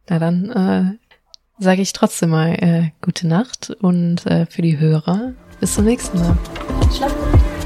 [0.08, 5.34] Na dann äh, sage ich trotzdem mal äh, gute Nacht und äh, für die Hörer
[5.60, 6.36] bis zum nächsten Mal.
[6.92, 7.61] Schlaf gut.